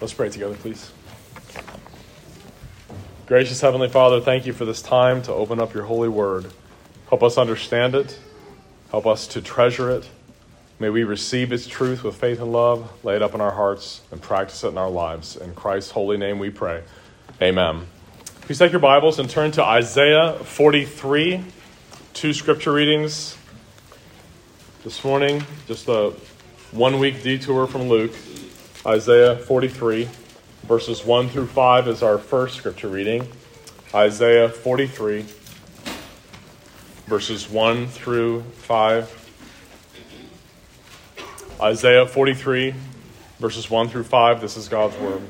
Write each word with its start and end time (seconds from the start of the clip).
Let's 0.00 0.12
pray 0.12 0.28
together, 0.28 0.54
please. 0.54 0.92
Gracious 3.26 3.60
Heavenly 3.62 3.88
Father, 3.88 4.20
thank 4.20 4.44
you 4.44 4.52
for 4.52 4.66
this 4.66 4.82
time 4.82 5.22
to 5.22 5.32
open 5.32 5.58
up 5.58 5.72
your 5.72 5.84
holy 5.84 6.08
word. 6.08 6.52
Help 7.08 7.22
us 7.22 7.38
understand 7.38 7.94
it. 7.94 8.18
Help 8.90 9.06
us 9.06 9.26
to 9.28 9.40
treasure 9.40 9.90
it. 9.90 10.08
May 10.78 10.90
we 10.90 11.04
receive 11.04 11.50
its 11.50 11.66
truth 11.66 12.04
with 12.04 12.14
faith 12.14 12.40
and 12.40 12.52
love, 12.52 12.92
lay 13.02 13.16
it 13.16 13.22
up 13.22 13.34
in 13.34 13.40
our 13.40 13.52
hearts, 13.52 14.02
and 14.10 14.20
practice 14.20 14.62
it 14.64 14.68
in 14.68 14.78
our 14.78 14.90
lives. 14.90 15.34
In 15.34 15.54
Christ's 15.54 15.92
holy 15.92 16.18
name 16.18 16.38
we 16.38 16.50
pray. 16.50 16.82
Amen. 17.40 17.86
Please 18.42 18.58
take 18.58 18.72
your 18.72 18.80
Bibles 18.80 19.18
and 19.18 19.30
turn 19.30 19.50
to 19.52 19.64
Isaiah 19.64 20.34
43, 20.34 21.42
two 22.12 22.34
scripture 22.34 22.72
readings 22.72 23.38
this 24.84 25.02
morning. 25.02 25.42
Just 25.66 25.88
a 25.88 26.12
one 26.72 26.98
week 26.98 27.22
detour 27.22 27.66
from 27.66 27.88
Luke. 27.88 28.12
Isaiah 28.86 29.36
43, 29.36 30.08
verses 30.62 31.04
1 31.04 31.30
through 31.30 31.48
5 31.48 31.88
is 31.88 32.04
our 32.04 32.18
first 32.18 32.54
scripture 32.54 32.86
reading. 32.86 33.26
Isaiah 33.92 34.48
43, 34.48 35.26
verses 37.08 37.50
1 37.50 37.88
through 37.88 38.42
5. 38.42 39.24
Isaiah 41.60 42.06
43, 42.06 42.74
verses 43.40 43.68
1 43.68 43.88
through 43.88 44.04
5. 44.04 44.40
This 44.40 44.56
is 44.56 44.68
God's 44.68 44.96
word. 44.98 45.22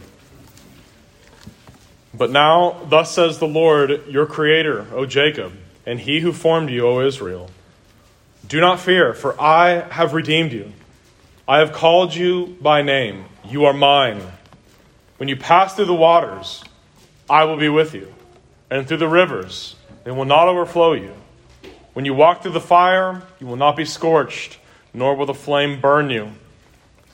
But 2.13 2.31
now, 2.31 2.85
thus 2.91 3.11
says 3.11 3.39
the 3.39 3.49
Lord, 3.49 4.07
your 4.07 4.27
Creator, 4.27 4.89
O 4.93 5.07
Jacob, 5.07 5.55
and 5.87 5.99
He 6.01 6.21
who 6.21 6.35
formed 6.35 6.69
you, 6.69 6.87
O 6.87 7.01
Israel 7.01 7.51
Do 8.47 8.61
not 8.61 8.81
fear, 8.81 9.15
for 9.15 9.41
I 9.41 9.89
have 9.93 10.13
redeemed 10.13 10.53
you. 10.53 10.75
I 11.49 11.61
have 11.61 11.73
called 11.73 12.15
you 12.15 12.59
by 12.61 12.83
name. 12.83 13.25
You 13.49 13.67
are 13.67 13.73
mine. 13.73 14.21
When 15.19 15.29
you 15.29 15.37
pass 15.37 15.75
through 15.75 15.85
the 15.85 15.95
waters, 15.95 16.65
I 17.31 17.45
will 17.45 17.57
be 17.57 17.69
with 17.69 17.95
you, 17.95 18.13
and 18.71 18.89
through 18.89 18.97
the 18.97 19.09
rivers, 19.09 19.77
they 20.03 20.11
will 20.11 20.25
not 20.25 20.49
overflow 20.49 20.95
you. 20.95 21.15
When 21.93 22.05
you 22.05 22.13
walk 22.13 22.43
through 22.43 22.53
the 22.53 22.61
fire, 22.61 23.23
you 23.39 23.47
will 23.47 23.57
not 23.57 23.77
be 23.77 23.85
scorched, 23.85 24.59
nor 24.93 25.15
will 25.15 25.27
the 25.27 25.35
flame 25.35 25.81
burn 25.81 26.11
you. 26.11 26.33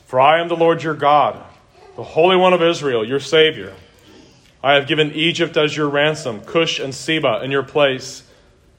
For 0.06 0.20
I 0.20 0.40
am 0.40 0.48
the 0.48 0.56
Lord 0.56 0.82
your 0.82 0.94
God, 0.94 1.42
the 1.96 2.02
Holy 2.02 2.36
One 2.36 2.54
of 2.54 2.62
Israel, 2.62 3.06
your 3.06 3.20
Savior. 3.20 3.74
I 4.62 4.72
have 4.72 4.86
given 4.86 5.12
Egypt 5.12 5.58
as 5.58 5.76
your 5.76 5.88
ransom, 5.88 6.40
Cush 6.40 6.78
and 6.78 6.94
Seba 6.94 7.42
in 7.44 7.50
your 7.50 7.62
place, 7.62 8.22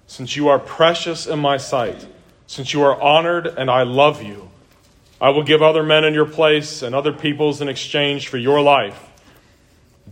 since 0.07 0.35
you 0.35 0.47
are 0.47 0.59
precious 0.59 1.27
in 1.27 1.37
my 1.37 1.57
sight, 1.57 2.07
since 2.47 2.73
you 2.73 2.81
are 2.81 2.99
honored 2.99 3.45
and 3.45 3.69
I 3.69 3.83
love 3.83 4.23
you. 4.23 4.49
I 5.23 5.29
will 5.29 5.43
give 5.43 5.61
other 5.61 5.83
men 5.83 6.03
in 6.03 6.13
your 6.13 6.25
place 6.25 6.81
and 6.81 6.93
other 6.93 7.13
peoples 7.13 7.61
in 7.61 7.69
exchange 7.69 8.27
for 8.27 8.37
your 8.37 8.59
life. 8.59 9.09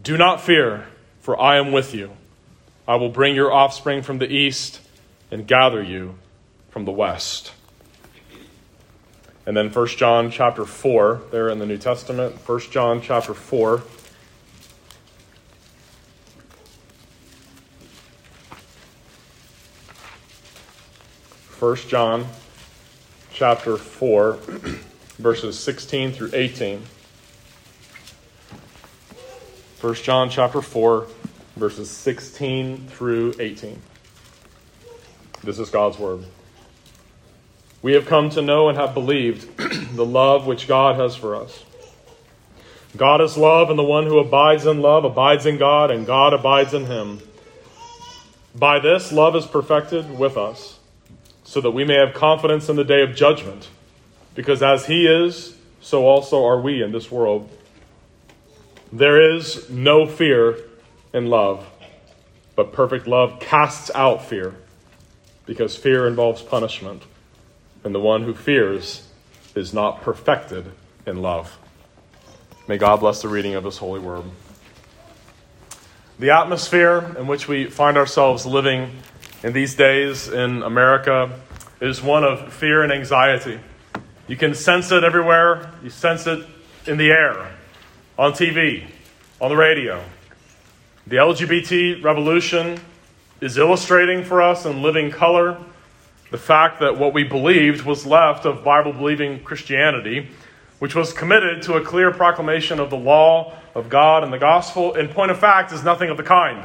Do 0.01 0.17
not 0.17 0.39
fear, 0.39 0.87
for 1.19 1.37
I 1.37 1.57
am 1.57 1.73
with 1.73 1.93
you. 1.93 2.11
I 2.87 2.95
will 2.95 3.09
bring 3.09 3.35
your 3.35 3.51
offspring 3.51 4.03
from 4.03 4.19
the 4.19 4.31
east 4.31 4.79
and 5.29 5.45
gather 5.45 5.83
you 5.83 6.15
from 6.69 6.85
the 6.85 6.93
west. 6.93 7.51
And 9.45 9.57
then 9.57 9.69
1 9.69 9.87
John 9.87 10.31
chapter 10.31 10.63
4, 10.63 11.23
there 11.29 11.49
in 11.49 11.59
the 11.59 11.65
New 11.65 11.77
Testament, 11.77 12.35
1 12.47 12.59
John 12.71 13.01
chapter 13.01 13.33
4. 13.33 13.79
First 21.49 21.89
John 21.89 22.27
chapter 23.33 23.75
4 23.75 24.39
verses 25.21 25.57
16 25.59 26.13
through 26.13 26.31
18. 26.33 26.81
1 29.79 29.93
John 29.95 30.31
chapter 30.31 30.61
4, 30.63 31.07
verses 31.55 31.91
16 31.91 32.87
through 32.87 33.35
18. 33.39 33.79
This 35.43 35.59
is 35.59 35.69
God's 35.69 35.99
word. 35.99 36.25
We 37.83 37.93
have 37.93 38.07
come 38.07 38.31
to 38.31 38.41
know 38.41 38.67
and 38.69 38.77
have 38.77 38.95
believed 38.95 39.55
the 39.95 40.05
love 40.05 40.47
which 40.47 40.67
God 40.67 40.99
has 40.99 41.15
for 41.15 41.35
us. 41.35 41.63
God 42.97 43.21
is 43.21 43.37
love, 43.37 43.69
and 43.69 43.77
the 43.77 43.83
one 43.83 44.07
who 44.07 44.17
abides 44.17 44.65
in 44.65 44.81
love 44.81 45.05
abides 45.05 45.45
in 45.45 45.57
God, 45.57 45.91
and 45.91 46.05
God 46.05 46.33
abides 46.33 46.73
in 46.73 46.87
him. 46.87 47.21
By 48.55 48.79
this, 48.79 49.11
love 49.11 49.35
is 49.35 49.45
perfected 49.45 50.17
with 50.17 50.35
us, 50.35 50.79
so 51.43 51.61
that 51.61 51.71
we 51.71 51.85
may 51.85 51.95
have 51.95 52.15
confidence 52.15 52.69
in 52.69 52.75
the 52.75 52.83
day 52.83 53.03
of 53.03 53.15
judgment 53.15 53.69
because 54.35 54.63
as 54.63 54.85
he 54.85 55.07
is, 55.07 55.55
so 55.81 56.05
also 56.05 56.45
are 56.45 56.59
we 56.59 56.81
in 56.81 56.91
this 56.91 57.11
world. 57.11 57.49
There 58.93 59.35
is 59.35 59.69
no 59.69 60.05
fear 60.05 60.57
in 61.13 61.27
love, 61.27 61.65
but 62.55 62.73
perfect 62.73 63.07
love 63.07 63.39
casts 63.39 63.89
out 63.95 64.25
fear, 64.25 64.55
because 65.45 65.75
fear 65.75 66.07
involves 66.07 66.41
punishment, 66.41 67.03
and 67.83 67.95
the 67.95 67.99
one 67.99 68.23
who 68.23 68.33
fears 68.33 69.07
is 69.55 69.73
not 69.73 70.01
perfected 70.01 70.71
in 71.05 71.21
love. 71.21 71.57
May 72.67 72.77
God 72.77 72.99
bless 72.99 73.21
the 73.21 73.27
reading 73.27 73.55
of 73.55 73.63
his 73.63 73.77
holy 73.77 73.99
word. 73.99 74.23
The 76.19 76.29
atmosphere 76.29 77.15
in 77.17 77.25
which 77.27 77.47
we 77.47 77.65
find 77.65 77.97
ourselves 77.97 78.45
living 78.45 78.91
in 79.43 79.53
these 79.53 79.73
days 79.73 80.27
in 80.27 80.61
America 80.61 81.39
is 81.81 82.01
one 82.01 82.23
of 82.23 82.53
fear 82.53 82.83
and 82.83 82.93
anxiety. 82.93 83.59
You 84.27 84.37
can 84.37 84.53
sense 84.53 84.91
it 84.91 85.03
everywhere. 85.03 85.71
You 85.83 85.89
sense 85.89 86.27
it 86.27 86.45
in 86.87 86.97
the 86.97 87.11
air, 87.11 87.51
on 88.17 88.33
TV, 88.33 88.85
on 89.39 89.49
the 89.49 89.57
radio. 89.57 90.03
The 91.07 91.17
LGBT 91.17 92.03
revolution 92.03 92.79
is 93.41 93.57
illustrating 93.57 94.23
for 94.23 94.41
us 94.41 94.65
in 94.65 94.81
living 94.81 95.11
color 95.11 95.57
the 96.31 96.37
fact 96.37 96.79
that 96.79 96.97
what 96.97 97.13
we 97.13 97.23
believed 97.23 97.81
was 97.83 98.05
left 98.05 98.45
of 98.45 98.63
Bible 98.63 98.93
believing 98.93 99.43
Christianity, 99.43 100.29
which 100.79 100.95
was 100.95 101.11
committed 101.11 101.61
to 101.63 101.73
a 101.73 101.81
clear 101.81 102.11
proclamation 102.11 102.79
of 102.79 102.89
the 102.89 102.97
law 102.97 103.57
of 103.75 103.89
God 103.89 104.23
and 104.23 104.31
the 104.31 104.39
gospel, 104.39 104.93
in 104.93 105.09
point 105.09 105.31
of 105.31 105.39
fact, 105.39 105.73
is 105.73 105.83
nothing 105.83 106.09
of 106.09 106.17
the 106.17 106.23
kind. 106.23 106.63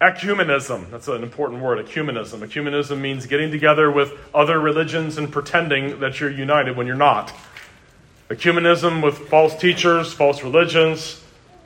Ecumenism, 0.00 0.88
that's 0.90 1.08
an 1.08 1.24
important 1.24 1.60
word, 1.60 1.84
ecumenism. 1.84 2.38
Ecumenism 2.46 3.00
means 3.00 3.26
getting 3.26 3.50
together 3.50 3.90
with 3.90 4.12
other 4.32 4.60
religions 4.60 5.18
and 5.18 5.32
pretending 5.32 5.98
that 5.98 6.20
you're 6.20 6.30
united 6.30 6.76
when 6.76 6.86
you're 6.86 6.94
not. 6.94 7.32
Ecumenism 8.30 9.02
with 9.02 9.18
false 9.28 9.56
teachers, 9.56 10.12
false 10.12 10.44
religions, 10.44 11.20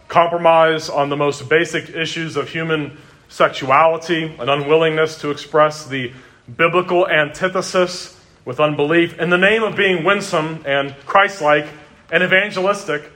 compromise 0.09 0.89
on 0.89 1.11
the 1.11 1.17
most 1.17 1.47
basic 1.51 1.91
issues 1.91 2.37
of 2.37 2.49
human 2.49 2.97
sexuality, 3.29 4.35
an 4.39 4.49
unwillingness 4.49 5.21
to 5.21 5.31
express 5.31 5.87
the 5.87 6.11
biblical 6.57 7.07
antithesis 7.09 8.19
with 8.47 8.61
unbelief 8.61 9.19
in 9.19 9.29
the 9.29 9.39
name 9.39 9.63
of 9.63 9.77
being 9.77 10.05
winsome 10.05 10.63
and 10.65 10.95
Christ 11.05 11.43
like 11.43 11.67
and 12.11 12.23
evangelistic 12.23 13.11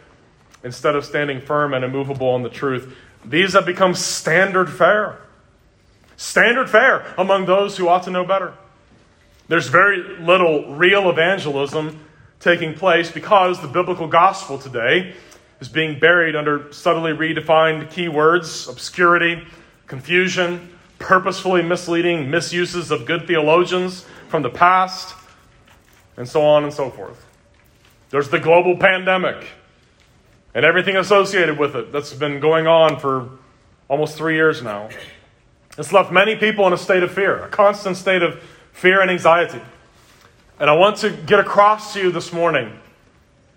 instead 0.62 0.94
of 0.94 1.04
standing 1.04 1.40
firm 1.40 1.72
and 1.72 1.84
immovable 1.84 2.28
on 2.28 2.42
the 2.42 2.50
truth. 2.50 2.94
These 3.26 3.54
have 3.54 3.66
become 3.66 3.94
standard 3.94 4.70
fare. 4.70 5.18
Standard 6.16 6.70
fare 6.70 7.14
among 7.18 7.46
those 7.46 7.76
who 7.76 7.88
ought 7.88 8.04
to 8.04 8.10
know 8.10 8.24
better. 8.24 8.54
There's 9.48 9.68
very 9.68 10.18
little 10.18 10.74
real 10.74 11.10
evangelism 11.10 12.04
taking 12.40 12.74
place 12.74 13.10
because 13.10 13.60
the 13.60 13.68
biblical 13.68 14.06
gospel 14.08 14.58
today 14.58 15.14
is 15.60 15.68
being 15.68 15.98
buried 15.98 16.36
under 16.36 16.72
subtly 16.72 17.12
redefined 17.12 17.88
keywords, 17.90 18.68
obscurity, 18.68 19.42
confusion, 19.86 20.70
purposefully 20.98 21.62
misleading 21.62 22.30
misuses 22.30 22.90
of 22.90 23.06
good 23.06 23.26
theologians 23.26 24.04
from 24.28 24.42
the 24.42 24.50
past, 24.50 25.14
and 26.16 26.28
so 26.28 26.42
on 26.42 26.64
and 26.64 26.72
so 26.72 26.90
forth. 26.90 27.24
There's 28.10 28.28
the 28.28 28.40
global 28.40 28.76
pandemic 28.76 29.46
and 30.56 30.64
everything 30.64 30.96
associated 30.96 31.58
with 31.58 31.76
it 31.76 31.92
that's 31.92 32.14
been 32.14 32.40
going 32.40 32.66
on 32.66 32.98
for 32.98 33.28
almost 33.88 34.16
three 34.16 34.36
years 34.36 34.62
now. 34.62 34.88
It's 35.76 35.92
left 35.92 36.10
many 36.10 36.34
people 36.34 36.66
in 36.66 36.72
a 36.72 36.78
state 36.78 37.02
of 37.02 37.12
fear, 37.12 37.44
a 37.44 37.48
constant 37.48 37.98
state 37.98 38.22
of 38.22 38.42
fear 38.72 39.02
and 39.02 39.10
anxiety. 39.10 39.60
And 40.58 40.70
I 40.70 40.72
want 40.72 40.96
to 40.98 41.10
get 41.10 41.40
across 41.40 41.92
to 41.92 42.00
you 42.00 42.10
this 42.10 42.32
morning, 42.32 42.72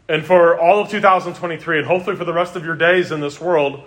and 0.10 0.26
for 0.26 0.60
all 0.60 0.82
of 0.82 0.90
2023, 0.90 1.78
and 1.78 1.88
hopefully 1.88 2.18
for 2.18 2.26
the 2.26 2.34
rest 2.34 2.58
of 2.58 2.66
your 2.66 2.76
days 2.76 3.14
in 3.14 3.22
this 3.22 3.40
world, 3.40 3.82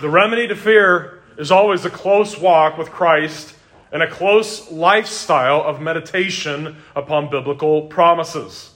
the 0.00 0.08
remedy 0.08 0.46
to 0.46 0.54
fear 0.54 1.20
is 1.36 1.50
always 1.50 1.84
a 1.84 1.90
close 1.90 2.38
walk 2.38 2.78
with 2.78 2.90
Christ 2.90 3.56
and 3.90 4.04
a 4.04 4.08
close 4.08 4.70
lifestyle 4.70 5.64
of 5.64 5.80
meditation 5.80 6.76
upon 6.94 7.28
biblical 7.28 7.82
promises. 7.88 8.70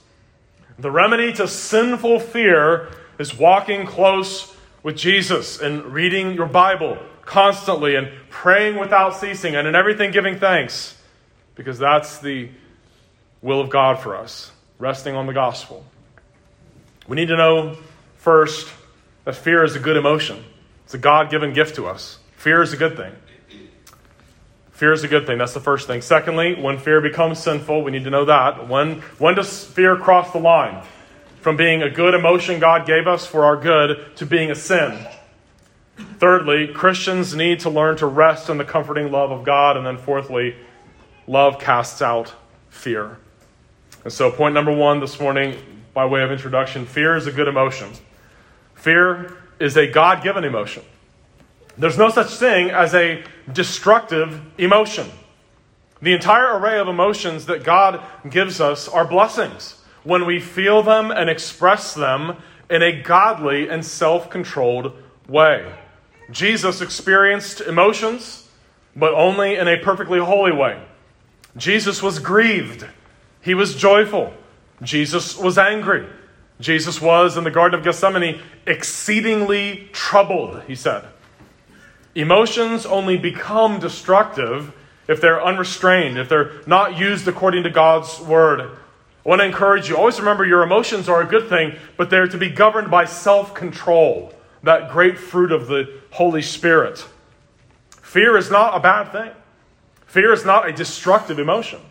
The 0.77 0.91
remedy 0.91 1.31
to 1.33 1.47
sinful 1.47 2.19
fear 2.19 2.89
is 3.19 3.37
walking 3.37 3.85
close 3.85 4.55
with 4.81 4.97
Jesus 4.97 5.59
and 5.61 5.85
reading 5.85 6.33
your 6.33 6.47
Bible 6.47 6.97
constantly 7.21 7.95
and 7.95 8.09
praying 8.29 8.79
without 8.79 9.15
ceasing 9.15 9.55
and 9.55 9.67
in 9.67 9.75
everything 9.75 10.09
giving 10.11 10.39
thanks 10.39 10.97
because 11.53 11.77
that's 11.77 12.19
the 12.19 12.49
will 13.41 13.61
of 13.61 13.69
God 13.69 13.99
for 13.99 14.15
us, 14.15 14.51
resting 14.79 15.15
on 15.15 15.27
the 15.27 15.33
gospel. 15.33 15.85
We 17.07 17.15
need 17.15 17.27
to 17.27 17.37
know 17.37 17.77
First, 18.19 18.69
that 19.23 19.35
fear 19.37 19.63
is 19.63 19.77
a 19.77 19.79
good 19.79 19.95
emotion, 19.95 20.43
it's 20.83 20.93
a 20.93 20.97
God 20.97 21.31
given 21.31 21.53
gift 21.53 21.75
to 21.75 21.87
us. 21.87 22.19
Fear 22.35 22.61
is 22.61 22.73
a 22.73 22.77
good 22.77 22.97
thing. 22.97 23.13
Fear 24.71 24.93
is 24.93 25.03
a 25.03 25.07
good 25.07 25.25
thing. 25.25 25.37
That's 25.37 25.53
the 25.53 25.59
first 25.59 25.87
thing. 25.87 26.01
Secondly, 26.01 26.55
when 26.55 26.77
fear 26.77 27.01
becomes 27.01 27.39
sinful, 27.39 27.83
we 27.83 27.91
need 27.91 28.05
to 28.05 28.09
know 28.09 28.25
that. 28.25 28.69
When, 28.69 29.01
when 29.17 29.35
does 29.35 29.65
fear 29.65 29.97
cross 29.97 30.31
the 30.31 30.39
line 30.39 30.83
from 31.41 31.55
being 31.55 31.81
a 31.81 31.89
good 31.89 32.13
emotion 32.13 32.59
God 32.59 32.85
gave 32.85 33.07
us 33.07 33.25
for 33.25 33.45
our 33.45 33.57
good 33.57 34.15
to 34.17 34.25
being 34.25 34.51
a 34.51 34.55
sin? 34.55 35.07
Thirdly, 36.17 36.67
Christians 36.67 37.35
need 37.35 37.61
to 37.61 37.69
learn 37.69 37.97
to 37.97 38.05
rest 38.05 38.49
in 38.49 38.57
the 38.57 38.65
comforting 38.65 39.11
love 39.11 39.31
of 39.31 39.43
God. 39.43 39.77
And 39.77 39.85
then 39.85 39.97
fourthly, 39.97 40.55
love 41.27 41.59
casts 41.59 42.01
out 42.01 42.33
fear. 42.69 43.17
And 44.03 44.13
so, 44.13 44.31
point 44.31 44.53
number 44.53 44.71
one 44.71 44.99
this 44.99 45.19
morning, 45.19 45.57
by 45.93 46.05
way 46.05 46.23
of 46.23 46.31
introduction 46.31 46.85
fear 46.85 47.15
is 47.15 47.27
a 47.27 47.31
good 47.31 47.47
emotion. 47.47 47.91
Fear 48.75 49.35
is 49.59 49.75
a 49.75 49.87
God 49.87 50.23
given 50.23 50.43
emotion. 50.43 50.83
There's 51.77 51.97
no 51.97 52.09
such 52.09 52.31
thing 52.31 52.69
as 52.69 52.93
a 52.93 53.23
destructive 53.51 54.41
emotion. 54.57 55.09
The 56.01 56.13
entire 56.13 56.57
array 56.57 56.79
of 56.79 56.87
emotions 56.87 57.45
that 57.47 57.63
God 57.63 58.01
gives 58.29 58.61
us 58.61 58.87
are 58.87 59.05
blessings 59.05 59.78
when 60.09 60.25
we 60.25 60.39
feel 60.39 60.81
them 60.81 61.11
and 61.11 61.29
express 61.29 61.93
them 61.93 62.35
in 62.69 62.81
a 62.81 63.01
godly 63.01 63.69
and 63.69 63.85
self 63.85 64.29
controlled 64.29 64.91
way. 65.27 65.71
Jesus 66.31 66.81
experienced 66.81 67.61
emotions, 67.61 68.49
but 68.95 69.13
only 69.13 69.55
in 69.55 69.67
a 69.67 69.77
perfectly 69.77 70.19
holy 70.19 70.51
way. 70.51 70.81
Jesus 71.55 72.01
was 72.01 72.19
grieved, 72.19 72.85
he 73.41 73.53
was 73.53 73.75
joyful, 73.75 74.33
Jesus 74.81 75.37
was 75.37 75.57
angry. 75.57 76.07
Jesus 76.59 76.99
was 76.99 77.37
in 77.37 77.45
the 77.45 77.51
Garden 77.51 77.79
of 77.79 77.85
Gethsemane 77.85 78.41
exceedingly 78.67 79.87
troubled, 79.93 80.61
he 80.67 80.75
said. 80.75 81.05
Emotions 82.15 82.85
only 82.85 83.17
become 83.17 83.79
destructive 83.79 84.73
if 85.07 85.21
they're 85.21 85.41
unrestrained, 85.41 86.17
if 86.17 86.27
they're 86.27 86.51
not 86.67 86.97
used 86.97 87.29
according 87.29 87.63
to 87.63 87.69
God's 87.69 88.19
word. 88.19 88.77
I 89.25 89.29
want 89.29 89.41
to 89.41 89.45
encourage 89.45 89.89
you 89.89 89.97
always 89.97 90.19
remember 90.19 90.45
your 90.45 90.63
emotions 90.63 91.09
are 91.09 91.21
a 91.21 91.25
good 91.25 91.49
thing, 91.49 91.75
but 91.97 92.09
they're 92.09 92.27
to 92.27 92.37
be 92.37 92.49
governed 92.49 92.89
by 92.89 93.05
self 93.05 93.53
control, 93.53 94.33
that 94.63 94.91
great 94.91 95.17
fruit 95.17 95.51
of 95.51 95.67
the 95.67 95.99
Holy 96.11 96.41
Spirit. 96.41 97.05
Fear 98.01 98.37
is 98.37 98.49
not 98.49 98.75
a 98.75 98.79
bad 98.79 99.11
thing, 99.11 99.31
fear 100.05 100.31
is 100.33 100.45
not 100.45 100.67
a 100.67 100.73
destructive 100.73 101.37
emotion. 101.37 101.81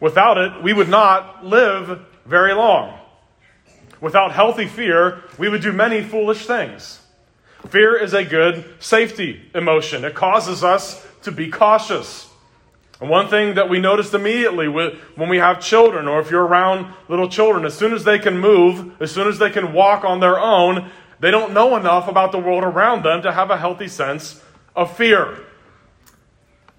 Without 0.00 0.38
it, 0.38 0.62
we 0.62 0.72
would 0.72 0.88
not 0.88 1.44
live 1.44 2.00
very 2.24 2.52
long. 2.52 2.98
Without 4.00 4.30
healthy 4.32 4.66
fear, 4.66 5.24
we 5.38 5.48
would 5.48 5.62
do 5.62 5.72
many 5.72 6.02
foolish 6.02 6.46
things. 6.46 7.00
Fear 7.68 7.96
is 7.96 8.14
a 8.14 8.24
good 8.24 8.64
safety 8.78 9.50
emotion. 9.54 10.04
It 10.04 10.14
causes 10.14 10.62
us 10.62 11.04
to 11.22 11.32
be 11.32 11.50
cautious. 11.50 12.27
And 13.00 13.08
one 13.08 13.28
thing 13.28 13.54
that 13.54 13.68
we 13.68 13.78
noticed 13.78 14.12
immediately 14.12 14.66
when 14.68 15.28
we 15.28 15.38
have 15.38 15.60
children, 15.60 16.08
or 16.08 16.20
if 16.20 16.30
you're 16.30 16.44
around 16.44 16.92
little 17.08 17.28
children, 17.28 17.64
as 17.64 17.74
soon 17.74 17.92
as 17.92 18.04
they 18.04 18.18
can 18.18 18.38
move, 18.38 19.00
as 19.00 19.12
soon 19.12 19.28
as 19.28 19.38
they 19.38 19.50
can 19.50 19.72
walk 19.72 20.04
on 20.04 20.18
their 20.18 20.38
own, 20.38 20.90
they 21.20 21.30
don't 21.30 21.52
know 21.52 21.76
enough 21.76 22.08
about 22.08 22.32
the 22.32 22.38
world 22.38 22.64
around 22.64 23.04
them 23.04 23.22
to 23.22 23.32
have 23.32 23.50
a 23.50 23.56
healthy 23.56 23.88
sense 23.88 24.42
of 24.74 24.96
fear. 24.96 25.38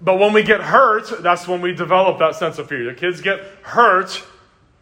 But 0.00 0.18
when 0.18 0.32
we 0.32 0.42
get 0.42 0.60
hurt, 0.60 1.22
that's 1.22 1.46
when 1.46 1.60
we 1.60 1.74
develop 1.74 2.18
that 2.18 2.34
sense 2.34 2.58
of 2.58 2.68
fear. 2.68 2.84
The 2.84 2.94
kids 2.94 3.20
get 3.20 3.40
hurt, 3.62 4.22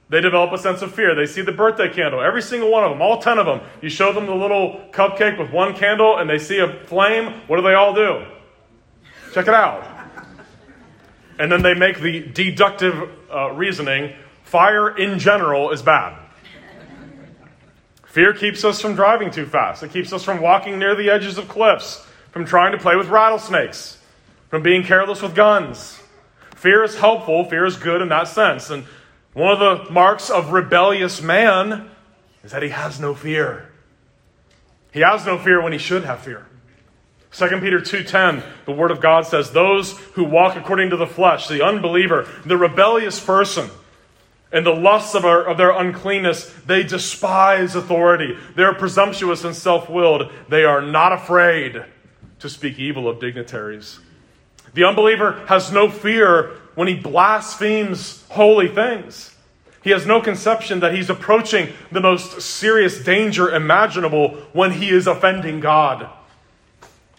they 0.09 0.21
develop 0.21 0.53
a 0.53 0.59
sense 0.59 0.81
of 0.83 0.95
fear. 0.95 1.15
They 1.15 1.27
see 1.27 1.43
the 1.43 1.53
birthday 1.53 1.93
candle, 1.93 2.21
every 2.21 2.43
single 2.43 2.71
one 2.71 2.85
of 2.85 2.91
them, 2.91 3.03
all 3.03 3.21
10 3.21 3.39
of 3.39 3.47
them. 3.47 3.61
You 3.83 3.91
show 3.91 4.13
them 4.13 4.27
the 4.27 4.35
little 4.35 4.81
cupcake 4.93 5.39
with 5.39 5.51
one 5.51 5.75
candle 5.75 6.19
and 6.19 6.31
they 6.31 6.39
see 6.39 6.59
a 6.59 6.73
flame. 6.85 7.43
What 7.47 7.57
do 7.57 7.63
they 7.63 7.75
all 7.75 7.95
do? 7.95 8.25
Check 9.35 9.49
it 9.49 9.55
out. 9.55 9.98
And 11.39 11.51
then 11.51 11.63
they 11.63 11.75
make 11.75 12.01
the 12.01 12.21
deductive 12.21 13.11
uh, 13.33 13.53
reasoning 13.53 14.15
fire 14.43 14.97
in 14.97 15.19
general 15.19 15.71
is 15.71 15.83
bad. 15.83 16.19
Fear 18.07 18.33
keeps 18.35 18.65
us 18.65 18.81
from 18.81 18.95
driving 18.95 19.31
too 19.31 19.47
fast. 19.47 19.83
It 19.83 19.93
keeps 19.93 20.13
us 20.13 20.25
from 20.25 20.41
walking 20.41 20.79
near 20.79 20.97
the 20.97 21.11
edges 21.11 21.39
of 21.39 21.47
cliffs, 21.47 22.05
from 22.33 22.45
trying 22.45 22.73
to 22.73 22.79
play 22.79 22.97
with 22.97 23.09
rattlesnakes, 23.09 23.99
from 24.49 24.63
being 24.63 24.83
careless 24.83 25.23
with 25.23 25.35
guns. 25.35 26.01
Fear 26.57 26.83
is 26.83 26.97
helpful, 26.97 27.45
fear 27.45 27.65
is 27.65 27.77
good 27.77 28.03
in 28.03 28.09
that 28.09 28.27
sense. 28.27 28.71
And 28.71 28.85
one 29.35 29.53
of 29.53 29.61
the 29.61 29.93
marks 29.93 30.31
of 30.31 30.51
rebellious 30.51 31.23
man 31.23 31.89
is 32.43 32.51
that 32.51 32.65
he 32.65 32.71
has 32.71 32.99
no 32.99 33.15
fear. 33.15 33.71
He 34.91 35.01
has 35.01 35.25
no 35.25 35.39
fear 35.39 35.63
when 35.63 35.73
he 35.73 35.79
should 35.79 36.03
have 36.03 36.21
fear. 36.21 36.48
2 37.33 37.61
Peter 37.61 37.81
2:10 37.81 38.43
the 38.65 38.73
word 38.73 38.91
of 38.91 39.01
God 39.01 39.27
says 39.27 39.51
those 39.51 39.99
who 40.15 40.25
walk 40.25 40.57
according 40.57 40.91
to 40.91 40.97
the 40.97 41.07
flesh 41.07 41.49
the 41.49 41.65
unbeliever 41.65 42.27
the 42.45 42.57
rebellious 42.57 43.21
person 43.21 43.71
and 44.51 44.65
the 44.65 44.75
lusts 44.75 45.15
of, 45.15 45.27
our, 45.27 45.45
of 45.45 45.59
their 45.59 45.71
uncleanness 45.71 46.53
they 46.67 46.83
despise 46.83 47.75
authority 47.75 48.37
they're 48.57 48.75
presumptuous 48.75 49.45
and 49.45 49.55
self-willed 49.55 50.33
they 50.49 50.65
are 50.65 50.83
not 50.83 51.13
afraid 51.13 51.85
to 52.39 52.49
speak 52.49 52.79
evil 52.79 53.09
of 53.09 53.21
dignitaries 53.21 54.01
the 54.75 54.85
unbeliever 54.85 55.45
has 55.47 55.73
no 55.73 55.91
fear 55.91 56.53
when 56.75 56.89
he 56.89 56.95
blasphemes 56.95 58.25
holy 58.29 58.69
things. 58.69 59.35
He 59.83 59.91
has 59.91 60.07
no 60.07 60.21
conception 60.21 60.81
that 60.81 60.95
he's 60.95 61.11
approaching 61.11 61.73
the 61.91 62.01
most 62.01 62.41
serious 62.41 63.03
danger 63.03 63.51
imaginable 63.51 64.37
when 64.53 64.73
he 64.73 64.91
is 64.91 65.07
offending 65.07 65.59
God. 65.59 66.09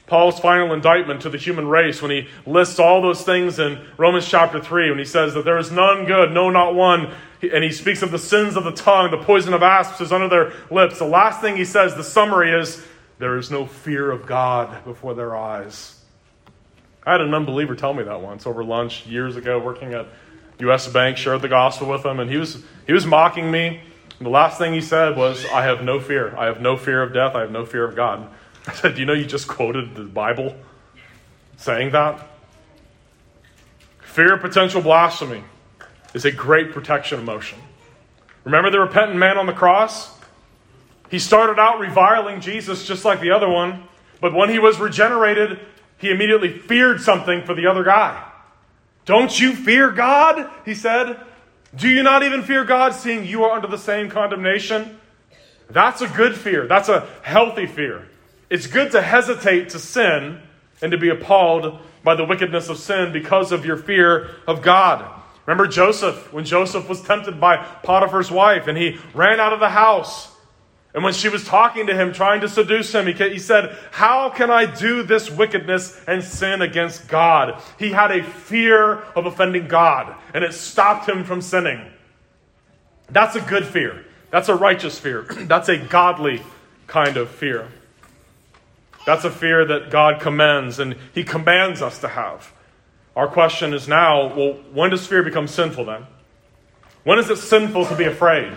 Paul's 0.10 0.40
final 0.40 0.74
indictment 0.74 1.22
to 1.22 1.30
the 1.30 1.38
human 1.38 1.68
race 1.68 2.02
when 2.02 2.12
he 2.12 2.28
lists 2.46 2.80
all 2.80 3.02
those 3.02 3.22
things 3.22 3.60
in 3.60 3.86
Romans 3.98 4.28
chapter 4.28 4.60
3, 4.60 4.90
when 4.90 5.00
he 5.00 5.06
says 5.06 5.34
that 5.36 5.46
there 5.46 5.58
is 5.58 5.72
none 5.72 6.06
good, 6.06 6.32
no, 6.32 6.50
not 6.50 6.76
one, 6.76 7.14
and 7.42 7.64
he 7.64 7.72
speaks 7.72 8.02
of 8.02 8.12
the 8.12 8.20
sins 8.20 8.58
of 8.58 8.64
the 8.64 8.72
tongue, 8.72 9.12
the 9.12 9.24
poison 9.24 9.54
of 9.54 9.64
asps 9.64 10.02
is 10.02 10.12
under 10.12 10.28
their 10.28 10.52
lips. 10.70 11.00
The 11.00 11.06
last 11.06 11.40
thing 11.40 11.56
he 11.56 11.64
says, 11.64 11.96
the 11.96 12.04
summary 12.04 12.52
is, 12.52 12.86
there 13.20 13.38
is 13.38 13.52
no 13.52 13.66
fear 13.66 14.12
of 14.12 14.26
God 14.26 14.84
before 14.84 15.14
their 15.14 15.36
eyes. 15.36 16.04
I 17.06 17.14
had 17.14 17.22
an 17.22 17.34
unbeliever 17.34 17.76
tell 17.76 17.94
me 17.94 18.04
that 18.04 18.22
once 18.22 18.46
over 18.46 18.64
lunch 18.64 19.06
years 19.06 19.36
ago, 19.36 19.60
working 19.60 19.94
at 19.94 20.08
U.S. 20.60 20.88
Bank, 20.88 21.18
shared 21.18 21.42
the 21.42 21.48
gospel 21.48 21.88
with 21.88 22.06
him, 22.06 22.20
and 22.20 22.30
he 22.30 22.38
was, 22.38 22.64
he 22.86 22.94
was 22.94 23.06
mocking 23.06 23.50
me. 23.50 23.82
And 24.18 24.26
the 24.26 24.30
last 24.30 24.58
thing 24.58 24.74
he 24.74 24.82
said 24.82 25.16
was, 25.16 25.46
I 25.46 25.64
have 25.64 25.82
no 25.82 26.00
fear. 26.00 26.36
I 26.36 26.46
have 26.46 26.60
no 26.60 26.76
fear 26.76 27.02
of 27.02 27.14
death. 27.14 27.36
I 27.36 27.42
have 27.42 27.52
no 27.52 27.66
fear 27.66 27.86
of 27.86 27.96
God. 27.96 28.30
I 28.68 28.74
said, 28.74 28.96
Do 28.96 29.00
you 29.02 29.06
know 29.06 29.14
you 29.14 29.26
just 29.26 29.48
quoted 29.48 29.96
the 29.96 30.04
Bible 30.04 30.56
saying 31.58 31.92
that? 31.92 32.28
Fear 34.02 34.36
of 34.36 34.42
potential 34.42 34.82
blasphemy 34.82 35.44
is 36.14 36.26
a 36.26 36.32
great 36.32 36.72
protection 36.72 37.20
emotion. 37.20 37.60
Remember 38.44 38.72
the 38.72 38.80
repentant 38.80 39.20
man 39.20 39.38
on 39.38 39.46
the 39.46 39.54
cross? 39.54 40.18
He 41.10 41.20
started 41.20 41.60
out 41.60 41.80
reviling 41.80 42.42
Jesus 42.42 42.86
just 42.86 43.06
like 43.06 43.22
the 43.22 43.32
other 43.32 43.50
one, 43.50 43.84
but 44.22 44.34
when 44.34 44.50
he 44.50 44.60
was 44.60 44.80
regenerated, 44.80 45.60
he 45.98 46.10
immediately 46.10 46.58
feared 46.58 47.02
something 47.02 47.44
for 47.44 47.54
the 47.54 47.68
other 47.68 47.84
guy. 47.84 48.26
Don't 49.06 49.40
you 49.40 49.56
fear 49.56 49.92
God? 49.92 50.50
He 50.66 50.76
said. 50.76 51.20
Do 51.76 51.88
you 51.88 52.02
not 52.02 52.24
even 52.24 52.42
fear 52.42 52.64
God, 52.64 52.96
seeing 52.96 53.26
you 53.26 53.44
are 53.44 53.56
under 53.56 53.68
the 53.68 53.78
same 53.78 54.10
condemnation? 54.10 55.00
That's 55.70 56.02
a 56.02 56.08
good 56.08 56.36
fear. 56.36 56.68
That's 56.68 56.90
a 56.90 57.08
healthy 57.22 57.68
fear. 57.68 58.08
It's 58.50 58.68
good 58.68 58.92
to 58.92 59.02
hesitate 59.02 59.70
to 59.70 59.80
sin 59.80 60.42
and 60.82 60.92
to 60.92 60.98
be 60.98 61.10
appalled 61.10 61.80
by 62.04 62.16
the 62.16 62.26
wickedness 62.26 62.70
of 62.70 62.78
sin 62.78 63.12
because 63.12 63.52
of 63.52 63.66
your 63.66 63.78
fear 63.78 64.30
of 64.48 64.62
God. 64.62 65.22
Remember 65.46 65.68
Joseph, 65.68 66.32
when 66.32 66.46
Joseph 66.46 66.88
was 66.88 67.02
tempted 67.02 67.40
by 67.40 67.58
Potiphar's 67.58 68.32
wife 68.32 68.68
and 68.68 68.78
he 68.78 68.98
ran 69.14 69.40
out 69.40 69.54
of 69.54 69.60
the 69.60 69.70
house 69.70 70.30
and 70.94 71.04
when 71.04 71.14
she 71.14 71.30
was 71.30 71.46
talking 71.46 71.88
to 71.88 71.96
him, 71.96 72.14
trying 72.14 72.42
to 72.42 72.50
seduce 72.50 72.94
him, 72.94 73.06
he 73.06 73.38
said, 73.38 73.78
How 73.92 74.30
can 74.30 74.50
I 74.50 74.66
do 74.66 75.04
this 75.04 75.30
wickedness 75.30 76.00
and 76.08 76.24
sin 76.24 76.64
against 76.64 77.08
God? 77.08 77.62
He 77.78 77.92
had 77.92 78.12
a 78.12 78.24
fear 78.24 78.96
of 79.16 79.28
offending 79.28 79.68
God, 79.68 80.16
and 80.34 80.44
it 80.44 80.54
stopped 80.54 81.08
him 81.08 81.24
from 81.24 81.42
sinning. 81.42 81.86
That's 83.12 83.36
a 83.36 83.42
good 83.42 83.66
fear. 83.66 84.04
That's 84.32 84.50
a 84.50 84.56
righteous 84.56 84.98
fear. 84.98 85.22
That's 85.42 85.70
a 85.70 85.78
godly 85.78 86.42
kind 86.88 87.18
of 87.18 87.30
fear. 87.30 87.68
That's 89.10 89.26
a 89.26 89.32
fear 89.32 89.66
that 89.66 89.90
God 89.90 90.22
commends 90.22 90.78
and 90.78 90.96
He 91.16 91.24
commands 91.24 91.82
us 91.82 91.98
to 92.02 92.10
have. 92.10 92.54
Our 93.16 93.28
question 93.28 93.74
is 93.74 93.88
now 93.88 94.36
well, 94.36 94.54
when 94.72 94.92
does 94.92 95.08
fear 95.08 95.24
become 95.24 95.48
sinful 95.48 95.86
then? 95.86 96.06
When 97.06 97.18
is 97.18 97.28
it 97.32 97.38
sinful 97.38 97.88
to 97.88 97.96
be 97.96 98.04
afraid? 98.04 98.56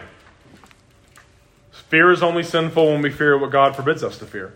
Fear 1.71 2.13
is 2.13 2.23
only 2.23 2.43
sinful 2.43 2.85
when 2.85 3.01
we 3.01 3.09
fear 3.09 3.39
what 3.39 3.51
God 3.51 3.75
forbids 3.75 4.05
us 4.05 4.19
to 4.19 4.27
fear. 4.27 4.53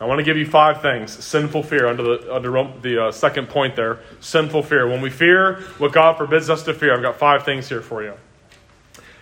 I 0.00 0.04
want 0.06 0.18
to 0.18 0.24
give 0.24 0.36
you 0.36 0.46
five 0.46 0.82
things. 0.82 1.12
Sinful 1.12 1.62
fear, 1.62 1.86
under 1.86 2.02
the, 2.02 2.34
under 2.34 2.50
the 2.80 3.04
uh, 3.04 3.12
second 3.12 3.50
point 3.50 3.76
there. 3.76 4.00
Sinful 4.18 4.64
fear. 4.64 4.88
When 4.88 5.00
we 5.00 5.10
fear 5.10 5.60
what 5.78 5.92
God 5.92 6.16
forbids 6.16 6.50
us 6.50 6.64
to 6.64 6.74
fear, 6.74 6.92
I've 6.92 7.02
got 7.02 7.20
five 7.20 7.44
things 7.44 7.68
here 7.68 7.82
for 7.82 8.02
you. 8.02 8.14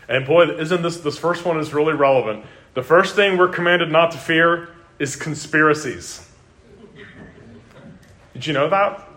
And 0.09 0.25
boy, 0.25 0.52
isn't 0.52 0.81
this 0.81 1.00
this 1.00 1.19
first 1.19 1.45
one 1.45 1.61
is 1.61 1.75
really 1.75 1.93
relevant. 1.93 2.47
The 2.73 2.83
first 2.83 3.14
thing 3.14 3.37
we're 3.37 3.49
commanded 3.49 3.93
not 3.93 4.12
to 4.12 4.17
fear 4.17 4.71
is 5.00 5.16
conspiracies. 5.16 6.28
Did 8.35 8.47
you 8.47 8.52
know 8.52 8.69
that? 8.69 9.09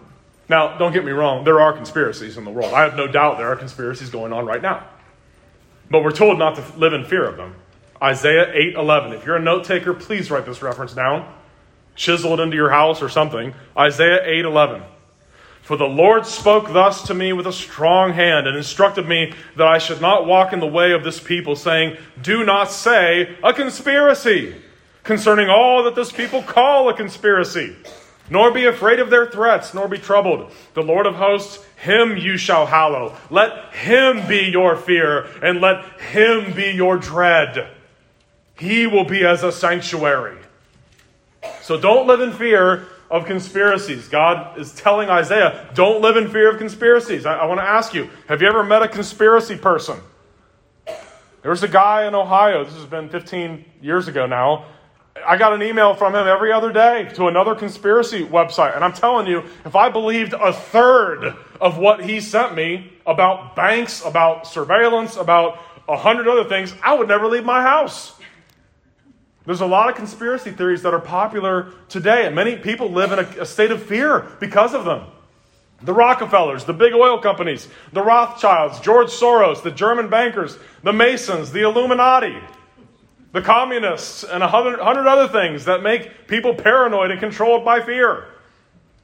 Now, 0.49 0.77
don't 0.77 0.93
get 0.93 1.05
me 1.05 1.11
wrong, 1.11 1.43
there 1.43 1.59
are 1.61 1.73
conspiracies 1.73 2.37
in 2.37 2.45
the 2.45 2.51
world. 2.51 2.73
I 2.73 2.81
have 2.81 2.95
no 2.95 3.05
doubt 3.05 3.37
there 3.37 3.49
are 3.49 3.55
conspiracies 3.55 4.09
going 4.09 4.33
on 4.33 4.45
right 4.45 4.61
now. 4.61 4.87
But 5.91 6.03
we're 6.03 6.11
told 6.11 6.39
not 6.39 6.55
to 6.55 6.63
live 6.77 6.93
in 6.93 7.03
fear 7.05 7.25
of 7.25 7.37
them. 7.37 7.55
Isaiah 8.01 8.51
8:11. 8.53 9.13
If 9.13 9.25
you're 9.25 9.35
a 9.35 9.41
note 9.41 9.65
taker, 9.65 9.93
please 9.93 10.31
write 10.31 10.45
this 10.45 10.61
reference 10.61 10.93
down. 10.93 11.31
Chisel 11.95 12.33
it 12.33 12.39
into 12.39 12.55
your 12.55 12.69
house 12.69 13.01
or 13.01 13.09
something. 13.09 13.53
Isaiah 13.77 14.21
8:11. 14.25 14.83
For 15.61 15.77
the 15.77 15.85
Lord 15.85 16.25
spoke 16.25 16.73
thus 16.73 17.03
to 17.03 17.13
me 17.13 17.31
with 17.31 17.47
a 17.47 17.53
strong 17.53 18.13
hand 18.13 18.47
and 18.47 18.57
instructed 18.57 19.07
me 19.07 19.33
that 19.55 19.67
I 19.67 19.77
should 19.77 20.01
not 20.01 20.25
walk 20.25 20.51
in 20.51 20.59
the 20.59 20.67
way 20.67 20.91
of 20.91 21.03
this 21.03 21.21
people, 21.21 21.55
saying, 21.55 21.97
Do 22.21 22.43
not 22.43 22.69
say 22.69 23.37
a 23.41 23.53
conspiracy 23.53 24.55
concerning 25.03 25.50
all 25.50 25.83
that 25.83 25.95
this 25.95 26.12
people 26.12 26.41
call 26.41 26.89
a 26.89 26.93
conspiracy, 26.93 27.75
nor 28.29 28.51
be 28.51 28.65
afraid 28.65 29.00
of 29.00 29.10
their 29.10 29.29
threats, 29.29 29.74
nor 29.74 29.88
be 29.88 29.98
troubled. 29.98 30.51
The 30.74 30.81
Lord 30.81 31.05
of 31.05 31.15
hosts, 31.15 31.63
him 31.75 32.17
you 32.17 32.38
shall 32.38 32.65
hallow. 32.65 33.15
Let 33.29 33.74
him 33.74 34.27
be 34.27 34.50
your 34.51 34.75
fear, 34.75 35.27
and 35.41 35.62
let 35.62 35.83
him 36.00 36.53
be 36.53 36.72
your 36.72 36.98
dread. 36.98 37.69
He 38.55 38.88
will 38.88 39.05
be 39.05 39.25
as 39.25 39.43
a 39.43 39.51
sanctuary. 39.51 40.38
So 41.62 41.79
don't 41.79 42.07
live 42.07 42.22
in 42.22 42.31
fear 42.31 42.88
of 43.12 43.25
conspiracies. 43.25 44.07
God 44.07 44.57
is 44.57 44.74
telling 44.74 45.10
Isaiah, 45.10 45.69
don't 45.74 46.01
live 46.01 46.17
in 46.17 46.29
fear 46.29 46.50
of 46.50 46.57
conspiracies. 46.57 47.25
I, 47.25 47.36
I 47.36 47.45
want 47.45 47.60
to 47.60 47.65
ask 47.65 47.93
you, 47.93 48.10
have 48.27 48.41
you 48.41 48.48
ever 48.48 48.63
met 48.63 48.81
a 48.81 48.88
conspiracy 48.88 49.57
person? 49.57 50.00
There 50.86 51.51
was 51.51 51.62
a 51.62 51.67
guy 51.67 52.07
in 52.07 52.15
Ohio, 52.15 52.63
this 52.63 52.74
has 52.75 52.86
been 52.86 53.10
15 53.10 53.65
years 53.81 54.07
ago 54.07 54.25
now. 54.25 54.65
I 55.25 55.38
got 55.38 55.53
an 55.53 55.62
email 55.62 55.94
from 55.96 56.15
him 56.15 56.27
every 56.27 56.51
other 56.51 56.72
day 56.72 57.10
to 57.15 57.27
another 57.27 57.56
conspiracy 57.56 58.24
website. 58.24 58.75
And 58.75 58.84
I'm 58.84 58.94
telling 58.94 59.27
you, 59.27 59.44
if 59.65 59.75
I 59.75 59.89
believed 59.89 60.34
a 60.34 60.53
third 60.53 61.36
of 61.60 61.77
what 61.77 62.03
he 62.03 62.20
sent 62.20 62.56
me 62.56 62.94
about 63.06 63.56
banks, 63.56 64.03
about 64.03 64.48
surveillance, 64.48 65.18
about 65.18 65.60
a 65.88 65.98
hundred 65.98 66.27
other 66.27 66.48
things, 66.48 66.74
I 66.84 66.94
would 66.94 67.08
never 67.08 67.27
leave 67.27 67.46
my 67.46 67.62
house. 67.62 68.13
There's 69.46 69.62
a 69.62 69.65
lot 69.65 69.89
of 69.89 69.96
conspiracy 69.96 70.51
theories 70.51 70.84
that 70.84 70.94
are 70.94 71.01
popular 71.01 71.74
today, 71.89 72.25
and 72.25 72.36
many 72.36 72.56
people 72.56 72.89
live 72.89 73.12
in 73.12 73.20
a, 73.20 73.42
a, 73.42 73.46
state 73.46 73.72
of 73.72 73.84
fear 73.84 74.25
because 74.39 74.74
of 74.74 74.86
them. 74.86 75.06
The 75.82 75.94
Rockefellers, 75.94 76.63
the 76.63 76.74
big 76.74 76.94
oil 76.94 77.20
companies, 77.20 77.68
the 77.92 78.01
Rothschilds, 78.01 78.80
George 78.80 79.10
Soros, 79.10 79.62
the 79.62 79.72
German 79.72 80.10
bankers, 80.10 80.58
the 80.82 80.94
Masons, 80.94 81.51
the 81.51 81.63
Illuminati, 81.63 82.38
the 83.33 83.41
communists, 83.41 84.23
and 84.23 84.43
a 84.43 84.47
hundred, 84.47 84.79
hundred 84.79 85.07
other 85.07 85.27
things 85.27 85.65
that 85.65 85.83
make 85.83 86.27
people 86.27 86.53
paranoid 86.53 87.11
and 87.11 87.19
controlled 87.19 87.65
by 87.65 87.81
fear. 87.81 88.27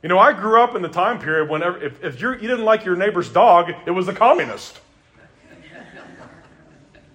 You 0.01 0.07
know, 0.07 0.19
I 0.19 0.31
grew 0.31 0.61
up 0.61 0.75
in 0.75 0.81
the 0.81 0.89
time 0.89 1.19
period 1.19 1.49
when 1.49 1.61
if, 1.61 2.01
if 2.03 2.21
you 2.21 2.35
didn't 2.37 2.63
like 2.63 2.85
your 2.85 2.95
neighbor's 2.95 3.27
dog, 3.29 3.73
it 3.85 3.91
was 3.91 4.07
a 4.07 4.13
communist. 4.13 4.79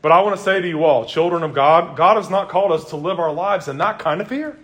But 0.02 0.12
I 0.12 0.20
want 0.20 0.36
to 0.36 0.42
say 0.42 0.60
to 0.60 0.68
you 0.68 0.84
all, 0.84 1.06
children 1.06 1.42
of 1.42 1.54
God, 1.54 1.96
God 1.96 2.18
has 2.18 2.28
not 2.28 2.50
called 2.50 2.72
us 2.72 2.90
to 2.90 2.96
live 2.96 3.18
our 3.18 3.32
lives 3.32 3.68
in 3.68 3.78
that 3.78 3.98
kind 3.98 4.20
of 4.20 4.28
fear. 4.28 4.58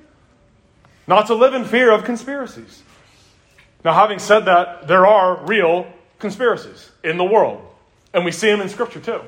Not 1.07 1.29
to 1.29 1.35
live 1.35 1.55
in 1.55 1.65
fear 1.65 1.91
of 1.91 2.05
conspiracies. 2.05 2.83
Now, 3.83 3.95
having 3.95 4.19
said 4.19 4.41
that, 4.41 4.87
there 4.87 5.07
are 5.07 5.43
real 5.47 5.91
conspiracies 6.19 6.91
in 7.03 7.17
the 7.17 7.25
world, 7.25 7.65
and 8.13 8.27
we 8.27 8.33
see 8.33 8.49
them 8.49 8.61
in 8.61 8.69
Scripture 8.69 9.01
too. 9.01 9.23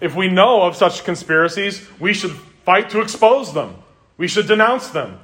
If 0.00 0.14
we 0.14 0.28
know 0.28 0.62
of 0.62 0.76
such 0.76 1.04
conspiracies, 1.04 1.86
we 2.00 2.14
should 2.14 2.32
fight 2.64 2.90
to 2.90 3.00
expose 3.00 3.52
them, 3.52 3.76
we 4.16 4.28
should 4.28 4.46
denounce 4.46 4.88
them. 4.88 5.20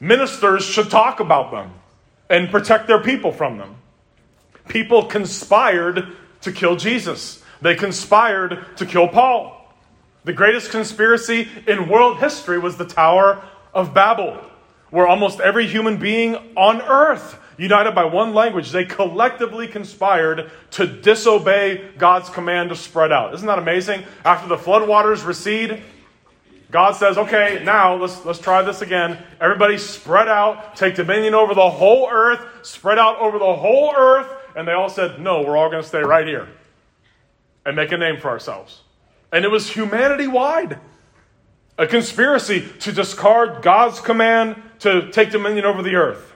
Ministers 0.00 0.64
should 0.64 0.90
talk 0.90 1.20
about 1.20 1.50
them 1.50 1.72
and 2.30 2.50
protect 2.50 2.86
their 2.86 3.02
people 3.02 3.32
from 3.32 3.58
them. 3.58 3.76
People 4.68 5.06
conspired 5.06 6.16
to 6.42 6.52
kill 6.52 6.76
Jesus. 6.76 7.42
They 7.60 7.74
conspired 7.74 8.64
to 8.76 8.86
kill 8.86 9.08
Paul. 9.08 9.54
The 10.24 10.32
greatest 10.32 10.70
conspiracy 10.70 11.48
in 11.66 11.88
world 11.88 12.18
history 12.18 12.58
was 12.58 12.76
the 12.76 12.84
Tower 12.84 13.42
of 13.74 13.94
Babel, 13.94 14.38
where 14.90 15.06
almost 15.06 15.40
every 15.40 15.66
human 15.66 15.96
being 15.96 16.36
on 16.56 16.80
earth, 16.82 17.38
united 17.58 17.94
by 17.94 18.04
one 18.04 18.32
language, 18.32 18.70
they 18.70 18.84
collectively 18.84 19.66
conspired 19.66 20.50
to 20.70 20.86
disobey 20.86 21.90
God's 21.98 22.30
command 22.30 22.70
to 22.70 22.76
spread 22.76 23.12
out. 23.12 23.34
Isn't 23.34 23.46
that 23.46 23.58
amazing? 23.58 24.04
After 24.24 24.48
the 24.48 24.56
floodwaters 24.56 25.26
recede, 25.26 25.82
God 26.70 26.92
says, 26.92 27.16
okay, 27.18 27.62
now 27.64 27.94
let's, 27.94 28.24
let's 28.24 28.38
try 28.38 28.62
this 28.62 28.82
again. 28.82 29.18
Everybody 29.40 29.78
spread 29.78 30.28
out, 30.28 30.76
take 30.76 30.94
dominion 30.94 31.34
over 31.34 31.54
the 31.54 31.70
whole 31.70 32.08
earth, 32.10 32.40
spread 32.62 32.98
out 32.98 33.18
over 33.18 33.38
the 33.38 33.54
whole 33.54 33.94
earth. 33.96 34.30
And 34.54 34.68
they 34.68 34.72
all 34.72 34.88
said, 34.88 35.20
no, 35.20 35.42
we're 35.42 35.56
all 35.56 35.70
going 35.70 35.82
to 35.82 35.88
stay 35.88 36.00
right 36.00 36.26
here 36.26 36.48
and 37.64 37.74
make 37.74 37.90
a 37.92 37.96
name 37.96 38.18
for 38.18 38.28
ourselves. 38.28 38.82
And 39.32 39.44
it 39.44 39.50
was 39.50 39.70
humanity 39.70 40.26
wide. 40.26 40.78
A 41.78 41.86
conspiracy 41.86 42.68
to 42.80 42.92
discard 42.92 43.62
God's 43.62 44.00
command 44.00 44.60
to 44.80 45.10
take 45.10 45.30
dominion 45.30 45.64
over 45.64 45.82
the 45.82 45.94
earth. 45.94 46.27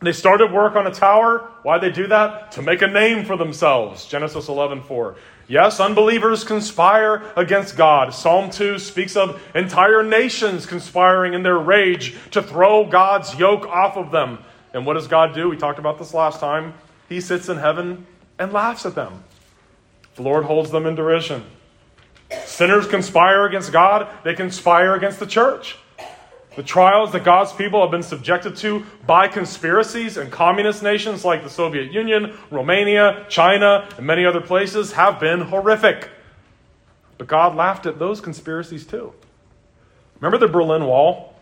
They 0.00 0.12
started 0.12 0.52
work 0.52 0.76
on 0.76 0.86
a 0.86 0.92
tower. 0.92 1.50
Why 1.62 1.78
they 1.78 1.90
do 1.90 2.06
that? 2.06 2.52
To 2.52 2.62
make 2.62 2.82
a 2.82 2.86
name 2.86 3.24
for 3.24 3.36
themselves. 3.36 4.06
Genesis 4.06 4.48
11 4.48 4.82
4. 4.82 5.16
Yes, 5.48 5.80
unbelievers 5.80 6.44
conspire 6.44 7.22
against 7.34 7.76
God. 7.76 8.12
Psalm 8.14 8.50
2 8.50 8.78
speaks 8.78 9.16
of 9.16 9.42
entire 9.54 10.02
nations 10.02 10.66
conspiring 10.66 11.32
in 11.32 11.42
their 11.42 11.58
rage 11.58 12.16
to 12.32 12.42
throw 12.42 12.84
God's 12.84 13.34
yoke 13.36 13.66
off 13.66 13.96
of 13.96 14.10
them. 14.10 14.38
And 14.74 14.84
what 14.84 14.94
does 14.94 15.08
God 15.08 15.34
do? 15.34 15.48
We 15.48 15.56
talked 15.56 15.78
about 15.78 15.98
this 15.98 16.12
last 16.12 16.38
time. 16.38 16.74
He 17.08 17.20
sits 17.20 17.48
in 17.48 17.56
heaven 17.56 18.06
and 18.38 18.52
laughs 18.52 18.84
at 18.84 18.94
them. 18.94 19.24
The 20.16 20.22
Lord 20.22 20.44
holds 20.44 20.70
them 20.70 20.84
in 20.84 20.94
derision. 20.94 21.44
Sinners 22.44 22.86
conspire 22.86 23.46
against 23.46 23.72
God, 23.72 24.06
they 24.24 24.34
conspire 24.34 24.94
against 24.94 25.18
the 25.18 25.26
church. 25.26 25.78
The 26.58 26.64
trials 26.64 27.12
that 27.12 27.22
God's 27.22 27.52
people 27.52 27.82
have 27.82 27.92
been 27.92 28.02
subjected 28.02 28.56
to 28.56 28.84
by 29.06 29.28
conspiracies 29.28 30.16
and 30.16 30.28
communist 30.28 30.82
nations 30.82 31.24
like 31.24 31.44
the 31.44 31.48
Soviet 31.48 31.92
Union, 31.92 32.36
Romania, 32.50 33.26
China, 33.28 33.88
and 33.96 34.04
many 34.04 34.26
other 34.26 34.40
places 34.40 34.90
have 34.90 35.20
been 35.20 35.42
horrific. 35.42 36.10
But 37.16 37.28
God 37.28 37.54
laughed 37.54 37.86
at 37.86 38.00
those 38.00 38.20
conspiracies 38.20 38.84
too. 38.84 39.12
Remember 40.18 40.36
the 40.36 40.52
Berlin 40.52 40.84
Wall? 40.84 41.36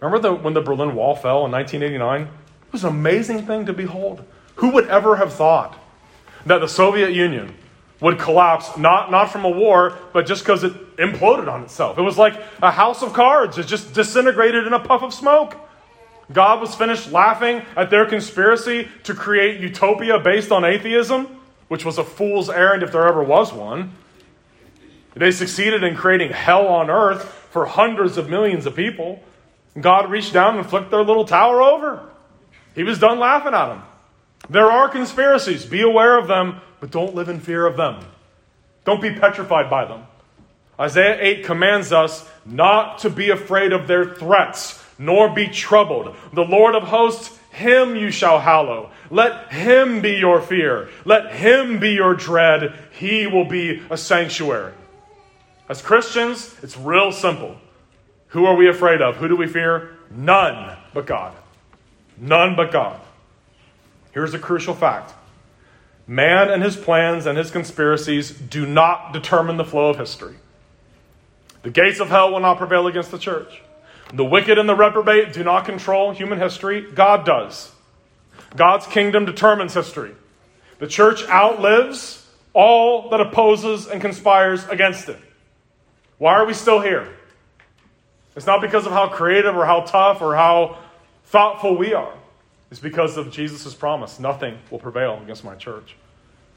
Remember 0.00 0.18
the, 0.18 0.34
when 0.34 0.54
the 0.54 0.62
Berlin 0.62 0.94
Wall 0.94 1.14
fell 1.14 1.44
in 1.44 1.52
1989? 1.52 2.22
It 2.22 2.72
was 2.72 2.84
an 2.84 2.88
amazing 2.88 3.44
thing 3.44 3.66
to 3.66 3.74
behold. 3.74 4.24
Who 4.54 4.70
would 4.70 4.88
ever 4.88 5.16
have 5.16 5.34
thought 5.34 5.78
that 6.46 6.62
the 6.62 6.68
Soviet 6.68 7.10
Union, 7.10 7.54
would 8.00 8.18
collapse, 8.18 8.76
not, 8.76 9.10
not 9.10 9.30
from 9.30 9.44
a 9.44 9.50
war, 9.50 9.98
but 10.12 10.26
just 10.26 10.44
because 10.44 10.62
it 10.62 10.96
imploded 10.96 11.50
on 11.50 11.62
itself. 11.62 11.98
It 11.98 12.02
was 12.02 12.16
like 12.16 12.34
a 12.62 12.70
house 12.70 13.02
of 13.02 13.12
cards, 13.12 13.58
it 13.58 13.66
just 13.66 13.92
disintegrated 13.92 14.66
in 14.66 14.72
a 14.72 14.80
puff 14.80 15.02
of 15.02 15.12
smoke. 15.12 15.56
God 16.32 16.60
was 16.60 16.74
finished 16.74 17.10
laughing 17.10 17.62
at 17.76 17.90
their 17.90 18.04
conspiracy 18.04 18.88
to 19.04 19.14
create 19.14 19.60
utopia 19.60 20.18
based 20.18 20.52
on 20.52 20.64
atheism, 20.64 21.26
which 21.68 21.84
was 21.84 21.98
a 21.98 22.04
fool's 22.04 22.50
errand 22.50 22.82
if 22.82 22.92
there 22.92 23.08
ever 23.08 23.22
was 23.22 23.52
one. 23.52 23.92
They 25.14 25.30
succeeded 25.32 25.82
in 25.82 25.96
creating 25.96 26.30
hell 26.30 26.68
on 26.68 26.90
earth 26.90 27.24
for 27.50 27.66
hundreds 27.66 28.18
of 28.18 28.28
millions 28.28 28.66
of 28.66 28.76
people. 28.76 29.22
God 29.80 30.10
reached 30.10 30.32
down 30.32 30.58
and 30.58 30.68
flicked 30.68 30.90
their 30.90 31.02
little 31.02 31.24
tower 31.24 31.62
over. 31.62 32.08
He 32.74 32.84
was 32.84 32.98
done 32.98 33.18
laughing 33.18 33.54
at 33.54 33.68
them. 33.68 33.82
There 34.50 34.70
are 34.70 34.88
conspiracies. 34.88 35.66
Be 35.66 35.82
aware 35.82 36.18
of 36.18 36.28
them 36.28 36.60
but 36.80 36.90
don't 36.90 37.14
live 37.14 37.28
in 37.28 37.40
fear 37.40 37.66
of 37.66 37.76
them. 37.76 38.00
Don't 38.84 39.02
be 39.02 39.12
petrified 39.12 39.68
by 39.68 39.84
them. 39.84 40.06
Isaiah 40.80 41.18
8 41.20 41.44
commands 41.44 41.92
us 41.92 42.28
not 42.46 42.98
to 43.00 43.10
be 43.10 43.30
afraid 43.30 43.72
of 43.72 43.88
their 43.88 44.14
threats, 44.14 44.82
nor 44.98 45.28
be 45.28 45.48
troubled. 45.48 46.14
The 46.32 46.44
Lord 46.44 46.74
of 46.74 46.84
hosts, 46.84 47.36
him 47.50 47.96
you 47.96 48.10
shall 48.10 48.38
hallow. 48.38 48.90
Let 49.10 49.52
him 49.52 50.00
be 50.00 50.12
your 50.12 50.40
fear. 50.40 50.88
Let 51.04 51.34
him 51.34 51.80
be 51.80 51.90
your 51.90 52.14
dread. 52.14 52.74
He 52.92 53.26
will 53.26 53.44
be 53.44 53.82
a 53.90 53.96
sanctuary. 53.96 54.72
As 55.68 55.82
Christians, 55.82 56.54
it's 56.62 56.78
real 56.78 57.10
simple. 57.10 57.56
Who 58.28 58.46
are 58.46 58.54
we 58.54 58.68
afraid 58.68 59.02
of? 59.02 59.16
Who 59.16 59.28
do 59.28 59.36
we 59.36 59.48
fear? 59.48 59.96
None 60.10 60.76
but 60.94 61.06
God. 61.06 61.34
None 62.16 62.54
but 62.56 62.70
God. 62.70 63.00
Here's 64.18 64.34
a 64.34 64.38
crucial 64.40 64.74
fact 64.74 65.14
Man 66.08 66.50
and 66.50 66.60
his 66.60 66.76
plans 66.76 67.24
and 67.24 67.38
his 67.38 67.52
conspiracies 67.52 68.32
do 68.32 68.66
not 68.66 69.12
determine 69.12 69.58
the 69.58 69.64
flow 69.64 69.90
of 69.90 69.96
history. 69.96 70.34
The 71.62 71.70
gates 71.70 72.00
of 72.00 72.08
hell 72.08 72.32
will 72.32 72.40
not 72.40 72.58
prevail 72.58 72.88
against 72.88 73.12
the 73.12 73.18
church. 73.18 73.62
The 74.12 74.24
wicked 74.24 74.58
and 74.58 74.68
the 74.68 74.74
reprobate 74.74 75.34
do 75.34 75.44
not 75.44 75.66
control 75.66 76.10
human 76.10 76.40
history. 76.40 76.80
God 76.80 77.24
does. 77.26 77.70
God's 78.56 78.88
kingdom 78.88 79.24
determines 79.24 79.72
history. 79.72 80.16
The 80.80 80.88
church 80.88 81.22
outlives 81.28 82.26
all 82.54 83.10
that 83.10 83.20
opposes 83.20 83.86
and 83.86 84.00
conspires 84.00 84.66
against 84.66 85.08
it. 85.08 85.20
Why 86.18 86.34
are 86.34 86.44
we 86.44 86.54
still 86.54 86.80
here? 86.80 87.08
It's 88.34 88.46
not 88.46 88.62
because 88.62 88.84
of 88.84 88.90
how 88.90 89.10
creative 89.10 89.54
or 89.54 89.64
how 89.64 89.82
tough 89.82 90.20
or 90.22 90.34
how 90.34 90.78
thoughtful 91.26 91.76
we 91.76 91.94
are. 91.94 92.14
It's 92.70 92.80
because 92.80 93.16
of 93.16 93.30
Jesus' 93.30 93.74
promise 93.74 94.20
nothing 94.20 94.58
will 94.70 94.78
prevail 94.78 95.20
against 95.22 95.44
my 95.44 95.54
church. 95.54 95.96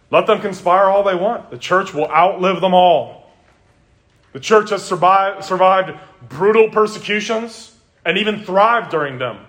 Let 0.10 0.28
them 0.28 0.42
conspire 0.42 0.86
all 0.86 1.04
they 1.04 1.16
want. 1.16 1.52
The 1.52 1.58
church 1.58 1.94
will 1.94 2.10
outlive 2.10 2.60
them 2.60 2.74
all. 2.74 3.32
The 4.34 4.40
church 4.40 4.70
has 4.70 4.84
survived, 4.84 5.44
survived 5.44 5.98
brutal 6.28 6.70
persecutions 6.70 7.76
and 8.06 8.18
even 8.18 8.44
thrived 8.44 8.92
during 8.92 9.20
them. 9.20 9.46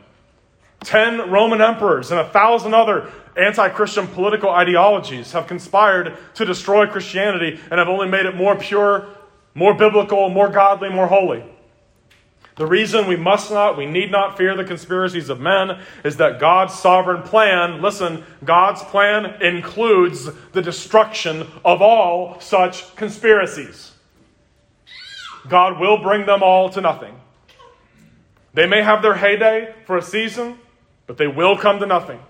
Ten 0.81 1.31
Roman 1.31 1.61
emperors 1.61 2.11
and 2.11 2.21
a 2.21 2.29
thousand 2.29 2.75
other 2.75 3.11
anti 3.37 3.69
Christian 3.71 4.07
political 4.07 4.51
ideologies 4.51 5.33
have 5.33 5.47
conspired 5.47 6.17
to 6.35 6.45
destroy 6.45 6.87
Christianity 6.87 7.61
and 7.71 7.79
have 7.79 7.89
only 7.89 8.09
made 8.09 8.27
it 8.27 8.37
more 8.37 8.57
pure, 8.57 9.09
more 9.55 9.75
biblical, 9.75 10.29
more 10.29 10.49
godly, 10.49 10.91
more 10.91 11.07
holy. 11.07 11.45
The 12.57 12.67
reason 12.67 13.07
we 13.07 13.17
must 13.17 13.51
not, 13.51 13.79
we 13.79 13.87
need 13.87 14.11
not 14.11 14.37
fear 14.37 14.55
the 14.55 14.65
conspiracies 14.65 15.31
of 15.31 15.41
men 15.41 15.81
is 16.05 16.19
that 16.19 16.39
God's 16.39 16.75
sovereign 16.75 17.23
plan, 17.23 17.81
listen, 17.81 18.25
God's 18.45 18.83
plan 18.83 19.43
includes 19.43 20.29
the 20.53 20.61
destruction 20.61 21.47
of 21.65 21.81
all 21.81 22.39
such 22.41 22.95
conspiracies. 22.95 23.93
God 25.49 25.81
will 25.81 26.03
bring 26.03 26.27
them 26.27 26.43
all 26.43 26.69
to 26.71 26.81
nothing. 26.81 27.15
They 28.55 28.67
may 28.67 28.83
have 28.83 29.01
their 29.01 29.15
heyday 29.15 29.75
for 29.87 29.97
a 29.97 30.03
season, 30.03 30.59
but 31.07 31.17
they 31.17 31.27
will 31.27 31.57
come 31.57 31.81
to 31.81 31.87
nothing. 31.87 32.21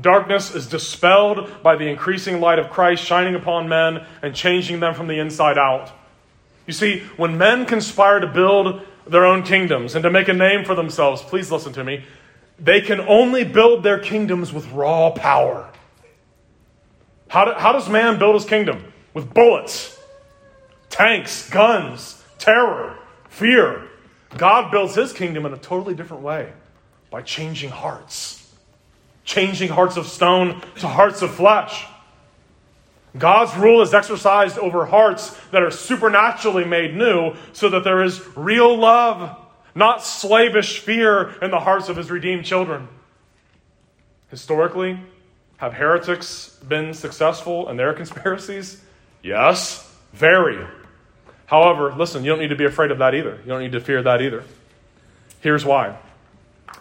Darkness 0.00 0.54
is 0.54 0.66
dispelled 0.66 1.62
by 1.62 1.76
the 1.76 1.88
increasing 1.88 2.40
light 2.40 2.58
of 2.58 2.70
Christ 2.70 3.04
shining 3.04 3.34
upon 3.34 3.68
men 3.68 4.06
and 4.22 4.34
changing 4.34 4.80
them 4.80 4.94
from 4.94 5.08
the 5.08 5.18
inside 5.18 5.58
out. 5.58 5.92
You 6.66 6.72
see, 6.72 7.00
when 7.16 7.36
men 7.36 7.66
conspire 7.66 8.20
to 8.20 8.26
build 8.26 8.82
their 9.06 9.24
own 9.24 9.42
kingdoms 9.42 9.94
and 9.94 10.02
to 10.02 10.10
make 10.10 10.28
a 10.28 10.32
name 10.32 10.64
for 10.64 10.74
themselves, 10.74 11.22
please 11.22 11.50
listen 11.50 11.72
to 11.74 11.84
me, 11.84 12.04
they 12.58 12.80
can 12.80 13.00
only 13.00 13.44
build 13.44 13.82
their 13.82 13.98
kingdoms 13.98 14.52
with 14.52 14.70
raw 14.72 15.10
power. 15.10 15.70
How, 17.28 17.44
do, 17.44 17.52
how 17.52 17.72
does 17.72 17.88
man 17.88 18.18
build 18.18 18.34
his 18.34 18.44
kingdom? 18.44 18.92
With 19.14 19.32
bullets, 19.32 19.98
tanks, 20.88 21.48
guns, 21.48 22.22
terror, 22.38 22.98
fear. 23.28 23.88
God 24.36 24.70
builds 24.70 24.94
his 24.94 25.12
kingdom 25.12 25.46
in 25.46 25.52
a 25.52 25.56
totally 25.56 25.94
different 25.94 26.22
way 26.22 26.52
by 27.10 27.22
changing 27.22 27.70
hearts, 27.70 28.52
changing 29.24 29.68
hearts 29.68 29.96
of 29.96 30.06
stone 30.06 30.60
to 30.76 30.88
hearts 30.88 31.22
of 31.22 31.32
flesh. 31.32 31.86
God's 33.16 33.56
rule 33.56 33.82
is 33.82 33.92
exercised 33.92 34.58
over 34.58 34.86
hearts 34.86 35.36
that 35.50 35.62
are 35.62 35.70
supernaturally 35.70 36.64
made 36.64 36.94
new 36.94 37.34
so 37.52 37.68
that 37.70 37.82
there 37.82 38.02
is 38.02 38.24
real 38.36 38.76
love, 38.76 39.36
not 39.74 40.02
slavish 40.04 40.78
fear 40.78 41.30
in 41.42 41.50
the 41.50 41.60
hearts 41.60 41.88
of 41.88 41.96
his 41.96 42.10
redeemed 42.10 42.44
children. 42.44 42.88
Historically, 44.30 45.00
have 45.56 45.74
heretics 45.74 46.56
been 46.68 46.94
successful 46.94 47.68
in 47.68 47.76
their 47.76 47.92
conspiracies? 48.00 48.80
Yes, 49.22 49.92
very. 50.12 50.64
However, 51.46 51.92
listen, 51.92 52.22
you 52.22 52.30
don't 52.30 52.38
need 52.38 52.48
to 52.48 52.56
be 52.56 52.64
afraid 52.64 52.92
of 52.92 52.98
that 52.98 53.14
either. 53.14 53.40
You 53.42 53.48
don't 53.48 53.60
need 53.60 53.72
to 53.72 53.80
fear 53.80 54.02
that 54.04 54.22
either. 54.22 54.44
Here's 55.40 55.64
why 55.64 55.96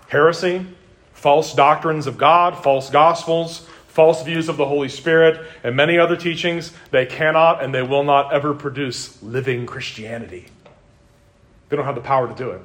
heresy, 0.10 0.66
false 1.14 1.54
doctrines 1.54 2.08
of 2.08 2.18
God, 2.18 2.64
false 2.64 2.90
gospels, 2.90 3.68
false 3.90 4.24
views 4.24 4.48
of 4.48 4.58
the 4.58 4.66
Holy 4.66 4.88
Spirit, 4.88 5.46
and 5.64 5.76
many 5.76 5.98
other 5.98 6.16
teachings, 6.16 6.72
they 6.92 7.06
cannot 7.06 7.64
and 7.64 7.74
they 7.74 7.82
will 7.82 8.04
not 8.04 8.32
ever 8.32 8.54
produce 8.54 9.22
living 9.22 9.66
Christianity. 9.66 10.46
They 11.68 11.76
don't 11.76 11.86
have 11.86 11.96
the 11.96 12.02
power 12.02 12.28
to 12.28 12.36
do 12.36 12.52
it. 12.52 12.62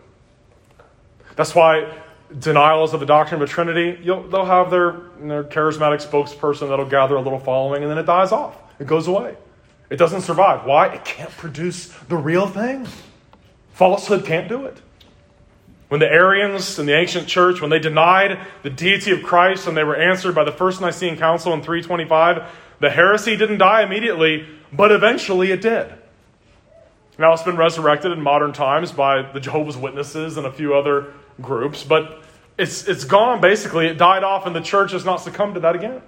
That's 1.34 1.54
why 1.54 1.92
denials 2.38 2.94
of 2.94 3.00
the 3.00 3.06
doctrine 3.06 3.42
of 3.42 3.48
the 3.48 3.52
Trinity, 3.52 4.02
they'll 4.04 4.44
have 4.44 4.70
their, 4.70 4.92
their 5.20 5.44
charismatic 5.44 6.06
spokesperson 6.06 6.68
that'll 6.68 6.88
gather 6.88 7.16
a 7.16 7.20
little 7.20 7.38
following, 7.38 7.82
and 7.82 7.90
then 7.90 7.98
it 7.98 8.06
dies 8.06 8.32
off. 8.32 8.56
It 8.78 8.86
goes 8.86 9.08
away. 9.08 9.36
It 9.90 9.96
doesn't 9.96 10.22
survive. 10.22 10.64
Why? 10.64 10.88
It 10.88 11.04
can't 11.04 11.30
produce 11.30 11.88
the 12.08 12.16
real 12.16 12.46
thing. 12.46 12.86
Falsehood 13.72 14.24
can't 14.24 14.48
do 14.48 14.66
it. 14.66 14.80
When 15.94 16.00
the 16.00 16.10
Arians 16.10 16.80
in 16.80 16.86
the 16.86 16.92
ancient 16.92 17.28
church, 17.28 17.60
when 17.60 17.70
they 17.70 17.78
denied 17.78 18.40
the 18.64 18.70
deity 18.70 19.12
of 19.12 19.22
Christ 19.22 19.68
and 19.68 19.76
they 19.76 19.84
were 19.84 19.94
answered 19.94 20.34
by 20.34 20.42
the 20.42 20.50
First 20.50 20.80
Nicene 20.80 21.16
Council 21.16 21.52
in 21.52 21.62
325, 21.62 22.50
the 22.80 22.90
heresy 22.90 23.36
didn't 23.36 23.58
die 23.58 23.84
immediately, 23.84 24.44
but 24.72 24.90
eventually 24.90 25.52
it 25.52 25.60
did. 25.60 25.92
Now 27.16 27.32
it's 27.32 27.44
been 27.44 27.56
resurrected 27.56 28.10
in 28.10 28.20
modern 28.20 28.52
times 28.52 28.90
by 28.90 29.22
the 29.22 29.38
Jehovah's 29.38 29.76
Witnesses 29.76 30.36
and 30.36 30.48
a 30.48 30.50
few 30.50 30.74
other 30.74 31.14
groups, 31.40 31.84
but 31.84 32.24
it's, 32.58 32.88
it's 32.88 33.04
gone 33.04 33.40
basically. 33.40 33.86
It 33.86 33.96
died 33.96 34.24
off, 34.24 34.46
and 34.46 34.56
the 34.56 34.62
church 34.62 34.90
has 34.90 35.04
not 35.04 35.18
succumbed 35.18 35.54
to 35.54 35.60
that 35.60 35.76
again. 35.76 36.02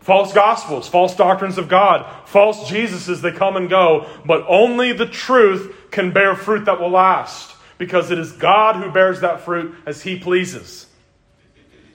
False 0.00 0.34
gospels, 0.34 0.86
false 0.86 1.16
doctrines 1.16 1.56
of 1.56 1.70
God, 1.70 2.04
false 2.28 2.70
Jesuses, 2.70 3.22
they 3.22 3.32
come 3.32 3.56
and 3.56 3.70
go, 3.70 4.06
but 4.26 4.44
only 4.46 4.92
the 4.92 5.06
truth 5.06 5.74
can 5.90 6.12
bear 6.12 6.36
fruit 6.36 6.66
that 6.66 6.78
will 6.78 6.90
last 6.90 7.54
because 7.78 8.10
it 8.10 8.18
is 8.18 8.32
God 8.32 8.76
who 8.76 8.90
bears 8.90 9.20
that 9.20 9.40
fruit 9.40 9.74
as 9.86 10.02
He 10.02 10.18
pleases. 10.18 10.86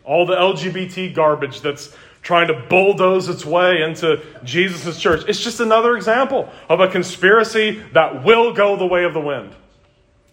All 0.04 0.26
the 0.26 0.36
LGBT 0.36 1.14
garbage 1.14 1.62
that's 1.62 1.96
trying 2.22 2.48
to 2.48 2.54
bulldoze 2.70 3.28
its 3.28 3.46
way 3.46 3.82
into 3.82 4.22
Jesus' 4.44 5.00
church. 5.00 5.24
It's 5.28 5.42
just 5.42 5.60
another 5.60 5.96
example 5.96 6.50
of 6.70 6.80
a 6.80 6.88
conspiracy 6.88 7.84
that 7.92 8.24
will 8.24 8.54
go 8.54 8.78
the 8.78 8.86
way 8.86 9.04
of 9.04 9.14
the 9.14 9.20
wind. 9.20 9.54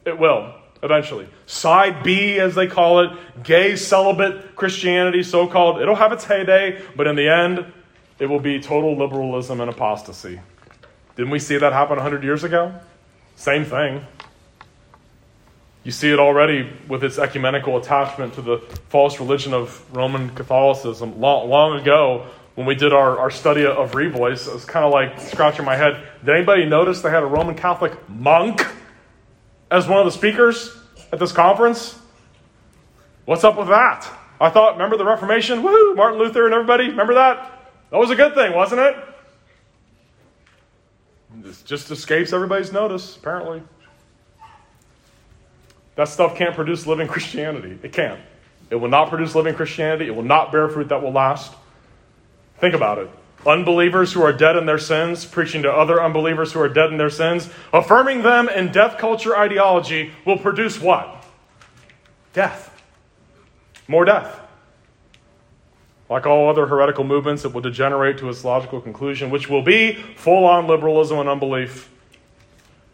It 0.05 0.19
will, 0.19 0.55
eventually. 0.83 1.29
Side 1.47 2.03
B, 2.03 2.39
as 2.39 2.55
they 2.55 2.69
call 2.69 3.01
it, 3.01 3.11
gay 3.43 3.77
celibate 3.77 4.55
Christianity, 4.55 5.23
so 5.25 5.47
called, 5.47 5.83
it'll 5.83 5.97
have 5.97 6.13
its 6.13 6.25
heyday, 6.25 6.81
but 6.97 7.07
in 7.07 7.17
the 7.17 7.29
end, 7.29 7.67
it 8.19 8.27
will 8.27 8.41
be 8.41 8.61
total 8.61 8.97
liberalism 8.97 9.61
and 9.61 9.69
apostasy. 9.69 10.41
Didn't 11.17 11.31
we 11.31 11.39
see 11.39 11.59
that 11.59 11.73
happen 11.73 11.97
100 11.97 12.23
years 12.23 12.45
ago? 12.45 12.73
Same 13.35 13.65
thing. 13.65 14.07
You 15.83 15.91
see 15.91 16.11
it 16.11 16.19
already 16.19 16.71
with 16.89 17.03
its 17.03 17.19
ecumenical 17.19 17.79
attachment 17.79 18.35
to 18.35 18.43
the 18.43 18.59
false 18.91 19.19
religion 19.19 19.55
of 19.55 19.85
Roman 19.95 20.29
Catholicism. 20.31 21.21
Long, 21.21 21.49
long 21.49 21.81
ago, 21.81 22.27
when 22.55 22.67
we 22.67 22.75
did 22.75 22.93
our, 22.93 23.19
our 23.19 23.31
study 23.31 23.65
of 23.65 23.93
Revoice, 23.93 24.49
I 24.49 24.53
was 24.53 24.67
kind 24.67 24.85
of 24.85 24.93
like 24.93 25.19
scratching 25.19 25.65
my 25.65 25.77
head. 25.77 26.07
Did 26.25 26.35
anybody 26.35 26.67
notice 26.67 27.01
they 27.01 27.11
had 27.11 27.23
a 27.23 27.27
Roman 27.27 27.55
Catholic 27.55 27.97
monk 28.11 28.67
as 29.71 29.89
one 29.89 29.99
of 29.99 30.05
the 30.05 30.11
speakers 30.11 30.77
at 31.13 31.19
this 31.19 31.33
conference? 31.33 31.99
What's 33.25 33.45
up 33.45 33.57
with 33.57 33.69
that? 33.69 34.07
I 34.39 34.51
thought, 34.51 34.73
remember 34.73 34.99
the 34.99 35.05
Reformation? 35.05 35.63
Woo! 35.63 35.95
Martin 35.95 36.19
Luther 36.19 36.45
and 36.45 36.53
everybody? 36.53 36.89
Remember 36.89 37.15
that? 37.15 37.71
That 37.91 37.99
was 37.99 38.11
a 38.11 38.17
good 38.17 38.35
thing, 38.35 38.53
wasn't 38.55 38.81
it? 38.83 38.97
This 41.37 41.63
just 41.63 41.91
escapes 41.91 42.33
everybody's 42.33 42.73
notice, 42.73 43.17
apparently. 43.17 43.63
That 45.97 46.09
stuff 46.09 46.37
can't 46.37 46.55
produce 46.55 46.87
living 46.87 47.09
Christianity. 47.09 47.79
It 47.83 47.93
can't. 47.93 48.21
It 48.71 48.77
will 48.77 48.89
not 48.89 49.09
produce 49.11 49.35
living 49.35 49.55
Christianity. 49.55 50.07
It 50.07 50.15
will 50.15 50.23
not 50.23 50.53
bear 50.53 50.69
fruit 50.69 50.89
that 50.89 51.03
will 51.03 51.13
last. 51.13 51.53
Think 52.59 52.75
about 52.75 52.99
it. 52.99 53.11
Unbelievers 53.47 54.13
who 54.13 54.23
are 54.23 54.33
dead 54.33 54.57
in 54.57 54.67
their 54.67 54.79
sins, 54.79 55.25
preaching 55.25 55.63
to 55.63 55.73
other 55.73 56.03
unbelievers 56.03 56.53
who 56.53 56.61
are 56.61 56.69
dead 56.69 56.91
in 56.91 56.99
their 56.99 57.11
sins, 57.11 57.49
affirming 57.73 58.23
them 58.23 58.49
in 58.49 58.71
death 58.71 58.99
culture 58.99 59.37
ideology 59.37 60.13
will 60.27 60.39
produce 60.39 60.79
what? 60.81 61.25
Death. 62.33 62.71
More 63.89 64.05
death. 64.05 64.41
Like 66.11 66.27
all 66.27 66.51
other 66.51 66.67
heretical 66.67 67.05
movements, 67.05 67.45
it 67.45 67.55
will 67.55 67.61
degenerate 67.61 68.19
to 68.19 68.29
its 68.29 68.45
logical 68.45 68.81
conclusion, 68.81 69.31
which 69.31 69.49
will 69.49 69.63
be 69.63 69.95
full 69.95 70.45
on 70.45 70.67
liberalism 70.67 71.19
and 71.19 71.29
unbelief. 71.29 71.89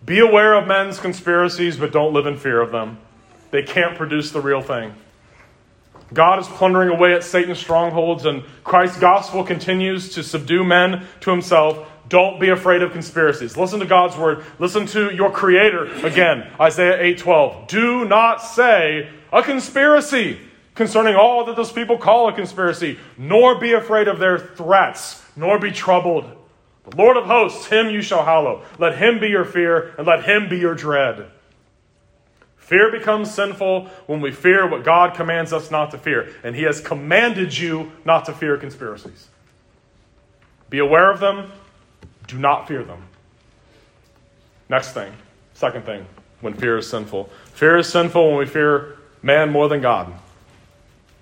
Be 0.06 0.20
aware 0.20 0.54
of 0.54 0.68
men's 0.68 1.00
conspiracies, 1.00 1.76
but 1.76 1.92
don't 1.92 2.14
live 2.14 2.26
in 2.26 2.36
fear 2.36 2.60
of 2.60 2.70
them. 2.70 2.98
They 3.50 3.64
can't 3.64 3.96
produce 3.96 4.30
the 4.30 4.40
real 4.40 4.62
thing. 4.62 4.94
God 6.14 6.38
is 6.38 6.46
plundering 6.46 6.90
away 6.90 7.14
at 7.14 7.24
Satan's 7.24 7.58
strongholds, 7.58 8.24
and 8.24 8.44
Christ's 8.62 9.00
gospel 9.00 9.42
continues 9.42 10.14
to 10.14 10.22
subdue 10.22 10.62
men 10.62 11.04
to 11.22 11.30
himself. 11.30 11.88
Don't 12.08 12.38
be 12.38 12.50
afraid 12.50 12.82
of 12.82 12.92
conspiracies. 12.92 13.56
Listen 13.56 13.80
to 13.80 13.86
God's 13.86 14.16
word. 14.16 14.44
Listen 14.60 14.86
to 14.86 15.12
your 15.12 15.32
creator 15.32 15.86
again. 16.06 16.46
Isaiah 16.60 17.02
8:12. 17.02 17.66
Do 17.66 18.04
not 18.04 18.40
say 18.40 19.08
a 19.32 19.42
conspiracy 19.42 20.38
concerning 20.76 21.16
all 21.16 21.44
that 21.46 21.56
those 21.56 21.72
people 21.72 21.98
call 21.98 22.28
a 22.28 22.32
conspiracy, 22.32 22.96
nor 23.18 23.58
be 23.58 23.72
afraid 23.72 24.06
of 24.06 24.20
their 24.20 24.38
threats, 24.38 25.24
nor 25.34 25.58
be 25.58 25.72
troubled. 25.72 26.35
The 26.88 26.96
Lord 26.96 27.16
of 27.16 27.24
hosts, 27.24 27.66
him 27.66 27.90
you 27.90 28.00
shall 28.00 28.24
hallow. 28.24 28.62
Let 28.78 28.96
him 28.98 29.18
be 29.18 29.28
your 29.28 29.44
fear, 29.44 29.94
and 29.98 30.06
let 30.06 30.24
him 30.24 30.48
be 30.48 30.58
your 30.58 30.74
dread. 30.74 31.26
Fear 32.56 32.90
becomes 32.90 33.32
sinful 33.32 33.86
when 34.06 34.20
we 34.20 34.32
fear 34.32 34.68
what 34.68 34.84
God 34.84 35.14
commands 35.14 35.52
us 35.52 35.70
not 35.70 35.92
to 35.92 35.98
fear. 35.98 36.32
And 36.42 36.56
he 36.56 36.62
has 36.62 36.80
commanded 36.80 37.56
you 37.56 37.92
not 38.04 38.24
to 38.24 38.32
fear 38.32 38.56
conspiracies. 38.56 39.28
Be 40.68 40.78
aware 40.78 41.10
of 41.10 41.20
them, 41.20 41.52
Do 42.26 42.38
not 42.38 42.66
fear 42.66 42.82
them. 42.82 43.04
Next 44.68 44.92
thing, 44.92 45.12
second 45.54 45.86
thing, 45.86 46.06
when 46.40 46.54
fear 46.54 46.76
is 46.78 46.90
sinful. 46.90 47.30
Fear 47.54 47.78
is 47.78 47.88
sinful 47.88 48.30
when 48.30 48.38
we 48.38 48.46
fear 48.46 48.96
man 49.22 49.50
more 49.50 49.68
than 49.68 49.80
God. 49.80 50.12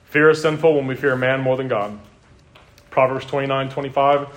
Fear 0.07 0.31
is 0.31 0.41
sinful 0.41 0.75
when 0.75 0.87
we 0.87 0.95
fear 0.95 1.15
man 1.15 1.41
more 1.41 1.59
than 1.59 1.69
God. 1.69 1.99
Proverbs 2.91 3.27
29 3.27 3.69
25. 3.69 4.29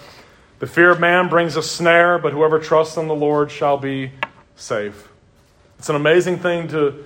The 0.60 0.66
fear 0.66 0.90
of 0.90 1.00
man 1.00 1.30
brings 1.30 1.56
a 1.56 1.62
snare, 1.62 2.18
but 2.18 2.34
whoever 2.34 2.58
trusts 2.58 2.98
in 2.98 3.08
the 3.08 3.14
Lord 3.14 3.52
shall 3.52 3.78
be 3.78 4.12
safe. 4.56 5.08
It's 5.78 5.90
an 5.90 5.96
amazing 5.96 6.40
thing 6.40 6.68
to 6.70 7.06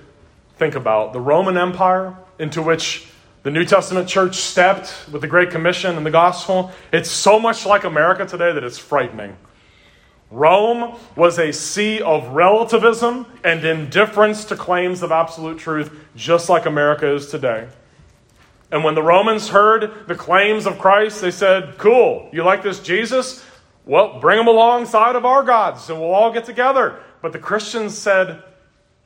think 0.56 0.74
about. 0.74 1.12
The 1.12 1.20
Roman 1.20 1.58
Empire, 1.58 2.16
into 2.38 2.62
which 2.62 3.08
the 3.42 3.50
New 3.50 3.66
Testament 3.66 4.08
church 4.08 4.36
stepped 4.36 4.94
with 5.12 5.20
the 5.20 5.28
Great 5.28 5.50
Commission 5.50 5.98
and 5.98 6.06
the 6.06 6.10
gospel, 6.10 6.72
it's 6.94 7.10
so 7.10 7.38
much 7.38 7.66
like 7.66 7.84
America 7.84 8.24
today 8.24 8.52
that 8.52 8.64
it's 8.64 8.78
frightening. 8.78 9.36
Rome 10.30 10.96
was 11.14 11.38
a 11.38 11.52
sea 11.52 12.00
of 12.00 12.28
relativism 12.28 13.26
and 13.44 13.62
indifference 13.66 14.46
to 14.46 14.56
claims 14.56 15.02
of 15.02 15.12
absolute 15.12 15.58
truth, 15.58 15.94
just 16.16 16.48
like 16.48 16.64
America 16.64 17.14
is 17.14 17.28
today. 17.28 17.68
And 18.72 18.82
when 18.82 18.94
the 18.94 19.02
Romans 19.02 19.50
heard 19.50 20.08
the 20.08 20.14
claims 20.14 20.66
of 20.66 20.78
Christ, 20.78 21.20
they 21.20 21.30
said, 21.30 21.76
Cool, 21.76 22.30
you 22.32 22.42
like 22.42 22.62
this 22.62 22.80
Jesus? 22.80 23.44
Well, 23.84 24.18
bring 24.18 24.40
him 24.40 24.48
alongside 24.48 25.14
of 25.14 25.26
our 25.26 25.42
gods 25.42 25.90
and 25.90 26.00
we'll 26.00 26.14
all 26.14 26.32
get 26.32 26.46
together. 26.46 26.98
But 27.20 27.32
the 27.32 27.38
Christians 27.38 27.96
said, 27.96 28.42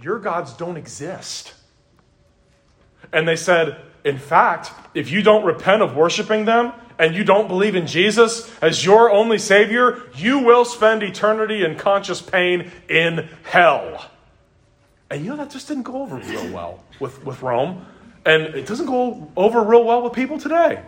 Your 0.01 0.21
gods 0.21 0.53
don't 0.53 0.77
exist. 0.77 1.53
And 3.13 3.27
they 3.27 3.35
said, 3.35 3.81
In 4.05 4.19
fact, 4.19 4.71
if 4.95 5.11
you 5.11 5.21
don't 5.21 5.45
repent 5.45 5.83
of 5.83 5.97
worshiping 5.97 6.45
them, 6.45 6.73
and 6.99 7.15
you 7.15 7.25
don't 7.25 7.49
believe 7.49 7.75
in 7.75 7.87
Jesus 7.87 8.51
as 8.63 8.83
your 8.83 9.11
only 9.11 9.37
Savior, 9.37 10.03
you 10.15 10.39
will 10.39 10.65
spend 10.65 11.03
eternity 11.03 11.63
in 11.63 11.77
conscious 11.77 12.23
pain 12.23 12.71
in 12.89 13.29
hell. 13.43 14.11
And 15.11 15.23
you 15.23 15.31
know, 15.31 15.37
that 15.37 15.51
just 15.51 15.69
didn't 15.69 15.83
go 15.83 16.01
over 16.01 16.17
real 16.17 16.51
well 16.53 16.83
with, 16.99 17.23
with 17.23 17.43
Rome. 17.43 17.85
And 18.27 18.55
it 18.55 18.67
doesn't 18.67 18.87
go 18.87 19.31
over 19.37 19.63
real 19.63 19.85
well 19.85 20.03
with 20.03 20.13
people 20.13 20.39
today. 20.39 20.83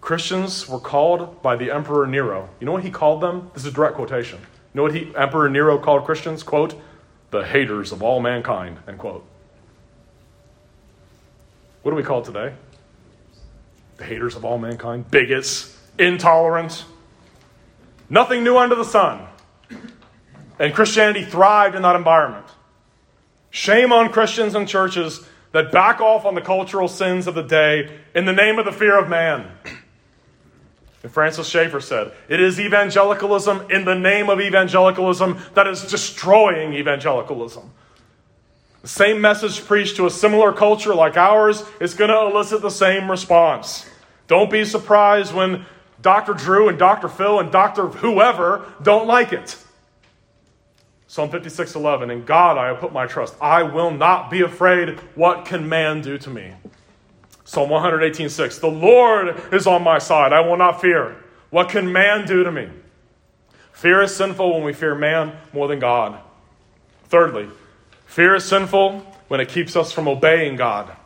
Christians 0.00 0.68
were 0.68 0.80
called 0.80 1.42
by 1.42 1.56
the 1.56 1.70
Emperor 1.70 2.06
Nero. 2.06 2.48
You 2.60 2.66
know 2.66 2.72
what 2.72 2.84
he 2.84 2.90
called 2.90 3.20
them? 3.20 3.50
This 3.52 3.64
is 3.64 3.72
a 3.72 3.74
direct 3.74 3.96
quotation. 3.96 4.38
You 4.38 4.78
know 4.78 4.82
what 4.84 4.94
he, 4.94 5.14
Emperor 5.16 5.50
Nero 5.50 5.76
called 5.78 6.04
Christians? 6.04 6.42
Quote, 6.42 6.80
the 7.30 7.44
haters 7.44 7.92
of 7.92 8.02
all 8.02 8.20
mankind, 8.20 8.78
end 8.88 8.98
quote. 8.98 9.26
What 11.82 11.90
do 11.90 11.96
we 11.96 12.02
call 12.02 12.22
today? 12.22 12.54
the 13.96 14.04
haters 14.04 14.36
of 14.36 14.44
all 14.44 14.58
mankind, 14.58 15.10
bigots, 15.10 15.76
intolerant. 15.98 16.84
Nothing 18.08 18.44
new 18.44 18.56
under 18.58 18.74
the 18.74 18.84
sun. 18.84 19.26
And 20.58 20.74
Christianity 20.74 21.24
thrived 21.24 21.74
in 21.74 21.82
that 21.82 21.96
environment. 21.96 22.46
Shame 23.50 23.92
on 23.92 24.10
Christians 24.10 24.54
and 24.54 24.68
churches 24.68 25.26
that 25.54 25.70
back 25.70 26.00
off 26.00 26.26
on 26.26 26.34
the 26.34 26.40
cultural 26.40 26.88
sins 26.88 27.28
of 27.28 27.36
the 27.36 27.42
day 27.42 27.88
in 28.12 28.24
the 28.24 28.32
name 28.32 28.58
of 28.58 28.64
the 28.64 28.72
fear 28.72 28.98
of 28.98 29.08
man. 29.08 29.48
And 31.04 31.12
Francis 31.12 31.46
Schaeffer 31.46 31.80
said, 31.80 32.12
It 32.28 32.40
is 32.40 32.58
evangelicalism 32.58 33.70
in 33.70 33.84
the 33.84 33.94
name 33.94 34.28
of 34.28 34.40
evangelicalism 34.40 35.38
that 35.54 35.68
is 35.68 35.82
destroying 35.82 36.74
evangelicalism. 36.74 37.70
The 38.82 38.88
same 38.88 39.20
message 39.20 39.64
preached 39.64 39.94
to 39.96 40.06
a 40.06 40.10
similar 40.10 40.52
culture 40.52 40.92
like 40.92 41.16
ours 41.16 41.62
is 41.80 41.94
going 41.94 42.10
to 42.10 42.20
elicit 42.22 42.60
the 42.60 42.70
same 42.70 43.08
response. 43.08 43.88
Don't 44.26 44.50
be 44.50 44.64
surprised 44.64 45.32
when 45.32 45.66
Dr. 46.02 46.34
Drew 46.34 46.68
and 46.68 46.78
Dr. 46.80 47.08
Phil 47.08 47.38
and 47.38 47.52
Dr. 47.52 47.86
whoever 47.86 48.66
don't 48.82 49.06
like 49.06 49.32
it. 49.32 49.56
Psalm 51.14 51.30
56:11 51.30 52.10
In 52.10 52.24
God 52.24 52.58
I 52.58 52.66
have 52.66 52.80
put 52.80 52.92
my 52.92 53.06
trust. 53.06 53.36
I 53.40 53.62
will 53.62 53.92
not 53.92 54.32
be 54.32 54.40
afraid. 54.40 54.98
What 55.14 55.44
can 55.44 55.68
man 55.68 56.00
do 56.00 56.18
to 56.18 56.28
me? 56.28 56.54
Psalm 57.44 57.70
118:6 57.70 58.58
The 58.58 58.66
Lord 58.66 59.40
is 59.52 59.64
on 59.68 59.84
my 59.84 59.98
side. 59.98 60.32
I 60.32 60.40
will 60.40 60.56
not 60.56 60.80
fear. 60.80 61.14
What 61.50 61.68
can 61.68 61.92
man 61.92 62.26
do 62.26 62.42
to 62.42 62.50
me? 62.50 62.68
Fear 63.70 64.02
is 64.02 64.16
sinful 64.16 64.54
when 64.54 64.64
we 64.64 64.72
fear 64.72 64.96
man 64.96 65.36
more 65.52 65.68
than 65.68 65.78
God. 65.78 66.18
Thirdly, 67.04 67.46
Fear 68.06 68.34
is 68.34 68.44
sinful 68.44 68.98
when 69.28 69.38
it 69.38 69.48
keeps 69.48 69.76
us 69.76 69.92
from 69.92 70.08
obeying 70.08 70.56
God. 70.56 70.96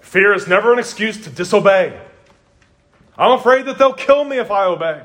Fear 0.00 0.34
is 0.34 0.48
never 0.48 0.72
an 0.72 0.80
excuse 0.80 1.22
to 1.22 1.30
disobey. 1.30 2.00
I'm 3.16 3.38
afraid 3.38 3.66
that 3.66 3.78
they'll 3.78 3.92
kill 3.92 4.24
me 4.24 4.38
if 4.38 4.50
I 4.50 4.64
obey. 4.64 5.02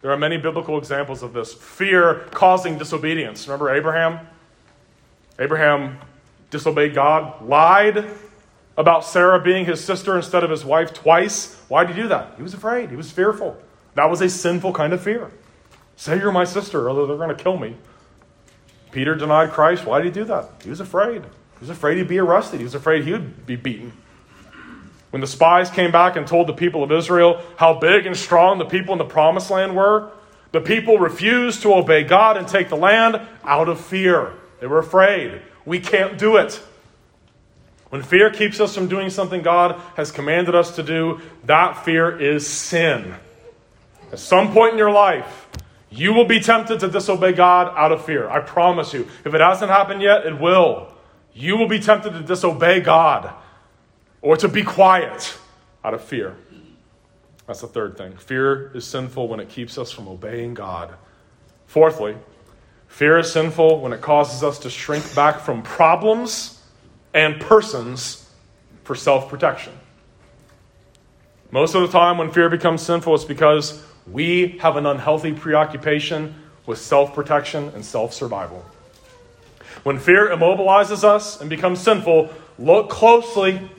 There 0.00 0.12
are 0.12 0.16
many 0.16 0.36
biblical 0.36 0.78
examples 0.78 1.22
of 1.22 1.32
this 1.32 1.52
fear 1.52 2.26
causing 2.30 2.78
disobedience. 2.78 3.46
Remember 3.48 3.74
Abraham? 3.74 4.26
Abraham 5.38 5.98
disobeyed 6.50 6.94
God, 6.94 7.46
lied 7.46 8.06
about 8.76 9.04
Sarah 9.04 9.40
being 9.40 9.64
his 9.64 9.84
sister 9.84 10.16
instead 10.16 10.44
of 10.44 10.50
his 10.50 10.64
wife 10.64 10.94
twice. 10.94 11.60
Why 11.68 11.84
did 11.84 11.96
he 11.96 12.02
do 12.02 12.08
that? 12.08 12.34
He 12.36 12.42
was 12.42 12.54
afraid, 12.54 12.90
he 12.90 12.96
was 12.96 13.10
fearful. 13.10 13.56
That 13.94 14.08
was 14.08 14.20
a 14.20 14.28
sinful 14.28 14.72
kind 14.72 14.92
of 14.92 15.02
fear. 15.02 15.32
Say 15.96 16.18
you're 16.18 16.30
my 16.30 16.44
sister, 16.44 16.88
or 16.88 17.06
they're 17.06 17.16
going 17.16 17.36
to 17.36 17.42
kill 17.42 17.58
me. 17.58 17.76
Peter 18.92 19.16
denied 19.16 19.50
Christ. 19.50 19.84
Why 19.84 19.98
did 19.98 20.06
he 20.06 20.20
do 20.20 20.24
that? 20.26 20.50
He 20.62 20.70
was 20.70 20.78
afraid. 20.78 21.22
He 21.22 21.60
was 21.60 21.70
afraid 21.70 21.98
he'd 21.98 22.06
be 22.06 22.20
arrested. 22.20 22.58
He 22.58 22.64
was 22.64 22.76
afraid 22.76 23.04
he 23.04 23.10
would 23.10 23.44
be 23.44 23.56
beaten. 23.56 23.92
When 25.10 25.20
the 25.20 25.26
spies 25.26 25.70
came 25.70 25.90
back 25.90 26.16
and 26.16 26.26
told 26.26 26.46
the 26.46 26.52
people 26.52 26.82
of 26.82 26.92
Israel 26.92 27.42
how 27.56 27.74
big 27.78 28.06
and 28.06 28.16
strong 28.16 28.58
the 28.58 28.66
people 28.66 28.92
in 28.92 28.98
the 28.98 29.04
promised 29.04 29.50
land 29.50 29.74
were, 29.74 30.10
the 30.52 30.60
people 30.60 30.98
refused 30.98 31.62
to 31.62 31.74
obey 31.74 32.04
God 32.04 32.36
and 32.36 32.46
take 32.46 32.68
the 32.68 32.76
land 32.76 33.20
out 33.44 33.68
of 33.68 33.80
fear. 33.80 34.32
They 34.60 34.66
were 34.66 34.78
afraid. 34.78 35.40
We 35.64 35.80
can't 35.80 36.18
do 36.18 36.36
it. 36.36 36.60
When 37.90 38.02
fear 38.02 38.30
keeps 38.30 38.60
us 38.60 38.74
from 38.74 38.88
doing 38.88 39.08
something 39.08 39.42
God 39.42 39.80
has 39.96 40.12
commanded 40.12 40.54
us 40.54 40.76
to 40.76 40.82
do, 40.82 41.20
that 41.44 41.84
fear 41.84 42.18
is 42.18 42.46
sin. 42.46 43.14
At 44.12 44.18
some 44.18 44.52
point 44.52 44.72
in 44.72 44.78
your 44.78 44.90
life, 44.90 45.48
you 45.90 46.12
will 46.12 46.26
be 46.26 46.40
tempted 46.40 46.80
to 46.80 46.88
disobey 46.88 47.32
God 47.32 47.72
out 47.74 47.92
of 47.92 48.04
fear. 48.04 48.28
I 48.28 48.40
promise 48.40 48.92
you. 48.92 49.08
If 49.24 49.34
it 49.34 49.40
hasn't 49.40 49.70
happened 49.70 50.02
yet, 50.02 50.26
it 50.26 50.38
will. 50.38 50.92
You 51.32 51.56
will 51.56 51.68
be 51.68 51.80
tempted 51.80 52.12
to 52.12 52.20
disobey 52.20 52.80
God 52.80 53.32
or 54.22 54.36
to 54.36 54.48
be 54.48 54.62
quiet 54.62 55.36
out 55.84 55.94
of 55.94 56.02
fear. 56.02 56.36
That's 57.46 57.60
the 57.60 57.66
third 57.66 57.96
thing. 57.96 58.16
Fear 58.16 58.72
is 58.74 58.86
sinful 58.86 59.28
when 59.28 59.40
it 59.40 59.48
keeps 59.48 59.78
us 59.78 59.90
from 59.90 60.06
obeying 60.06 60.54
God. 60.54 60.94
Fourthly, 61.66 62.16
fear 62.88 63.18
is 63.18 63.32
sinful 63.32 63.80
when 63.80 63.92
it 63.92 64.00
causes 64.00 64.42
us 64.42 64.58
to 64.60 64.70
shrink 64.70 65.14
back 65.14 65.40
from 65.40 65.62
problems 65.62 66.62
and 67.14 67.40
persons 67.40 68.30
for 68.84 68.94
self 68.94 69.28
protection. 69.28 69.72
Most 71.50 71.74
of 71.74 71.80
the 71.80 71.88
time, 71.88 72.18
when 72.18 72.30
fear 72.30 72.50
becomes 72.50 72.82
sinful, 72.82 73.14
it's 73.14 73.24
because 73.24 73.82
we 74.06 74.58
have 74.58 74.76
an 74.76 74.84
unhealthy 74.84 75.32
preoccupation 75.32 76.34
with 76.66 76.78
self 76.78 77.14
protection 77.14 77.70
and 77.74 77.84
self 77.84 78.12
survival. 78.12 78.64
When 79.84 79.98
fear 79.98 80.28
immobilizes 80.28 81.04
us 81.04 81.40
and 81.40 81.48
becomes 81.48 81.80
sinful, 81.80 82.28
look 82.58 82.90
closely 82.90 83.70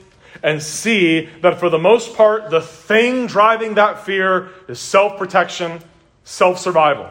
and 0.42 0.62
see 0.62 1.28
that 1.42 1.58
for 1.58 1.68
the 1.68 1.78
most 1.78 2.16
part, 2.16 2.50
the 2.50 2.60
thing 2.60 3.26
driving 3.26 3.74
that 3.74 4.04
fear 4.04 4.50
is 4.68 4.78
self 4.78 5.18
protection, 5.18 5.80
self 6.24 6.58
survival. 6.58 7.10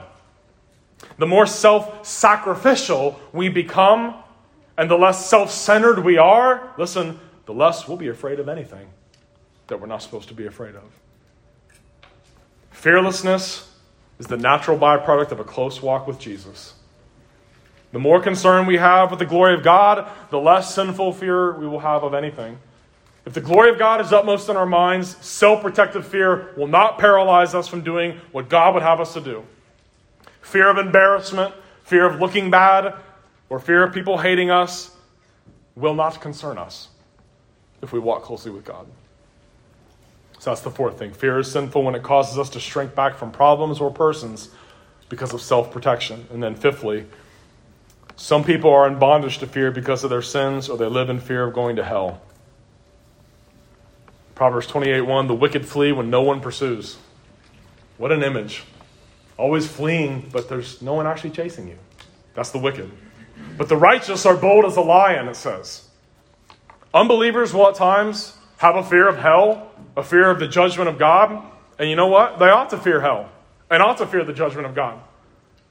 The 1.18 1.28
more 1.28 1.46
self 1.46 2.06
sacrificial 2.06 3.20
we 3.34 3.50
become, 3.50 4.16
and 4.78 4.90
the 4.90 4.98
less 4.98 5.30
self 5.30 5.52
centered 5.52 6.00
we 6.00 6.18
are, 6.18 6.74
listen, 6.78 7.20
the 7.46 7.54
less 7.54 7.88
we'll 7.88 7.98
be 7.98 8.08
afraid 8.08 8.40
of 8.40 8.48
anything 8.48 8.88
that 9.68 9.80
we're 9.80 9.88
not 9.88 10.02
supposed 10.02 10.28
to 10.30 10.34
be 10.34 10.46
afraid 10.46 10.76
of. 10.76 10.84
Fearlessness 12.72 13.72
is 14.20 14.28
the 14.28 14.38
natural 14.38 14.78
byproduct 14.78 15.32
of 15.32 15.40
a 15.40 15.44
close 15.44 15.82
walk 15.82 16.08
with 16.08 16.20
Jesus. 16.20 16.74
The 17.92 18.00
more 18.00 18.22
concern 18.22 18.68
we 18.68 18.78
have 18.78 19.10
with 19.10 19.20
the 19.20 19.26
glory 19.26 19.56
of 19.56 19.64
God, 19.64 20.10
the 20.30 20.40
less 20.40 20.74
sinful 20.74 21.14
fear 21.14 21.58
we 21.58 21.68
will 21.68 21.80
have 21.80 22.04
of 22.04 22.14
anything. 22.14 22.60
If 23.26 23.34
the 23.34 23.42
glory 23.42 23.70
of 23.70 23.78
God 23.78 24.02
is 24.02 24.12
upmost 24.12 24.50
in 24.50 24.56
our 24.56 24.66
minds, 24.66 25.18
self 25.26 25.62
protective 25.62 26.08
fear 26.08 26.54
will 26.58 26.68
not 26.68 26.98
paralyze 26.98 27.54
us 27.54 27.68
from 27.68 27.82
doing 27.82 28.20
what 28.32 28.50
God 28.50 28.74
would 28.74 28.84
have 28.84 29.00
us 29.00 29.14
to 29.14 29.22
do. 29.22 29.44
Fear 30.42 30.70
of 30.70 30.78
embarrassment, 30.78 31.54
fear 31.84 32.06
of 32.06 32.20
looking 32.20 32.50
bad, 32.50 32.96
or 33.50 33.60
fear 33.60 33.84
of 33.84 33.94
people 33.94 34.18
hating 34.18 34.50
us 34.50 34.96
will 35.76 35.94
not 35.94 36.22
concern 36.22 36.58
us 36.58 36.90
if 37.82 37.92
we 37.92 38.00
walk 38.00 38.24
closely 38.24 38.52
with 38.52 38.66
God. 38.66 38.88
So 40.40 40.52
that's 40.52 40.62
the 40.62 40.72
fourth 40.72 40.98
thing. 40.98 41.12
Fear 41.12 41.40
is 41.40 41.52
sinful 41.52 41.84
when 41.84 41.96
it 41.96 42.04
causes 42.04 42.38
us 42.38 42.50
to 42.52 42.60
shrink 42.60 42.96
back 42.96 43.16
from 43.16 43.32
problems 43.32 43.82
or 43.82 43.92
persons 43.92 44.50
because 45.10 45.34
of 45.34 45.42
self 45.42 45.72
protection. 45.72 46.26
And 46.32 46.42
then, 46.42 46.56
fifthly, 46.56 47.06
some 48.16 48.44
people 48.44 48.72
are 48.72 48.88
in 48.88 49.00
bondage 49.00 49.40
to 49.40 49.48
fear 49.48 49.72
because 49.72 50.04
of 50.04 50.10
their 50.10 50.22
sins 50.22 50.70
or 50.70 50.78
they 50.78 50.86
live 50.86 51.10
in 51.10 51.20
fear 51.20 51.46
of 51.46 51.54
going 51.54 51.76
to 51.76 51.84
hell. 51.84 52.22
Proverbs 54.40 54.68
28 54.68 55.02
1 55.02 55.28
The 55.28 55.36
wicked 55.36 55.66
flee 55.66 55.92
when 55.92 56.10
no 56.10 56.22
one 56.22 56.40
pursues. 56.40 56.96
What 57.98 58.14
an 58.14 58.24
image. 58.24 58.64
always 59.36 59.68
fleeing, 59.68 60.30
but 60.32 60.48
there's 60.48 60.82
no 60.82 60.94
one 60.94 61.06
actually 61.06 61.32
chasing 61.32 61.68
you. 61.68 61.78
That's 62.36 62.52
the 62.52 62.58
wicked. 62.58 62.90
But 63.58 63.68
the 63.68 63.76
righteous 63.76 64.26
are 64.26 64.38
bold 64.38 64.64
as 64.64 64.78
a 64.78 64.82
lion, 64.82 65.28
it 65.28 65.36
says. 65.36 65.90
Unbelievers 66.94 67.54
will 67.54 67.68
at 67.68 67.76
times 67.76 68.38
have 68.60 68.78
a 68.78 68.84
fear 68.84 69.10
of 69.10 69.18
hell, 69.18 69.74
a 69.98 70.04
fear 70.04 70.30
of 70.30 70.40
the 70.40 70.48
judgment 70.48 70.88
of 70.88 70.98
God. 70.98 71.44
And 71.78 71.90
you 71.90 71.98
know 71.98 72.08
what? 72.08 72.40
They 72.40 72.48
ought 72.48 72.70
to 72.70 72.78
fear 72.78 73.02
hell 73.02 73.30
and 73.70 73.84
ought 73.84 73.98
to 73.98 74.08
fear 74.08 74.24
the 74.24 74.32
judgment 74.32 74.66
of 74.66 74.74
God. 74.74 75.02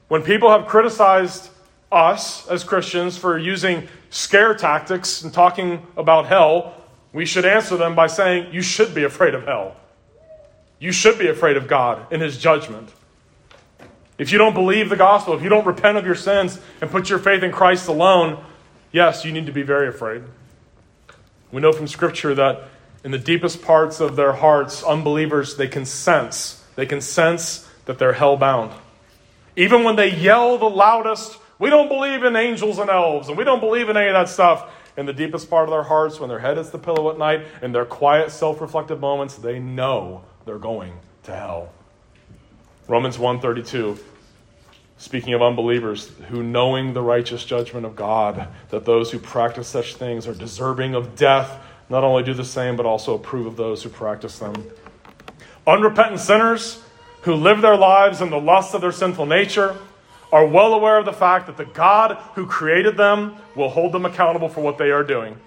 When 0.09 0.21
people 0.21 0.51
have 0.51 0.67
criticized 0.67 1.49
us 1.91 2.47
as 2.47 2.63
Christians 2.63 3.17
for 3.17 3.35
using 3.35 3.87
scare 4.11 4.53
tactics 4.53 5.23
and 5.23 5.33
talking 5.33 5.87
about 5.97 6.27
hell, 6.27 6.78
we 7.11 7.25
should 7.25 7.45
answer 7.45 7.77
them 7.77 7.95
by 7.95 8.07
saying, 8.07 8.53
You 8.53 8.61
should 8.61 8.93
be 8.93 9.03
afraid 9.03 9.33
of 9.33 9.45
hell. 9.45 9.75
You 10.79 10.91
should 10.91 11.19
be 11.19 11.27
afraid 11.27 11.57
of 11.57 11.67
God 11.67 12.11
in 12.11 12.21
His 12.21 12.37
judgment. 12.37 12.89
If 14.17 14.31
you 14.31 14.37
don't 14.37 14.53
believe 14.53 14.89
the 14.89 14.97
gospel, 14.97 15.33
if 15.33 15.41
you 15.41 15.49
don't 15.49 15.65
repent 15.65 15.97
of 15.97 16.05
your 16.05 16.15
sins 16.15 16.59
and 16.81 16.91
put 16.91 17.09
your 17.09 17.19
faith 17.19 17.41
in 17.41 17.51
Christ 17.51 17.87
alone, 17.87 18.43
yes, 18.91 19.23
you 19.23 19.31
need 19.31 19.45
to 19.45 19.51
be 19.51 19.61
very 19.61 19.87
afraid. 19.87 20.23
We 21.51 21.61
know 21.61 21.71
from 21.71 21.87
Scripture 21.87 22.35
that 22.35 22.65
in 23.03 23.11
the 23.11 23.17
deepest 23.17 23.61
parts 23.61 24.01
of 24.01 24.15
their 24.15 24.33
hearts, 24.33 24.83
unbelievers, 24.83 25.55
they 25.55 25.67
can 25.67 25.85
sense, 25.85 26.63
they 26.75 26.85
can 26.85 27.01
sense 27.01 27.69
that 27.85 27.97
they're 27.97 28.13
hell 28.13 28.37
bound. 28.37 28.71
Even 29.55 29.83
when 29.83 29.95
they 29.95 30.13
yell 30.13 30.57
the 30.57 30.69
loudest, 30.69 31.37
we 31.57 31.69
don't 31.69 31.87
believe 31.87 32.23
in 32.23 32.35
angels 32.35 32.77
and 32.77 32.89
elves, 32.89 33.29
and 33.29 33.37
we 33.37 33.43
don't 33.43 33.59
believe 33.59 33.89
in 33.89 33.97
any 33.97 34.07
of 34.07 34.13
that 34.13 34.29
stuff. 34.29 34.69
In 34.99 35.05
the 35.05 35.13
deepest 35.13 35.49
part 35.49 35.63
of 35.63 35.69
their 35.69 35.83
hearts, 35.83 36.19
when 36.19 36.27
their 36.27 36.39
head 36.39 36.57
hits 36.57 36.71
the 36.71 36.77
pillow 36.77 37.09
at 37.09 37.17
night, 37.17 37.47
in 37.61 37.71
their 37.71 37.85
quiet, 37.85 38.31
self 38.31 38.59
reflective 38.59 38.99
moments, 38.99 39.35
they 39.35 39.57
know 39.57 40.25
they're 40.43 40.57
going 40.57 40.91
to 41.23 41.33
hell. 41.33 41.71
Romans 42.85 43.17
132 43.17 43.97
speaking 44.97 45.33
of 45.33 45.41
unbelievers 45.41 46.09
who 46.27 46.43
knowing 46.43 46.93
the 46.93 47.01
righteous 47.01 47.45
judgment 47.45 47.85
of 47.85 47.95
God 47.95 48.49
that 48.71 48.83
those 48.83 49.11
who 49.11 49.19
practice 49.19 49.69
such 49.69 49.95
things 49.95 50.27
are 50.27 50.33
deserving 50.33 50.93
of 50.93 51.15
death 51.15 51.57
not 51.87 52.03
only 52.03 52.21
do 52.21 52.33
the 52.33 52.43
same 52.43 52.75
but 52.75 52.85
also 52.85 53.13
approve 53.15 53.45
of 53.45 53.55
those 53.55 53.81
who 53.83 53.89
practice 53.89 54.39
them 54.39 54.69
unrepentant 55.65 56.19
sinners 56.19 56.83
who 57.21 57.33
live 57.33 57.61
their 57.61 57.77
lives 57.77 58.19
in 58.19 58.29
the 58.29 58.39
lust 58.41 58.75
of 58.75 58.81
their 58.81 58.91
sinful 58.91 59.25
nature 59.25 59.77
are 60.31 60.45
well 60.45 60.73
aware 60.73 60.97
of 60.97 61.05
the 61.05 61.13
fact 61.13 61.47
that 61.47 61.57
the 61.57 61.65
God 61.65 62.17
who 62.35 62.45
created 62.45 62.97
them 62.97 63.35
will 63.55 63.69
hold 63.69 63.91
them 63.91 64.05
accountable 64.05 64.49
for 64.49 64.61
what 64.61 64.77
they 64.77 64.91
are 64.91 65.03
doing. 65.03 65.37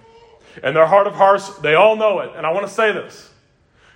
In 0.61 0.73
their 0.73 0.85
heart 0.85 1.07
of 1.07 1.13
hearts, 1.13 1.57
they 1.59 1.75
all 1.75 1.95
know 1.95 2.19
it. 2.19 2.31
And 2.35 2.45
I 2.45 2.51
want 2.51 2.67
to 2.67 2.73
say 2.73 2.91
this 2.91 3.29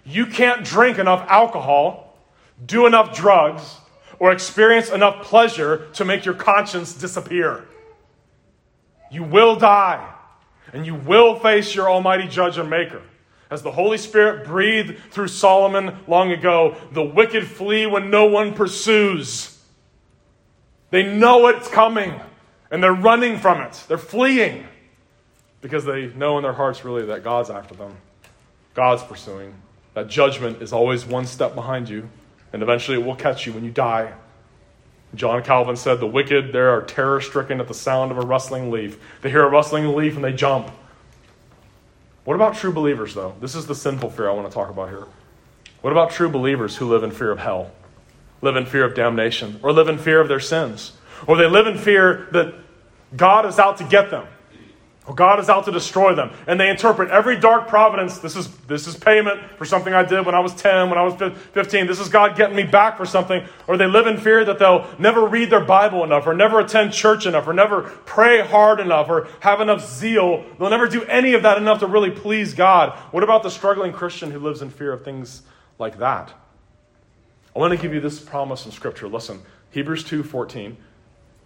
you 0.05 0.25
can't 0.25 0.63
drink 0.63 0.97
enough 0.97 1.25
alcohol, 1.29 2.17
do 2.65 2.85
enough 2.85 3.15
drugs, 3.15 3.75
or 4.19 4.31
experience 4.31 4.89
enough 4.89 5.23
pleasure 5.23 5.87
to 5.93 6.05
make 6.05 6.25
your 6.25 6.33
conscience 6.33 6.93
disappear. 6.93 7.65
You 9.11 9.23
will 9.23 9.55
die, 9.55 10.13
and 10.73 10.85
you 10.85 10.95
will 10.95 11.37
face 11.39 11.75
your 11.75 11.89
Almighty 11.89 12.27
Judge 12.27 12.57
and 12.57 12.69
Maker. 12.69 13.01
As 13.49 13.61
the 13.61 13.71
Holy 13.71 13.97
Spirit 13.97 14.45
breathed 14.45 14.97
through 15.11 15.29
Solomon 15.29 15.97
long 16.07 16.31
ago, 16.31 16.75
the 16.91 17.03
wicked 17.03 17.47
flee 17.47 17.85
when 17.85 18.09
no 18.09 18.25
one 18.25 18.53
pursues. 18.53 19.56
They 20.89 21.03
know 21.03 21.47
it's 21.47 21.67
coming, 21.67 22.19
and 22.71 22.81
they're 22.81 22.93
running 22.93 23.37
from 23.37 23.61
it. 23.61 23.83
They're 23.87 23.97
fleeing 23.97 24.67
because 25.61 25.85
they 25.85 26.07
know 26.07 26.37
in 26.37 26.43
their 26.43 26.53
hearts 26.53 26.85
really 26.85 27.05
that 27.07 27.23
God's 27.23 27.49
after 27.49 27.75
them, 27.75 27.95
God's 28.73 29.03
pursuing. 29.03 29.53
That 29.95 30.07
judgment 30.07 30.61
is 30.61 30.71
always 30.71 31.05
one 31.05 31.25
step 31.25 31.55
behind 31.55 31.89
you, 31.89 32.09
and 32.53 32.61
eventually 32.61 32.99
it 32.99 33.05
will 33.05 33.15
catch 33.15 33.45
you 33.45 33.53
when 33.53 33.65
you 33.65 33.71
die. 33.71 34.13
John 35.15 35.43
Calvin 35.43 35.75
said, 35.75 35.99
The 35.99 36.07
wicked 36.07 36.51
there 36.53 36.69
are 36.69 36.81
terror 36.81 37.21
stricken 37.21 37.59
at 37.59 37.67
the 37.67 37.73
sound 37.73 38.11
of 38.11 38.17
a 38.17 38.21
rustling 38.21 38.71
leaf. 38.71 38.99
They 39.21 39.29
hear 39.29 39.43
a 39.43 39.49
rustling 39.49 39.95
leaf 39.95 40.15
and 40.15 40.23
they 40.23 40.33
jump. 40.33 40.69
What 42.25 42.35
about 42.35 42.55
true 42.55 42.73
believers, 42.73 43.15
though? 43.15 43.35
This 43.39 43.55
is 43.55 43.67
the 43.67 43.75
sinful 43.75 44.09
fear 44.11 44.29
I 44.29 44.33
want 44.33 44.47
to 44.49 44.53
talk 44.53 44.69
about 44.69 44.89
here. 44.89 45.05
What 45.81 45.91
about 45.91 46.11
true 46.11 46.29
believers 46.29 46.75
who 46.75 46.87
live 46.89 47.03
in 47.03 47.11
fear 47.11 47.31
of 47.31 47.39
hell, 47.39 47.71
live 48.41 48.55
in 48.55 48.65
fear 48.65 48.85
of 48.85 48.95
damnation, 48.95 49.59
or 49.63 49.71
live 49.71 49.87
in 49.87 49.97
fear 49.97 50.21
of 50.21 50.27
their 50.27 50.39
sins? 50.39 50.93
Or 51.25 51.37
they 51.37 51.47
live 51.47 51.67
in 51.67 51.77
fear 51.77 52.27
that 52.31 52.53
God 53.15 53.45
is 53.45 53.59
out 53.59 53.77
to 53.77 53.83
get 53.83 54.11
them. 54.11 54.27
Or 55.07 55.15
God 55.15 55.39
is 55.39 55.47
out 55.47 55.63
to 55.65 55.71
destroy 55.71 56.13
them. 56.13 56.31
And 56.47 56.59
they 56.59 56.69
interpret 56.69 57.09
every 57.09 57.39
dark 57.39 57.69
providence. 57.69 58.17
This 58.17 58.35
is, 58.35 58.53
this 58.67 58.87
is 58.87 58.97
payment 58.97 59.39
for 59.57 59.63
something 59.63 59.93
I 59.93 60.03
did 60.03 60.25
when 60.25 60.35
I 60.35 60.41
was 60.41 60.53
10, 60.55 60.89
when 60.89 60.99
I 60.99 61.03
was 61.03 61.13
15. 61.53 61.87
This 61.87 62.01
is 62.01 62.09
God 62.09 62.35
getting 62.35 62.57
me 62.57 62.63
back 62.63 62.97
for 62.97 63.05
something. 63.05 63.47
Or 63.67 63.77
they 63.77 63.87
live 63.87 64.05
in 64.05 64.17
fear 64.17 64.43
that 64.43 64.59
they'll 64.59 64.85
never 64.99 65.25
read 65.25 65.49
their 65.49 65.63
Bible 65.63 66.03
enough, 66.03 66.27
or 66.27 66.33
never 66.33 66.59
attend 66.59 66.91
church 66.91 67.25
enough, 67.25 67.47
or 67.47 67.53
never 67.53 67.83
pray 68.05 68.45
hard 68.45 68.81
enough, 68.81 69.07
or 69.07 69.29
have 69.39 69.61
enough 69.61 69.89
zeal. 69.89 70.43
They'll 70.59 70.69
never 70.69 70.87
do 70.87 71.03
any 71.03 71.35
of 71.35 71.43
that 71.43 71.57
enough 71.57 71.79
to 71.79 71.87
really 71.87 72.11
please 72.11 72.53
God. 72.53 72.91
What 73.11 73.23
about 73.23 73.43
the 73.43 73.49
struggling 73.49 73.93
Christian 73.93 74.31
who 74.31 74.39
lives 74.39 74.61
in 74.61 74.69
fear 74.69 74.91
of 74.91 75.05
things 75.05 75.43
like 75.79 75.99
that? 75.99 76.33
I 77.57 77.59
want 77.59 77.71
to 77.71 77.81
give 77.81 77.91
you 77.91 77.99
this 77.99 78.19
promise 78.19 78.67
in 78.67 78.71
Scripture. 78.71 79.07
Listen, 79.07 79.41
Hebrews 79.71 80.03
2 80.03 80.21
14. 80.21 80.77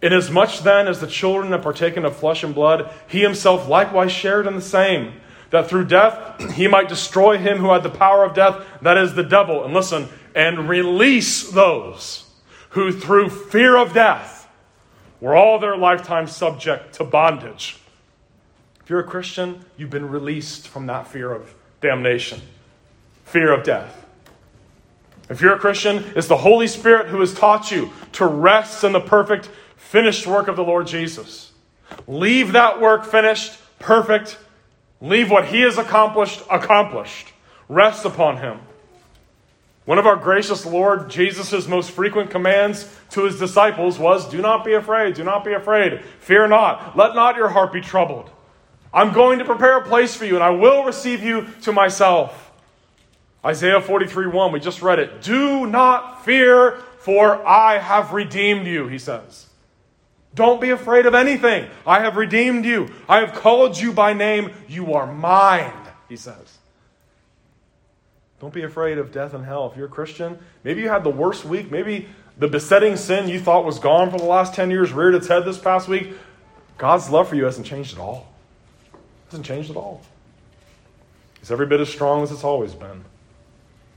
Inasmuch 0.02 0.58
then 0.58 0.86
as 0.86 1.00
the 1.00 1.06
children 1.06 1.52
have 1.52 1.62
partaken 1.62 2.04
of 2.04 2.14
flesh 2.14 2.44
and 2.44 2.54
blood, 2.54 2.92
he 3.08 3.22
himself 3.22 3.66
likewise 3.66 4.12
shared 4.12 4.46
in 4.46 4.54
the 4.54 4.60
same, 4.60 5.14
that 5.48 5.70
through 5.70 5.86
death 5.86 6.52
he 6.52 6.68
might 6.68 6.90
destroy 6.90 7.38
him 7.38 7.56
who 7.56 7.72
had 7.72 7.82
the 7.82 7.88
power 7.88 8.24
of 8.24 8.34
death, 8.34 8.62
that 8.82 8.98
is 8.98 9.14
the 9.14 9.22
devil. 9.22 9.64
And 9.64 9.72
listen, 9.72 10.06
and 10.34 10.68
release 10.68 11.50
those 11.50 12.28
who 12.70 12.92
through 12.92 13.30
fear 13.30 13.74
of 13.74 13.94
death 13.94 14.50
were 15.18 15.34
all 15.34 15.58
their 15.58 15.78
lifetime 15.78 16.26
subject 16.26 16.92
to 16.96 17.04
bondage. 17.04 17.78
If 18.82 18.90
you're 18.90 19.00
a 19.00 19.04
Christian, 19.04 19.64
you've 19.78 19.88
been 19.88 20.10
released 20.10 20.68
from 20.68 20.84
that 20.88 21.06
fear 21.06 21.32
of 21.32 21.54
damnation, 21.80 22.42
fear 23.24 23.50
of 23.50 23.64
death. 23.64 24.01
If 25.28 25.40
you're 25.40 25.54
a 25.54 25.58
Christian, 25.58 26.04
it's 26.16 26.28
the 26.28 26.36
Holy 26.36 26.66
Spirit 26.66 27.08
who 27.08 27.20
has 27.20 27.32
taught 27.32 27.70
you 27.70 27.90
to 28.12 28.26
rest 28.26 28.84
in 28.84 28.92
the 28.92 29.00
perfect 29.00 29.48
finished 29.76 30.26
work 30.26 30.48
of 30.48 30.56
the 30.56 30.64
Lord 30.64 30.86
Jesus. 30.86 31.52
Leave 32.06 32.52
that 32.52 32.80
work 32.80 33.04
finished, 33.04 33.58
perfect. 33.78 34.38
Leave 35.00 35.30
what 35.30 35.46
He 35.46 35.62
has 35.62 35.78
accomplished, 35.78 36.42
accomplished. 36.50 37.32
Rest 37.68 38.04
upon 38.04 38.38
Him. 38.38 38.58
One 39.84 39.98
of 39.98 40.06
our 40.06 40.16
gracious 40.16 40.64
Lord 40.64 41.10
Jesus' 41.10 41.66
most 41.66 41.90
frequent 41.90 42.30
commands 42.30 42.88
to 43.10 43.24
his 43.24 43.38
disciples 43.38 43.98
was 43.98 44.28
Do 44.28 44.40
not 44.40 44.64
be 44.64 44.74
afraid, 44.74 45.14
do 45.14 45.24
not 45.24 45.44
be 45.44 45.54
afraid, 45.54 46.02
fear 46.20 46.46
not, 46.46 46.96
let 46.96 47.14
not 47.14 47.36
your 47.36 47.48
heart 47.48 47.72
be 47.72 47.80
troubled. 47.80 48.30
I'm 48.94 49.12
going 49.12 49.40
to 49.40 49.44
prepare 49.44 49.78
a 49.78 49.84
place 49.84 50.14
for 50.14 50.24
you, 50.24 50.34
and 50.34 50.44
I 50.44 50.50
will 50.50 50.84
receive 50.84 51.22
you 51.22 51.48
to 51.62 51.72
myself. 51.72 52.51
Isaiah 53.44 53.80
43 53.80 54.28
1, 54.28 54.52
we 54.52 54.60
just 54.60 54.82
read 54.82 54.98
it. 54.98 55.22
Do 55.22 55.66
not 55.66 56.24
fear, 56.24 56.78
for 56.98 57.44
I 57.46 57.78
have 57.78 58.12
redeemed 58.12 58.66
you, 58.66 58.86
he 58.86 58.98
says. 58.98 59.46
Don't 60.34 60.60
be 60.60 60.70
afraid 60.70 61.06
of 61.06 61.14
anything. 61.14 61.68
I 61.86 62.00
have 62.00 62.16
redeemed 62.16 62.64
you. 62.64 62.88
I 63.08 63.20
have 63.20 63.34
called 63.34 63.78
you 63.78 63.92
by 63.92 64.12
name. 64.12 64.52
You 64.68 64.94
are 64.94 65.12
mine, 65.12 65.74
he 66.08 66.16
says. 66.16 66.58
Don't 68.40 68.54
be 68.54 68.62
afraid 68.62 68.98
of 68.98 69.12
death 69.12 69.34
and 69.34 69.44
hell. 69.44 69.70
If 69.70 69.76
you're 69.76 69.86
a 69.86 69.90
Christian, 69.90 70.38
maybe 70.64 70.80
you 70.80 70.88
had 70.88 71.04
the 71.04 71.10
worst 71.10 71.44
week. 71.44 71.70
Maybe 71.70 72.08
the 72.38 72.48
besetting 72.48 72.96
sin 72.96 73.28
you 73.28 73.38
thought 73.38 73.64
was 73.64 73.78
gone 73.78 74.10
for 74.10 74.18
the 74.18 74.24
last 74.24 74.54
10 74.54 74.70
years 74.70 74.92
reared 74.92 75.14
its 75.14 75.28
head 75.28 75.44
this 75.44 75.58
past 75.58 75.86
week. 75.86 76.14
God's 76.78 77.10
love 77.10 77.28
for 77.28 77.36
you 77.36 77.44
hasn't 77.44 77.66
changed 77.66 77.94
at 77.94 78.00
all. 78.00 78.32
It 78.92 78.98
hasn't 79.30 79.46
changed 79.46 79.70
at 79.70 79.76
all. 79.76 80.02
It's 81.40 81.50
every 81.50 81.66
bit 81.66 81.80
as 81.80 81.88
strong 81.88 82.22
as 82.22 82.32
it's 82.32 82.44
always 82.44 82.74
been. 82.74 83.04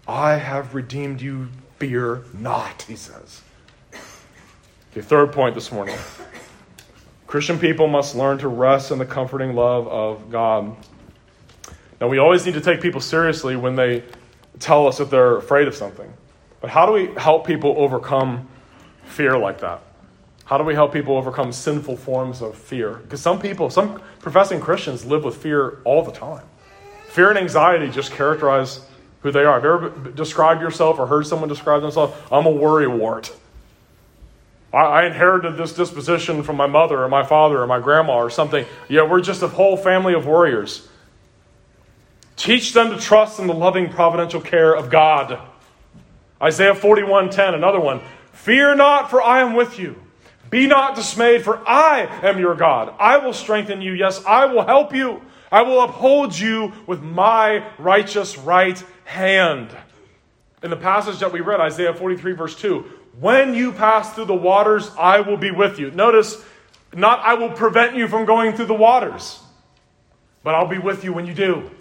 I 0.07 0.37
have 0.37 0.75
redeemed 0.75 1.21
you. 1.21 1.49
Fear 1.77 2.23
not, 2.33 2.83
he 2.83 2.95
says. 2.95 3.41
The 4.93 5.03
third 5.03 5.33
point 5.33 5.55
this 5.55 5.73
morning 5.73 5.97
Christian 7.27 7.59
people 7.59 7.87
must 7.87 8.15
learn 8.15 8.37
to 8.37 8.47
rest 8.47 8.91
in 8.91 8.97
the 8.97 9.05
comforting 9.05 9.55
love 9.55 9.89
of 9.89 10.31
God. 10.31 10.77
Now, 11.99 12.07
we 12.07 12.17
always 12.17 12.45
need 12.45 12.53
to 12.53 12.61
take 12.61 12.81
people 12.81 13.01
seriously 13.01 13.57
when 13.57 13.75
they 13.75 14.03
tell 14.59 14.87
us 14.87 14.99
that 14.99 15.09
they're 15.09 15.35
afraid 15.35 15.67
of 15.67 15.75
something. 15.75 16.11
But 16.61 16.69
how 16.69 16.85
do 16.85 16.93
we 16.93 17.07
help 17.15 17.45
people 17.45 17.75
overcome 17.77 18.47
fear 19.03 19.37
like 19.37 19.59
that? 19.59 19.81
How 20.45 20.57
do 20.57 20.63
we 20.63 20.75
help 20.75 20.93
people 20.93 21.17
overcome 21.17 21.51
sinful 21.51 21.97
forms 21.97 22.41
of 22.41 22.55
fear? 22.55 22.93
Because 22.93 23.19
some 23.19 23.39
people, 23.39 23.69
some 23.69 24.01
professing 24.19 24.61
Christians 24.61 25.05
live 25.05 25.25
with 25.25 25.35
fear 25.35 25.81
all 25.83 26.03
the 26.03 26.11
time. 26.11 26.45
Fear 27.07 27.31
and 27.31 27.39
anxiety 27.39 27.89
just 27.89 28.11
characterize 28.11 28.79
who 29.25 29.31
they 29.31 29.43
are. 29.43 29.55
Have 29.55 29.63
you 29.63 29.73
ever 29.73 30.11
described 30.11 30.61
yourself 30.61 30.99
or 30.99 31.07
heard 31.07 31.25
someone 31.25 31.49
describe 31.49 31.81
themselves? 31.81 32.15
I'm 32.31 32.45
a 32.45 32.51
worry 32.51 32.87
wart. 32.87 33.35
I, 34.71 35.05
inherited 35.05 35.57
this 35.57 35.73
disposition 35.73 36.43
from 36.43 36.57
my 36.57 36.67
mother 36.67 37.01
or 37.01 37.07
my 37.07 37.23
father 37.23 37.59
or 37.59 37.65
my 37.65 37.79
grandma 37.79 38.17
or 38.17 38.29
something. 38.29 38.65
Yeah, 38.87 39.09
we're 39.09 39.21
just 39.21 39.41
a 39.41 39.47
whole 39.47 39.77
family 39.77 40.13
of 40.13 40.27
warriors. 40.27 40.87
Teach 42.35 42.73
them 42.73 42.91
to 42.91 42.99
trust 42.99 43.39
in 43.39 43.47
the 43.47 43.53
loving 43.53 43.89
providential 43.89 44.41
care 44.41 44.75
of 44.75 44.91
God. 44.91 45.39
Isaiah 46.39 46.75
41:10, 46.75 47.55
another 47.55 47.79
one. 47.79 48.01
Fear 48.33 48.75
not, 48.75 49.09
for 49.09 49.23
I 49.23 49.41
am 49.41 49.53
with 49.53 49.79
you. 49.79 49.95
Be 50.51 50.67
not 50.67 50.95
dismayed, 50.95 51.43
for 51.43 51.67
I 51.67 52.01
am 52.21 52.37
your 52.37 52.53
God. 52.53 52.93
I 52.99 53.17
will 53.17 53.33
strengthen 53.33 53.81
you. 53.81 53.93
Yes, 53.93 54.23
I 54.25 54.45
will 54.45 54.65
help 54.65 54.93
you. 54.93 55.21
I 55.51 55.61
will 55.61 55.81
uphold 55.81 56.37
you 56.37 56.73
with 56.85 57.01
my 57.01 57.65
righteous 57.79 58.37
right 58.37 58.83
hand. 59.05 59.69
In 60.61 60.69
the 60.69 60.75
passage 60.75 61.19
that 61.19 61.31
we 61.31 61.39
read, 61.39 61.59
Isaiah 61.59 61.93
43, 61.93 62.33
verse 62.33 62.55
2, 62.55 62.79
when 63.19 63.53
you 63.53 63.71
pass 63.71 64.13
through 64.13 64.25
the 64.25 64.35
waters, 64.35 64.91
I 64.99 65.21
will 65.21 65.37
be 65.37 65.51
with 65.51 65.79
you. 65.79 65.91
Notice, 65.91 66.43
not 66.93 67.19
I 67.19 67.35
will 67.35 67.51
prevent 67.51 67.95
you 67.95 68.07
from 68.07 68.25
going 68.25 68.53
through 68.53 68.65
the 68.65 68.73
waters, 68.73 69.39
but 70.43 70.55
I'll 70.55 70.67
be 70.67 70.79
with 70.79 71.03
you 71.03 71.13
when 71.13 71.25
you 71.25 71.33
do. 71.33 71.71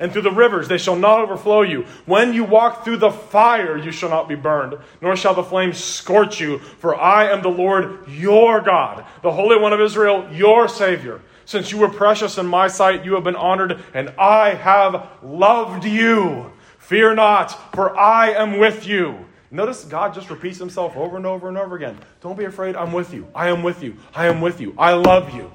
And 0.00 0.12
through 0.12 0.22
the 0.22 0.30
rivers, 0.30 0.66
they 0.66 0.78
shall 0.78 0.96
not 0.96 1.20
overflow 1.20 1.62
you. 1.62 1.82
When 2.04 2.34
you 2.34 2.44
walk 2.44 2.84
through 2.84 2.96
the 2.96 3.10
fire, 3.10 3.76
you 3.76 3.92
shall 3.92 4.10
not 4.10 4.28
be 4.28 4.34
burned, 4.34 4.76
nor 5.00 5.14
shall 5.14 5.34
the 5.34 5.42
flames 5.42 5.82
scorch 5.82 6.40
you. 6.40 6.58
For 6.58 6.96
I 6.96 7.30
am 7.30 7.42
the 7.42 7.48
Lord 7.48 8.08
your 8.08 8.60
God, 8.60 9.04
the 9.22 9.30
Holy 9.30 9.58
One 9.58 9.72
of 9.72 9.80
Israel, 9.80 10.28
your 10.32 10.68
Savior. 10.68 11.20
Since 11.46 11.70
you 11.70 11.78
were 11.78 11.88
precious 11.88 12.38
in 12.38 12.46
my 12.46 12.68
sight, 12.68 13.04
you 13.04 13.14
have 13.14 13.24
been 13.24 13.36
honored, 13.36 13.82
and 13.92 14.12
I 14.18 14.54
have 14.54 15.08
loved 15.22 15.84
you. 15.84 16.52
Fear 16.78 17.14
not, 17.14 17.74
for 17.74 17.96
I 17.96 18.30
am 18.30 18.58
with 18.58 18.86
you. 18.86 19.26
Notice 19.50 19.84
God 19.84 20.14
just 20.14 20.30
repeats 20.30 20.58
himself 20.58 20.96
over 20.96 21.16
and 21.16 21.24
over 21.24 21.48
and 21.48 21.56
over 21.56 21.76
again. 21.76 21.96
Don't 22.20 22.36
be 22.36 22.44
afraid, 22.44 22.76
I'm 22.76 22.92
with 22.92 23.14
you. 23.14 23.28
I 23.34 23.48
am 23.48 23.62
with 23.62 23.82
you. 23.82 23.96
I 24.14 24.26
am 24.26 24.40
with 24.40 24.60
you. 24.60 24.74
I 24.76 24.94
love 24.94 25.34
you. 25.34 25.52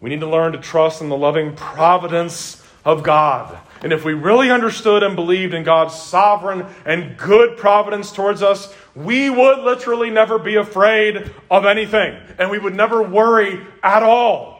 We 0.00 0.10
need 0.10 0.20
to 0.20 0.26
learn 0.28 0.52
to 0.52 0.58
trust 0.58 1.02
in 1.02 1.08
the 1.08 1.16
loving 1.16 1.54
providence 1.54 2.66
of 2.84 3.02
God. 3.02 3.58
And 3.82 3.92
if 3.92 4.04
we 4.04 4.12
really 4.12 4.50
understood 4.50 5.02
and 5.02 5.16
believed 5.16 5.54
in 5.54 5.64
God's 5.64 5.94
sovereign 5.94 6.66
and 6.84 7.16
good 7.16 7.56
providence 7.56 8.12
towards 8.12 8.42
us, 8.42 8.74
we 8.94 9.30
would 9.30 9.60
literally 9.60 10.10
never 10.10 10.38
be 10.38 10.56
afraid 10.56 11.30
of 11.50 11.64
anything. 11.64 12.20
And 12.38 12.50
we 12.50 12.58
would 12.58 12.74
never 12.74 13.02
worry 13.02 13.66
at 13.82 14.02
all. 14.02 14.58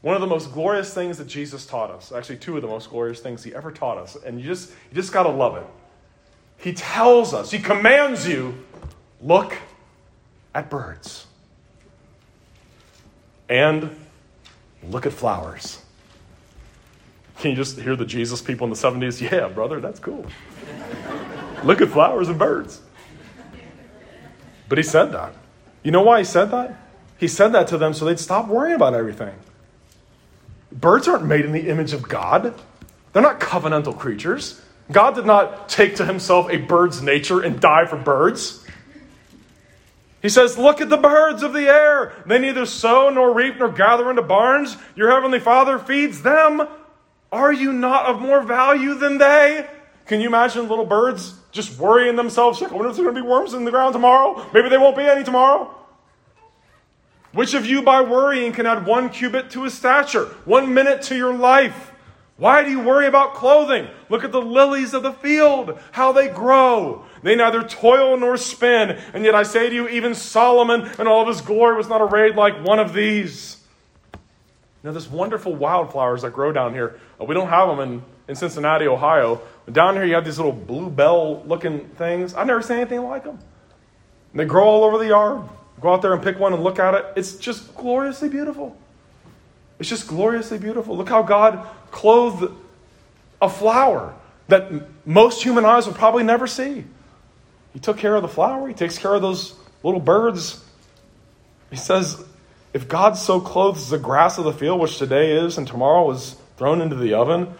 One 0.00 0.16
of 0.16 0.20
the 0.20 0.26
most 0.26 0.52
glorious 0.52 0.92
things 0.92 1.18
that 1.18 1.28
Jesus 1.28 1.64
taught 1.64 1.90
us, 1.90 2.10
actually, 2.10 2.38
two 2.38 2.56
of 2.56 2.62
the 2.62 2.68
most 2.68 2.90
glorious 2.90 3.20
things 3.20 3.44
he 3.44 3.54
ever 3.54 3.70
taught 3.70 3.98
us, 3.98 4.16
and 4.16 4.40
you 4.40 4.46
just, 4.46 4.70
you 4.90 4.96
just 4.96 5.12
got 5.12 5.22
to 5.22 5.28
love 5.28 5.56
it. 5.56 5.66
He 6.58 6.72
tells 6.72 7.32
us, 7.32 7.52
he 7.52 7.60
commands 7.60 8.26
you, 8.26 8.64
look 9.20 9.56
at 10.54 10.68
birds. 10.68 11.26
And 13.48 13.94
Look 14.88 15.06
at 15.06 15.12
flowers. 15.12 15.81
Can 17.42 17.50
you 17.50 17.56
just 17.56 17.76
hear 17.76 17.96
the 17.96 18.04
Jesus 18.04 18.40
people 18.40 18.68
in 18.68 18.70
the 18.70 18.76
70s? 18.76 19.20
Yeah, 19.32 19.48
brother, 19.48 19.80
that's 19.80 19.98
cool. 19.98 20.24
Look 21.64 21.80
at 21.80 21.88
flowers 21.88 22.28
and 22.28 22.38
birds. 22.38 22.80
But 24.68 24.78
he 24.78 24.84
said 24.84 25.06
that. 25.06 25.34
You 25.82 25.90
know 25.90 26.02
why 26.02 26.20
he 26.20 26.24
said 26.24 26.52
that? 26.52 26.78
He 27.18 27.26
said 27.26 27.48
that 27.48 27.66
to 27.68 27.78
them 27.78 27.94
so 27.94 28.04
they'd 28.04 28.20
stop 28.20 28.46
worrying 28.46 28.76
about 28.76 28.94
everything. 28.94 29.34
Birds 30.70 31.08
aren't 31.08 31.24
made 31.24 31.44
in 31.44 31.50
the 31.50 31.68
image 31.68 31.92
of 31.92 32.08
God, 32.08 32.54
they're 33.12 33.22
not 33.22 33.40
covenantal 33.40 33.98
creatures. 33.98 34.62
God 34.92 35.16
did 35.16 35.26
not 35.26 35.68
take 35.68 35.96
to 35.96 36.04
himself 36.04 36.48
a 36.48 36.58
bird's 36.58 37.02
nature 37.02 37.40
and 37.40 37.58
die 37.58 37.86
for 37.86 37.96
birds. 37.96 38.64
He 40.20 40.28
says, 40.28 40.56
Look 40.56 40.80
at 40.80 40.90
the 40.90 40.96
birds 40.96 41.42
of 41.42 41.52
the 41.52 41.66
air. 41.66 42.12
They 42.24 42.38
neither 42.38 42.66
sow 42.66 43.10
nor 43.10 43.34
reap 43.34 43.58
nor 43.58 43.68
gather 43.68 44.08
into 44.10 44.22
barns. 44.22 44.76
Your 44.94 45.10
heavenly 45.10 45.40
Father 45.40 45.80
feeds 45.80 46.22
them. 46.22 46.68
Are 47.32 47.52
you 47.52 47.72
not 47.72 48.06
of 48.06 48.20
more 48.20 48.42
value 48.42 48.94
than 48.94 49.16
they? 49.16 49.66
Can 50.06 50.20
you 50.20 50.28
imagine 50.28 50.68
little 50.68 50.84
birds 50.84 51.34
just 51.50 51.78
worrying 51.78 52.14
themselves? 52.14 52.60
Like, 52.60 52.70
I 52.70 52.74
wonder 52.74 52.90
if 52.90 52.96
there's 52.96 53.04
going 53.04 53.16
to 53.16 53.22
be 53.22 53.26
worms 53.26 53.54
in 53.54 53.64
the 53.64 53.70
ground 53.70 53.94
tomorrow. 53.94 54.46
Maybe 54.52 54.68
there 54.68 54.80
won't 54.80 54.96
be 54.96 55.04
any 55.04 55.24
tomorrow. 55.24 55.74
Which 57.32 57.54
of 57.54 57.64
you, 57.64 57.80
by 57.82 58.02
worrying, 58.02 58.52
can 58.52 58.66
add 58.66 58.84
one 58.84 59.08
cubit 59.08 59.50
to 59.52 59.62
his 59.62 59.72
stature, 59.72 60.26
one 60.44 60.74
minute 60.74 61.00
to 61.02 61.16
your 61.16 61.34
life? 61.34 61.92
Why 62.36 62.62
do 62.62 62.70
you 62.70 62.80
worry 62.80 63.06
about 63.06 63.34
clothing? 63.34 63.88
Look 64.10 64.24
at 64.24 64.32
the 64.32 64.42
lilies 64.42 64.92
of 64.92 65.02
the 65.02 65.12
field, 65.12 65.78
how 65.92 66.12
they 66.12 66.28
grow. 66.28 67.04
They 67.22 67.36
neither 67.36 67.62
toil 67.62 68.18
nor 68.18 68.36
spin. 68.36 68.98
And 69.14 69.24
yet 69.24 69.34
I 69.34 69.44
say 69.44 69.70
to 69.70 69.74
you, 69.74 69.88
even 69.88 70.14
Solomon 70.14 70.90
in 70.98 71.06
all 71.06 71.22
of 71.22 71.28
his 71.28 71.40
glory 71.40 71.76
was 71.76 71.88
not 71.88 72.02
arrayed 72.02 72.36
like 72.36 72.62
one 72.64 72.78
of 72.78 72.92
these. 72.92 73.61
Now, 74.82 74.90
there's 74.90 75.08
wonderful 75.08 75.54
wildflowers 75.54 76.22
that 76.22 76.32
grow 76.32 76.52
down 76.52 76.74
here. 76.74 76.98
Uh, 77.20 77.24
we 77.24 77.34
don't 77.34 77.48
have 77.48 77.68
them 77.68 77.80
in, 77.80 78.02
in 78.28 78.34
Cincinnati, 78.34 78.88
Ohio. 78.88 79.40
But 79.64 79.74
down 79.74 79.94
here, 79.94 80.04
you 80.04 80.14
have 80.14 80.24
these 80.24 80.38
little 80.38 80.52
bluebell 80.52 81.44
looking 81.44 81.88
things. 81.90 82.34
I've 82.34 82.46
never 82.46 82.62
seen 82.62 82.78
anything 82.78 83.02
like 83.02 83.24
them. 83.24 83.38
And 84.32 84.40
they 84.40 84.44
grow 84.44 84.64
all 84.64 84.84
over 84.84 84.98
the 84.98 85.08
yard. 85.08 85.48
Go 85.80 85.92
out 85.92 86.02
there 86.02 86.12
and 86.12 86.22
pick 86.22 86.38
one 86.38 86.52
and 86.52 86.64
look 86.64 86.78
at 86.78 86.94
it. 86.94 87.04
It's 87.16 87.36
just 87.36 87.74
gloriously 87.76 88.28
beautiful. 88.28 88.76
It's 89.78 89.88
just 89.88 90.06
gloriously 90.06 90.58
beautiful. 90.58 90.96
Look 90.96 91.08
how 91.08 91.22
God 91.22 91.66
clothed 91.90 92.52
a 93.40 93.48
flower 93.48 94.14
that 94.48 94.70
most 95.06 95.42
human 95.42 95.64
eyes 95.64 95.86
would 95.86 95.96
probably 95.96 96.22
never 96.22 96.46
see. 96.46 96.84
He 97.72 97.80
took 97.80 97.98
care 97.98 98.14
of 98.14 98.22
the 98.22 98.28
flower, 98.28 98.68
He 98.68 98.74
takes 98.74 98.98
care 98.98 99.14
of 99.14 99.22
those 99.22 99.54
little 99.82 100.00
birds. 100.00 100.62
He 101.70 101.76
says, 101.76 102.22
if 102.72 102.88
God 102.88 103.16
so 103.16 103.40
clothes 103.40 103.90
the 103.90 103.98
grass 103.98 104.38
of 104.38 104.44
the 104.44 104.52
field, 104.52 104.80
which 104.80 104.98
today 104.98 105.36
is 105.36 105.58
and 105.58 105.66
tomorrow 105.66 106.10
is 106.10 106.36
thrown 106.56 106.80
into 106.80 106.96
the 106.96 107.14
oven, 107.14 107.54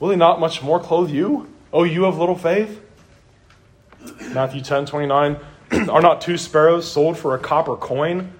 will 0.00 0.10
He 0.10 0.16
not 0.16 0.40
much 0.40 0.62
more 0.62 0.80
clothe 0.80 1.10
you? 1.10 1.52
Oh, 1.72 1.84
you 1.84 2.04
have 2.04 2.18
little 2.18 2.36
faith? 2.36 2.80
Matthew 4.32 4.60
10 4.60 4.86
29. 4.86 5.36
Are 5.88 6.02
not 6.02 6.20
two 6.20 6.36
sparrows 6.36 6.90
sold 6.90 7.18
for 7.18 7.34
a 7.34 7.38
copper 7.38 7.76
coin? 7.76 8.32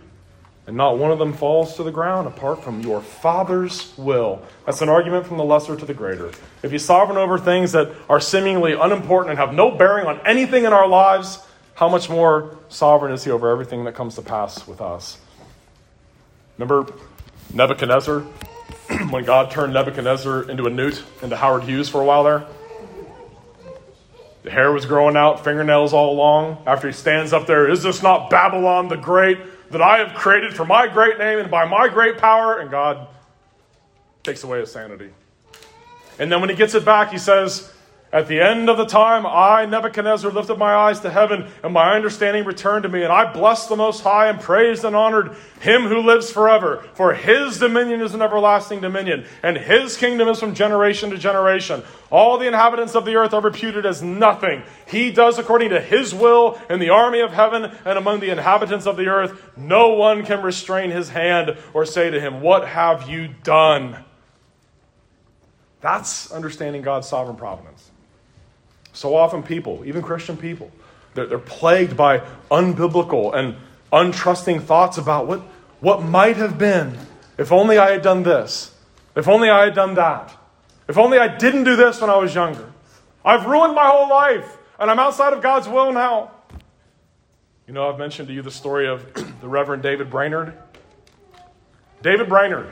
and 0.66 0.76
not 0.76 0.96
one 0.96 1.10
of 1.10 1.18
them 1.18 1.32
falls 1.32 1.76
to 1.76 1.82
the 1.82 1.90
ground 1.90 2.28
apart 2.28 2.62
from 2.62 2.80
your 2.82 3.00
Father's 3.00 3.92
will. 3.96 4.42
That's 4.64 4.80
an 4.80 4.88
argument 4.88 5.26
from 5.26 5.36
the 5.36 5.44
lesser 5.44 5.76
to 5.76 5.84
the 5.84 5.94
greater. 5.94 6.30
If 6.62 6.70
He's 6.70 6.84
sovereign 6.84 7.18
over 7.18 7.38
things 7.38 7.72
that 7.72 7.90
are 8.08 8.20
seemingly 8.20 8.72
unimportant 8.72 9.30
and 9.30 9.38
have 9.38 9.52
no 9.52 9.72
bearing 9.72 10.06
on 10.06 10.20
anything 10.24 10.64
in 10.64 10.72
our 10.72 10.86
lives, 10.86 11.44
how 11.74 11.88
much 11.88 12.08
more 12.08 12.56
sovereign 12.68 13.12
is 13.12 13.24
He 13.24 13.30
over 13.30 13.50
everything 13.50 13.84
that 13.84 13.94
comes 13.94 14.14
to 14.16 14.22
pass 14.22 14.66
with 14.66 14.80
us? 14.80 15.18
Remember 16.58 16.92
Nebuchadnezzar? 17.52 18.20
when 19.10 19.24
God 19.24 19.50
turned 19.50 19.72
Nebuchadnezzar 19.72 20.50
into 20.50 20.66
a 20.66 20.70
newt, 20.70 21.02
into 21.22 21.36
Howard 21.36 21.64
Hughes 21.64 21.88
for 21.88 22.00
a 22.00 22.04
while 22.04 22.24
there? 22.24 22.46
The 24.42 24.50
hair 24.50 24.72
was 24.72 24.86
growing 24.86 25.16
out, 25.16 25.44
fingernails 25.44 25.92
all 25.92 26.12
along. 26.12 26.64
After 26.66 26.88
he 26.88 26.92
stands 26.92 27.32
up 27.32 27.46
there, 27.46 27.70
is 27.70 27.82
this 27.82 28.02
not 28.02 28.28
Babylon 28.28 28.88
the 28.88 28.96
Great? 28.96 29.38
that 29.72 29.82
I 29.82 29.98
have 29.98 30.14
created 30.14 30.54
for 30.54 30.64
my 30.64 30.86
great 30.86 31.18
name 31.18 31.38
and 31.38 31.50
by 31.50 31.64
my 31.64 31.88
great 31.88 32.18
power, 32.18 32.58
and 32.58 32.70
God 32.70 33.08
takes 34.22 34.44
away 34.44 34.60
his 34.60 34.70
sanity. 34.70 35.10
And 36.18 36.30
then 36.30 36.40
when 36.40 36.50
he 36.50 36.56
gets 36.56 36.74
it 36.74 36.84
back, 36.84 37.10
he 37.10 37.18
says, 37.18 37.72
at 38.12 38.28
the 38.28 38.42
end 38.42 38.68
of 38.68 38.76
the 38.76 38.84
time, 38.84 39.24
I, 39.26 39.64
Nebuchadnezzar, 39.64 40.30
lifted 40.30 40.58
my 40.58 40.74
eyes 40.74 41.00
to 41.00 41.08
heaven, 41.08 41.48
and 41.64 41.72
my 41.72 41.94
understanding 41.94 42.44
returned 42.44 42.82
to 42.82 42.90
me, 42.90 43.04
and 43.04 43.10
I 43.10 43.32
blessed 43.32 43.70
the 43.70 43.76
Most 43.76 44.02
High 44.02 44.28
and 44.28 44.38
praised 44.38 44.84
and 44.84 44.94
honored 44.94 45.34
him 45.60 45.84
who 45.84 46.02
lives 46.02 46.30
forever. 46.30 46.84
For 46.92 47.14
his 47.14 47.58
dominion 47.58 48.02
is 48.02 48.12
an 48.12 48.20
everlasting 48.20 48.82
dominion, 48.82 49.24
and 49.42 49.56
his 49.56 49.96
kingdom 49.96 50.28
is 50.28 50.38
from 50.38 50.54
generation 50.54 51.08
to 51.08 51.16
generation. 51.16 51.82
All 52.10 52.36
the 52.36 52.46
inhabitants 52.46 52.94
of 52.94 53.06
the 53.06 53.16
earth 53.16 53.32
are 53.32 53.40
reputed 53.40 53.86
as 53.86 54.02
nothing. 54.02 54.62
He 54.86 55.10
does 55.10 55.38
according 55.38 55.70
to 55.70 55.80
his 55.80 56.14
will 56.14 56.60
in 56.68 56.80
the 56.80 56.90
army 56.90 57.20
of 57.20 57.32
heaven 57.32 57.72
and 57.86 57.96
among 57.96 58.20
the 58.20 58.28
inhabitants 58.28 58.86
of 58.86 58.98
the 58.98 59.06
earth. 59.06 59.40
No 59.56 59.94
one 59.94 60.26
can 60.26 60.42
restrain 60.42 60.90
his 60.90 61.08
hand 61.08 61.56
or 61.72 61.86
say 61.86 62.10
to 62.10 62.20
him, 62.20 62.42
What 62.42 62.68
have 62.68 63.08
you 63.08 63.28
done? 63.42 64.04
That's 65.80 66.30
understanding 66.30 66.82
God's 66.82 67.08
sovereign 67.08 67.36
providence. 67.36 67.91
So 68.92 69.16
often, 69.16 69.42
people, 69.42 69.82
even 69.84 70.02
Christian 70.02 70.36
people, 70.36 70.70
they're, 71.14 71.26
they're 71.26 71.38
plagued 71.38 71.96
by 71.96 72.18
unbiblical 72.50 73.34
and 73.34 73.56
untrusting 73.92 74.62
thoughts 74.62 74.98
about 74.98 75.26
what, 75.26 75.40
what 75.80 76.02
might 76.02 76.36
have 76.36 76.58
been 76.58 76.98
if 77.38 77.50
only 77.50 77.78
I 77.78 77.90
had 77.90 78.02
done 78.02 78.22
this, 78.22 78.74
if 79.16 79.26
only 79.28 79.50
I 79.50 79.64
had 79.64 79.74
done 79.74 79.94
that, 79.94 80.36
if 80.88 80.98
only 80.98 81.18
I 81.18 81.28
didn't 81.28 81.64
do 81.64 81.76
this 81.76 82.00
when 82.00 82.10
I 82.10 82.16
was 82.16 82.34
younger. 82.34 82.70
I've 83.24 83.46
ruined 83.46 83.74
my 83.74 83.86
whole 83.86 84.08
life, 84.08 84.58
and 84.78 84.90
I'm 84.90 84.98
outside 84.98 85.32
of 85.32 85.42
God's 85.42 85.68
will 85.68 85.92
now. 85.92 86.30
You 87.66 87.74
know, 87.74 87.88
I've 87.88 87.98
mentioned 87.98 88.28
to 88.28 88.34
you 88.34 88.42
the 88.42 88.50
story 88.50 88.88
of 88.88 89.12
the 89.40 89.48
Reverend 89.48 89.82
David 89.82 90.10
Brainerd. 90.10 90.52
David 92.02 92.28
Brainerd, 92.28 92.68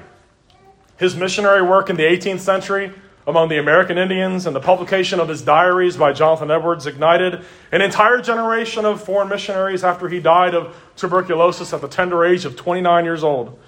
his 0.99 1.17
missionary 1.17 1.63
work 1.63 1.89
in 1.89 1.97
the 1.97 2.03
18th 2.03 2.41
century 2.41 2.93
among 3.27 3.49
the 3.49 3.59
American 3.59 3.99
Indians, 3.99 4.47
and 4.47 4.57
the 4.57 4.61
publication 4.61 5.21
of 5.21 5.29
his 5.29 5.43
diaries 5.43 5.97
by 5.97 6.13
Jonathan 6.13 6.51
Edwards 6.51 6.87
ignited 6.87 7.45
an 7.71 7.83
entire 7.83 8.21
generation 8.21 8.85
of 8.85 9.03
foreign 9.03 9.29
missionaries 9.29 9.85
after 9.85 10.09
he 10.09 10.21
died 10.21 10.55
of 10.55 10.75
tuberculosis 10.97 11.73
at 11.73 11.81
the 11.81 11.89
tender 11.89 12.25
age 12.25 12.45
of 12.45 12.57
29 12.57 13.05
years 13.05 13.23
old. 13.23 13.59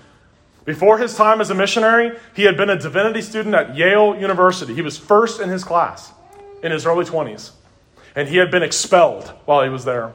Before 0.64 0.98
his 0.98 1.16
time 1.16 1.40
as 1.40 1.50
a 1.50 1.54
missionary, 1.54 2.16
he 2.34 2.44
had 2.44 2.56
been 2.56 2.70
a 2.70 2.78
divinity 2.78 3.20
student 3.20 3.54
at 3.54 3.76
Yale 3.76 4.16
University. 4.16 4.74
He 4.74 4.82
was 4.82 4.96
first 4.96 5.40
in 5.40 5.48
his 5.48 5.64
class 5.64 6.12
in 6.62 6.70
his 6.72 6.86
early 6.86 7.04
20s. 7.04 7.52
and 8.14 8.28
he 8.28 8.36
had 8.36 8.50
been 8.50 8.62
expelled 8.62 9.32
while 9.46 9.62
he 9.62 9.70
was 9.70 9.84
there. 9.84 10.12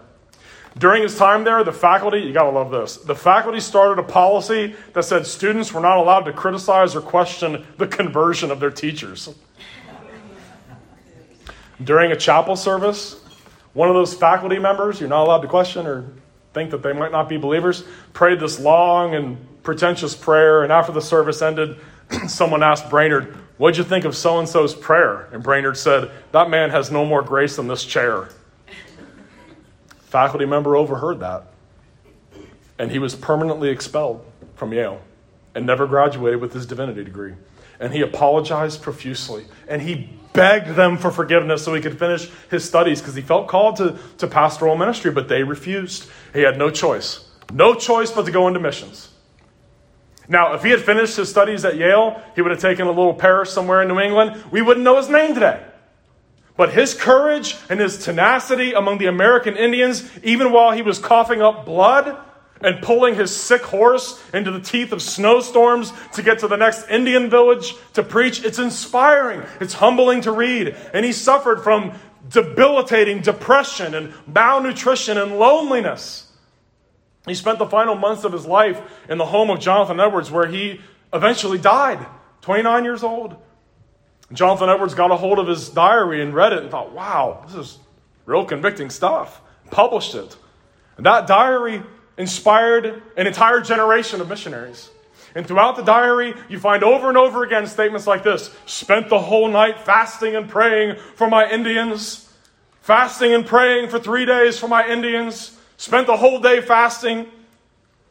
During 0.78 1.02
his 1.02 1.18
time 1.18 1.44
there, 1.44 1.64
the 1.64 1.74
faculty, 1.74 2.20
you 2.20 2.34
gotta 2.34 2.52
love 2.52 2.70
this, 2.70 2.98
the 2.98 3.16
faculty 3.16 3.60
started 3.60 4.00
a 4.00 4.04
policy 4.04 4.76
that 4.94 5.04
said 5.04 5.26
students 5.26 5.74
were 5.74 5.82
not 5.82 5.98
allowed 5.98 6.22
to 6.26 6.34
criticize 6.34 6.96
or 6.96 7.02
question 7.02 7.66
the 7.78 7.88
conversion 7.88 8.52
of 8.52 8.60
their 8.60 8.70
teachers. 8.70 9.34
During 11.84 12.12
a 12.12 12.16
chapel 12.16 12.56
service, 12.56 13.24
one 13.74 13.90
of 13.90 13.96
those 13.96 14.14
faculty 14.14 14.60
members, 14.60 15.00
you're 15.00 15.10
not 15.10 15.24
allowed 15.24 15.42
to 15.42 15.48
question 15.48 15.88
or 15.88 16.06
think 16.54 16.72
that 16.72 16.82
they 16.82 16.94
might 16.94 17.12
not 17.12 17.30
be 17.30 17.38
believers, 17.38 17.84
prayed 18.14 18.40
this 18.40 18.60
long 18.60 19.16
and 19.16 19.38
pretentious 19.64 20.16
prayer, 20.16 20.64
and 20.64 20.72
after 20.72 20.92
the 20.92 21.02
service 21.02 21.42
ended, 21.42 21.78
someone 22.28 22.64
asked 22.64 22.90
Brainerd, 22.90 23.36
What'd 23.58 23.78
you 23.78 23.84
think 23.84 24.06
of 24.06 24.16
so 24.16 24.38
and 24.38 24.48
so's 24.48 24.76
prayer? 24.76 25.30
And 25.32 25.42
Brainerd 25.42 25.78
said, 25.78 26.12
That 26.32 26.50
man 26.50 26.70
has 26.70 26.92
no 26.92 27.06
more 27.06 27.24
grace 27.24 27.56
than 27.56 27.68
this 27.68 27.84
chair. 27.84 28.30
Faculty 30.18 30.48
member 30.48 30.76
overheard 30.76 31.20
that. 31.20 31.44
And 32.80 32.90
he 32.90 32.98
was 32.98 33.14
permanently 33.14 33.70
expelled 33.70 34.26
from 34.56 34.74
Yale 34.74 35.00
and 35.54 35.64
never 35.64 35.86
graduated 35.86 36.42
with 36.42 36.54
his 36.54 36.66
divinity 36.66 37.04
degree. 37.04 37.36
And 37.80 37.94
he 37.94 38.02
apologized 38.02 38.82
profusely. 38.82 39.46
And 39.68 39.80
he 39.80 40.10
begged 40.34 40.70
them 40.70 40.98
for 40.98 41.12
forgiveness 41.12 41.64
so 41.64 41.76
he 41.76 41.82
could 41.82 42.00
finish 42.00 42.32
his 42.50 42.66
studies 42.66 43.00
because 43.00 43.14
he 43.14 43.22
felt 43.22 43.48
called 43.48 43.76
to, 43.76 44.00
to 44.18 44.26
pastoral 44.26 44.76
ministry, 44.76 45.12
but 45.12 45.28
they 45.28 45.44
refused. 45.44 46.10
He 46.34 46.42
had 46.42 46.58
no 46.58 46.72
choice. 46.72 47.30
No 47.54 47.76
choice 47.76 48.10
but 48.10 48.26
to 48.26 48.32
go 48.32 48.48
into 48.48 48.60
missions. 48.60 49.10
Now, 50.28 50.56
if 50.56 50.64
he 50.64 50.72
had 50.72 50.82
finished 50.82 51.16
his 51.16 51.30
studies 51.30 51.64
at 51.64 51.78
Yale, 51.78 52.20
he 52.34 52.42
would 52.42 52.50
have 52.50 52.60
taken 52.60 52.88
a 52.88 52.92
little 52.92 53.14
parish 53.14 53.52
somewhere 53.52 53.84
in 53.84 53.88
New 53.88 54.00
England. 54.00 54.46
We 54.50 54.64
wouldn't 54.64 54.84
know 54.84 54.98
his 54.98 55.10
name 55.10 55.36
today. 55.36 55.64
But 56.58 56.74
his 56.74 56.96
courage 56.96 57.56
and 57.70 57.80
his 57.80 58.04
tenacity 58.04 58.74
among 58.74 58.98
the 58.98 59.06
American 59.06 59.56
Indians, 59.56 60.10
even 60.24 60.52
while 60.52 60.72
he 60.72 60.82
was 60.82 60.98
coughing 60.98 61.42
up 61.42 61.66
blood 61.66 62.18
and 62.62 62.82
pulling 62.82 63.14
his 63.14 63.36
sick 63.36 63.62
horse 63.62 64.20
into 64.34 64.50
the 64.50 64.60
teeth 64.60 64.92
of 64.92 65.02
snowstorms 65.02 65.94
to 66.14 66.24
get 66.24 66.40
to 66.40 66.48
the 66.48 66.58
next 66.58 66.90
Indian 66.90 67.30
village 67.30 67.76
to 67.94 68.02
preach, 68.02 68.44
it's 68.44 68.58
inspiring. 68.58 69.44
It's 69.62 69.74
humbling 69.74 70.22
to 70.22 70.32
read. 70.32 70.76
And 70.94 71.06
he 71.06 71.14
suffered 71.14 71.64
from 71.64 71.94
debilitating 72.30 73.22
depression 73.22 73.94
and 73.94 74.12
malnutrition 74.26 75.20
and 75.20 75.38
loneliness. 75.38 76.32
He 77.28 77.36
spent 77.36 77.60
the 77.60 77.68
final 77.68 77.94
months 77.94 78.24
of 78.24 78.34
his 78.34 78.46
life 78.46 78.82
in 79.08 79.18
the 79.18 79.26
home 79.26 79.52
of 79.52 79.60
Jonathan 79.60 80.00
Edwards, 80.00 80.32
where 80.32 80.48
he 80.48 80.82
eventually 81.14 81.58
died, 81.58 82.04
29 82.42 82.84
years 82.84 83.04
old. 83.04 83.36
Jonathan 84.34 84.70
Edwards 84.70 84.94
got 84.94 85.12
a 85.12 85.16
hold 85.16 85.40
of 85.40 85.48
his 85.48 85.70
diary 85.70 86.22
and 86.22 86.34
read 86.34 86.54
it 86.54 86.60
and 86.60 86.70
thought, 86.70 86.92
wow, 86.92 87.44
this 87.48 87.56
is 87.56 87.80
real 88.26 88.46
convicting 88.46 88.90
stuff. 88.90 89.42
Published 89.72 90.16
it. 90.16 90.36
And 90.98 91.06
that 91.06 91.28
diary 91.28 91.82
inspired 92.18 93.02
an 93.16 93.28
entire 93.28 93.62
generation 93.62 94.20
of 94.20 94.28
missionaries. 94.28 94.90
And 95.36 95.48
throughout 95.48 95.76
the 95.76 95.84
diary, 95.84 96.34
you 96.50 96.60
find 96.60 96.84
over 96.84 97.10
and 97.10 97.18
over 97.18 97.44
again 97.44 97.68
statements 97.68 98.08
like 98.08 98.24
this 98.24 98.54
Spent 98.66 99.10
the 99.10 99.20
whole 99.20 99.48
night 99.48 99.80
fasting 99.82 100.36
and 100.36 100.50
praying 100.50 100.98
for 101.16 101.30
my 101.30 101.50
Indians, 101.50 102.32
fasting 102.82 103.34
and 103.34 103.46
praying 103.46 103.90
for 103.90 104.00
three 104.00 104.26
days 104.26 104.58
for 104.58 104.68
my 104.68 104.88
Indians 104.88 105.58
spent 105.78 106.08
the 106.08 106.18
whole 106.18 106.40
day 106.40 106.60
fasting. 106.62 107.28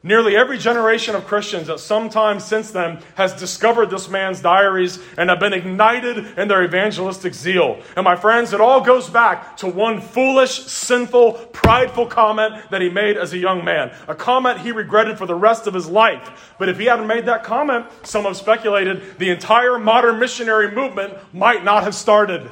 Nearly 0.06 0.36
every 0.36 0.56
generation 0.56 1.16
of 1.16 1.26
Christians 1.26 1.68
at 1.68 1.80
some 1.80 2.08
time 2.10 2.38
since 2.38 2.70
then 2.70 3.02
has 3.16 3.34
discovered 3.34 3.90
this 3.90 4.08
man's 4.08 4.40
diaries 4.40 5.00
and 5.18 5.28
have 5.28 5.40
been 5.40 5.52
ignited 5.52 6.38
in 6.38 6.46
their 6.46 6.62
evangelistic 6.62 7.34
zeal. 7.34 7.82
And 7.96 8.04
my 8.04 8.14
friends, 8.14 8.52
it 8.52 8.60
all 8.60 8.80
goes 8.80 9.10
back 9.10 9.56
to 9.56 9.66
one 9.66 10.00
foolish, 10.00 10.60
sinful, 10.66 11.32
prideful 11.52 12.06
comment 12.06 12.70
that 12.70 12.82
he 12.82 12.88
made 12.88 13.16
as 13.16 13.32
a 13.32 13.38
young 13.38 13.64
man. 13.64 13.92
A 14.06 14.14
comment 14.14 14.60
he 14.60 14.70
regretted 14.70 15.18
for 15.18 15.26
the 15.26 15.34
rest 15.34 15.66
of 15.66 15.74
his 15.74 15.88
life. 15.88 16.54
But 16.56 16.68
if 16.68 16.78
he 16.78 16.84
hadn't 16.84 17.08
made 17.08 17.26
that 17.26 17.42
comment, 17.42 17.86
some 18.04 18.26
have 18.26 18.36
speculated 18.36 19.18
the 19.18 19.30
entire 19.30 19.76
modern 19.76 20.20
missionary 20.20 20.70
movement 20.70 21.14
might 21.34 21.64
not 21.64 21.82
have 21.82 21.96
started. 21.96 22.48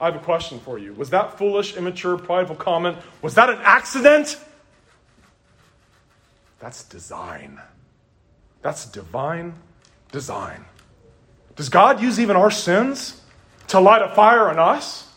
I 0.00 0.04
have 0.04 0.14
a 0.14 0.20
question 0.20 0.60
for 0.60 0.78
you. 0.78 0.94
Was 0.94 1.10
that 1.10 1.36
foolish, 1.36 1.76
immature, 1.76 2.16
prideful 2.16 2.54
comment, 2.54 2.96
was 3.22 3.34
that 3.34 3.50
an 3.50 3.58
accident? 3.64 4.38
That's 6.60 6.84
design. 6.84 7.60
That's 8.62 8.86
divine 8.86 9.54
design. 10.12 10.64
Does 11.56 11.68
God 11.68 12.00
use 12.00 12.20
even 12.20 12.36
our 12.36 12.50
sins 12.50 13.20
to 13.68 13.80
light 13.80 14.02
a 14.02 14.14
fire 14.14 14.48
on 14.48 14.58
us? 14.58 15.08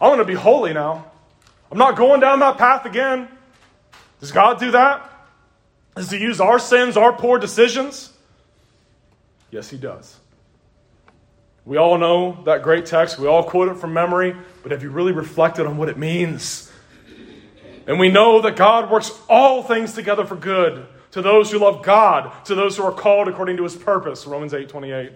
I 0.00 0.08
want 0.08 0.20
to 0.20 0.24
be 0.24 0.34
holy 0.34 0.72
now. 0.72 1.10
I'm 1.70 1.78
not 1.78 1.96
going 1.96 2.20
down 2.20 2.38
that 2.40 2.56
path 2.56 2.86
again. 2.86 3.28
Does 4.20 4.32
God 4.32 4.58
do 4.58 4.70
that? 4.70 5.04
Does 5.96 6.10
He 6.10 6.18
use 6.18 6.40
our 6.40 6.58
sins, 6.58 6.96
our 6.96 7.12
poor 7.12 7.38
decisions? 7.38 8.12
Yes, 9.50 9.68
He 9.68 9.76
does. 9.76 10.16
We 11.64 11.76
all 11.76 11.98
know 11.98 12.42
that 12.44 12.62
great 12.62 12.86
text. 12.86 13.18
We 13.18 13.26
all 13.26 13.42
quote 13.42 13.68
it 13.68 13.76
from 13.76 13.92
memory, 13.92 14.34
but 14.62 14.72
have 14.72 14.82
you 14.82 14.90
really 14.90 15.12
reflected 15.12 15.66
on 15.66 15.76
what 15.76 15.88
it 15.88 15.98
means? 15.98 16.72
And 17.88 17.98
we 17.98 18.10
know 18.10 18.42
that 18.42 18.54
God 18.54 18.90
works 18.90 19.18
all 19.30 19.62
things 19.62 19.94
together 19.94 20.26
for 20.26 20.36
good 20.36 20.86
to 21.12 21.22
those 21.22 21.50
who 21.50 21.58
love 21.58 21.82
God, 21.82 22.44
to 22.44 22.54
those 22.54 22.76
who 22.76 22.84
are 22.84 22.92
called 22.92 23.28
according 23.28 23.56
to 23.56 23.62
his 23.62 23.74
purpose. 23.74 24.26
Romans 24.26 24.52
8 24.52 24.68
28. 24.68 25.10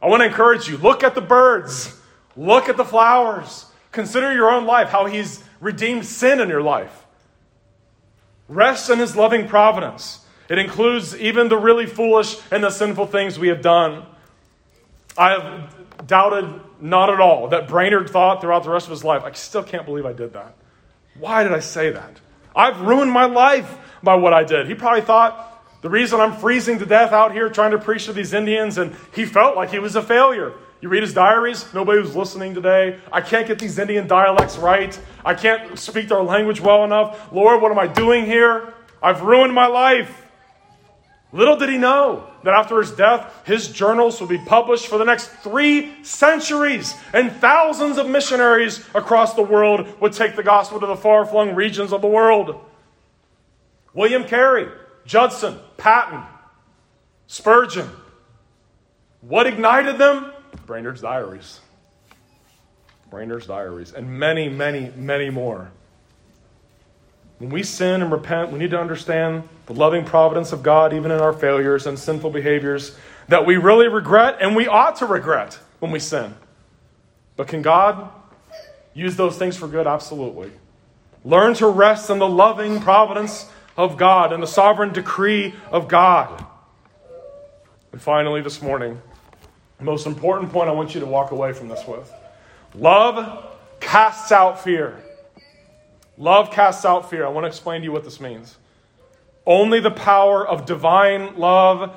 I 0.00 0.06
want 0.06 0.20
to 0.20 0.26
encourage 0.26 0.68
you 0.68 0.76
look 0.76 1.02
at 1.02 1.16
the 1.16 1.20
birds, 1.20 2.00
look 2.36 2.68
at 2.68 2.76
the 2.76 2.84
flowers, 2.84 3.66
consider 3.90 4.32
your 4.32 4.48
own 4.48 4.64
life, 4.64 4.90
how 4.90 5.06
he's 5.06 5.42
redeemed 5.60 6.06
sin 6.06 6.40
in 6.40 6.48
your 6.48 6.62
life. 6.62 7.04
Rest 8.48 8.88
in 8.88 9.00
his 9.00 9.16
loving 9.16 9.48
providence. 9.48 10.24
It 10.48 10.58
includes 10.58 11.16
even 11.16 11.48
the 11.48 11.58
really 11.58 11.86
foolish 11.86 12.38
and 12.52 12.62
the 12.62 12.70
sinful 12.70 13.06
things 13.06 13.40
we 13.40 13.48
have 13.48 13.60
done. 13.60 14.04
I 15.18 15.30
have 15.30 16.06
doubted 16.06 16.60
not 16.80 17.10
at 17.10 17.18
all 17.18 17.48
that 17.48 17.66
Brainerd 17.66 18.08
thought 18.08 18.40
throughout 18.40 18.62
the 18.62 18.70
rest 18.70 18.86
of 18.86 18.90
his 18.90 19.02
life, 19.02 19.24
I 19.24 19.32
still 19.32 19.64
can't 19.64 19.84
believe 19.84 20.06
I 20.06 20.12
did 20.12 20.32
that. 20.34 20.54
Why 21.18 21.42
did 21.42 21.52
I 21.52 21.60
say 21.60 21.90
that? 21.90 22.20
I've 22.54 22.80
ruined 22.80 23.10
my 23.10 23.26
life 23.26 23.78
by 24.02 24.14
what 24.16 24.32
I 24.32 24.44
did. 24.44 24.66
He 24.66 24.74
probably 24.74 25.02
thought 25.02 25.48
the 25.82 25.90
reason 25.90 26.20
I'm 26.20 26.36
freezing 26.36 26.78
to 26.78 26.86
death 26.86 27.12
out 27.12 27.32
here 27.32 27.48
trying 27.48 27.72
to 27.72 27.78
preach 27.78 28.06
to 28.06 28.12
these 28.12 28.32
Indians, 28.32 28.78
and 28.78 28.94
he 29.14 29.24
felt 29.24 29.56
like 29.56 29.70
he 29.70 29.78
was 29.78 29.96
a 29.96 30.02
failure. 30.02 30.52
You 30.80 30.88
read 30.88 31.02
his 31.02 31.14
diaries, 31.14 31.72
nobody 31.72 32.00
was 32.00 32.16
listening 32.16 32.54
today. 32.54 32.98
I 33.12 33.20
can't 33.20 33.46
get 33.46 33.58
these 33.58 33.78
Indian 33.78 34.06
dialects 34.06 34.58
right. 34.58 34.98
I 35.24 35.34
can't 35.34 35.78
speak 35.78 36.08
their 36.08 36.22
language 36.22 36.60
well 36.60 36.84
enough. 36.84 37.32
Lord, 37.32 37.62
what 37.62 37.70
am 37.70 37.78
I 37.78 37.86
doing 37.86 38.26
here? 38.26 38.74
I've 39.02 39.22
ruined 39.22 39.54
my 39.54 39.66
life. 39.66 40.21
Little 41.32 41.56
did 41.56 41.70
he 41.70 41.78
know 41.78 42.28
that 42.44 42.52
after 42.52 42.78
his 42.78 42.90
death, 42.90 43.32
his 43.46 43.68
journals 43.68 44.20
would 44.20 44.28
be 44.28 44.38
published 44.38 44.86
for 44.86 44.98
the 44.98 45.04
next 45.04 45.28
three 45.28 46.04
centuries, 46.04 46.94
and 47.14 47.32
thousands 47.32 47.96
of 47.96 48.06
missionaries 48.06 48.86
across 48.94 49.34
the 49.34 49.42
world 49.42 49.88
would 50.00 50.12
take 50.12 50.36
the 50.36 50.42
gospel 50.42 50.78
to 50.80 50.86
the 50.86 50.96
far 50.96 51.24
flung 51.24 51.54
regions 51.54 51.92
of 51.92 52.02
the 52.02 52.08
world. 52.08 52.60
William 53.94 54.24
Carey, 54.24 54.68
Judson, 55.06 55.58
Patton, 55.78 56.22
Spurgeon. 57.26 57.88
What 59.22 59.46
ignited 59.46 59.96
them? 59.96 60.32
Brainerd's 60.66 61.00
diaries. 61.00 61.60
Brainerd's 63.08 63.46
diaries, 63.46 63.92
and 63.92 64.18
many, 64.18 64.50
many, 64.50 64.92
many 64.96 65.30
more. 65.30 65.70
When 67.38 67.50
we 67.50 67.62
sin 67.62 68.02
and 68.02 68.12
repent, 68.12 68.52
we 68.52 68.58
need 68.58 68.70
to 68.70 68.80
understand 68.80 69.48
the 69.66 69.74
loving 69.74 70.04
providence 70.04 70.52
of 70.52 70.62
God, 70.62 70.92
even 70.92 71.10
in 71.10 71.20
our 71.20 71.32
failures 71.32 71.86
and 71.86 71.98
sinful 71.98 72.30
behaviors 72.30 72.96
that 73.28 73.46
we 73.46 73.56
really 73.56 73.88
regret 73.88 74.38
and 74.40 74.56
we 74.56 74.66
ought 74.66 74.96
to 74.96 75.06
regret 75.06 75.58
when 75.78 75.90
we 75.90 75.98
sin. 75.98 76.34
But 77.36 77.48
can 77.48 77.62
God 77.62 78.10
use 78.94 79.16
those 79.16 79.36
things 79.38 79.56
for 79.56 79.68
good? 79.68 79.86
Absolutely. 79.86 80.50
Learn 81.24 81.54
to 81.54 81.68
rest 81.68 82.10
in 82.10 82.18
the 82.18 82.28
loving 82.28 82.80
providence 82.80 83.48
of 83.76 83.96
God 83.96 84.32
and 84.32 84.42
the 84.42 84.46
sovereign 84.46 84.92
decree 84.92 85.54
of 85.70 85.88
God. 85.88 86.44
And 87.92 88.00
finally, 88.00 88.42
this 88.42 88.60
morning, 88.60 89.00
the 89.78 89.84
most 89.84 90.06
important 90.06 90.52
point 90.52 90.68
I 90.68 90.72
want 90.72 90.94
you 90.94 91.00
to 91.00 91.06
walk 91.06 91.30
away 91.30 91.52
from 91.52 91.68
this 91.68 91.86
with 91.86 92.12
love 92.74 93.56
casts 93.80 94.32
out 94.32 94.62
fear. 94.62 95.02
Love 96.16 96.50
casts 96.50 96.84
out 96.84 97.10
fear. 97.10 97.24
I 97.24 97.28
want 97.28 97.44
to 97.44 97.48
explain 97.48 97.80
to 97.80 97.84
you 97.84 97.92
what 97.92 98.04
this 98.04 98.20
means. 98.20 98.56
Only 99.46 99.80
the 99.80 99.90
power 99.90 100.46
of 100.46 100.66
divine 100.66 101.36
love 101.36 101.94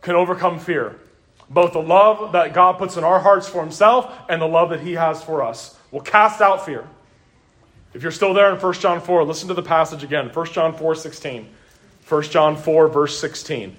can 0.00 0.14
overcome 0.14 0.58
fear. 0.58 0.98
Both 1.50 1.72
the 1.72 1.82
love 1.82 2.32
that 2.32 2.54
God 2.54 2.78
puts 2.78 2.96
in 2.96 3.04
our 3.04 3.20
hearts 3.20 3.48
for 3.48 3.62
Himself 3.62 4.12
and 4.28 4.40
the 4.40 4.46
love 4.46 4.70
that 4.70 4.80
He 4.80 4.92
has 4.92 5.22
for 5.22 5.42
us 5.42 5.76
will 5.90 6.00
cast 6.00 6.40
out 6.40 6.64
fear. 6.64 6.86
If 7.94 8.02
you're 8.02 8.12
still 8.12 8.34
there 8.34 8.54
in 8.54 8.60
1 8.60 8.72
John 8.74 9.00
4, 9.00 9.24
listen 9.24 9.48
to 9.48 9.54
the 9.54 9.62
passage 9.62 10.04
again 10.04 10.28
1 10.28 10.46
John 10.46 10.74
4 10.74 10.94
16. 10.94 11.48
1 12.06 12.22
John 12.24 12.56
4, 12.56 12.88
verse 12.88 13.18
16. 13.18 13.76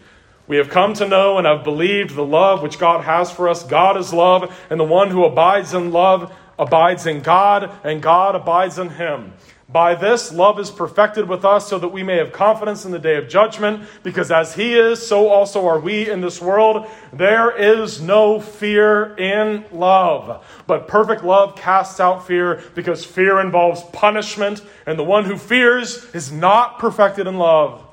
We 0.48 0.58
have 0.58 0.70
come 0.70 0.94
to 0.96 1.08
know 1.08 1.38
and 1.38 1.46
have 1.46 1.64
believed 1.64 2.16
the 2.16 2.26
love 2.26 2.62
which 2.62 2.80
God 2.80 3.04
has 3.04 3.32
for 3.32 3.50
us. 3.50 3.64
God 3.64 3.98
is 3.98 4.12
love, 4.12 4.56
and 4.70 4.80
the 4.80 4.84
one 4.84 5.10
who 5.10 5.24
abides 5.26 5.74
in 5.74 5.92
love 5.92 6.34
abides 6.58 7.06
in 7.06 7.22
God, 7.22 7.72
and 7.84 8.02
God 8.02 8.36
abides 8.36 8.78
in 8.78 8.90
him. 8.90 9.34
By 9.72 9.94
this, 9.94 10.34
love 10.34 10.60
is 10.60 10.72
perfected 10.72 11.30
with 11.30 11.46
us 11.46 11.70
so 11.70 11.78
that 11.78 11.90
we 11.90 12.02
may 12.02 12.18
have 12.18 12.32
confidence 12.32 12.86
in 12.86 12.92
the 12.92 12.98
day 12.98 13.18
of 13.18 13.30
judgment, 13.30 13.88
because 14.02 14.32
as 14.32 14.56
He 14.56 14.74
is, 14.74 15.06
so 15.06 15.28
also 15.28 15.68
are 15.68 15.80
we 15.80 16.10
in 16.10 16.22
this 16.22 16.42
world. 16.42 16.88
There 17.14 17.56
is 17.56 18.02
no 18.02 18.40
fear 18.40 19.16
in 19.16 19.66
love. 19.72 20.44
But 20.66 20.88
perfect 20.88 21.24
love 21.24 21.56
casts 21.56 22.00
out 22.00 22.26
fear, 22.26 22.64
because 22.74 23.06
fear 23.06 23.40
involves 23.40 23.84
punishment, 23.94 24.64
and 24.88 24.98
the 24.98 25.04
one 25.04 25.26
who 25.26 25.38
fears 25.38 26.04
is 26.16 26.32
not 26.32 26.80
perfected 26.80 27.28
in 27.28 27.38
love. 27.38 27.86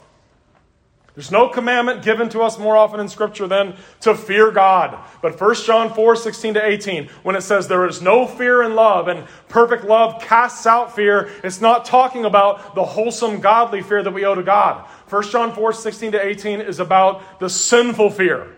There's 1.17 1.33
no 1.33 1.49
commandment 1.49 2.03
given 2.03 2.29
to 2.29 2.43
us 2.43 2.59
more 2.59 2.77
often 2.77 3.01
in 3.01 3.09
Scripture 3.09 3.49
than 3.49 3.75
to 4.01 4.15
fear 4.15 4.51
God. 4.51 5.03
But 5.23 5.41
1 5.41 5.55
John 5.65 5.95
4 5.95 6.15
16 6.15 6.55
to 6.55 6.65
18, 6.65 7.09
when 7.23 7.37
it 7.37 7.41
says 7.41 7.67
there 7.67 7.87
is 7.87 8.03
no 8.03 8.27
fear 8.27 8.63
in 8.63 8.75
love 8.75 9.09
and 9.09 9.27
perfect 9.49 9.85
love 9.85 10.21
casts 10.21 10.67
out 10.67 10.95
fear, 10.95 11.31
it's 11.43 11.63
not 11.63 11.87
talking 11.87 12.27
about 12.27 12.75
the 12.75 12.85
wholesome, 12.85 13.41
godly 13.41 13.81
fear 13.81 14.03
that 14.03 14.13
we 14.13 14.27
owe 14.27 14.35
to 14.35 14.43
God. 14.43 14.87
1 15.09 15.23
John 15.31 15.55
4 15.55 15.73
16 15.73 16.13
to 16.13 16.23
18 16.23 16.61
is 16.61 16.81
about 16.81 17.41
the 17.41 17.49
sinful 17.49 18.11
fear. 18.11 18.55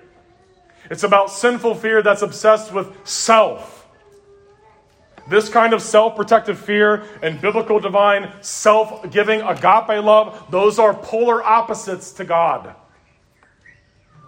It's 0.90 1.04
about 1.04 1.30
sinful 1.30 1.76
fear 1.76 2.02
that's 2.02 2.22
obsessed 2.22 2.72
with 2.72 2.92
self. 3.06 3.77
This 5.28 5.48
kind 5.48 5.74
of 5.74 5.82
self 5.82 6.16
protective 6.16 6.58
fear 6.58 7.04
and 7.22 7.40
biblical 7.40 7.78
divine 7.80 8.32
self 8.40 9.10
giving 9.10 9.42
agape 9.42 10.02
love, 10.02 10.46
those 10.50 10.78
are 10.78 10.94
polar 10.94 11.42
opposites 11.42 12.12
to 12.12 12.24
God. 12.24 12.74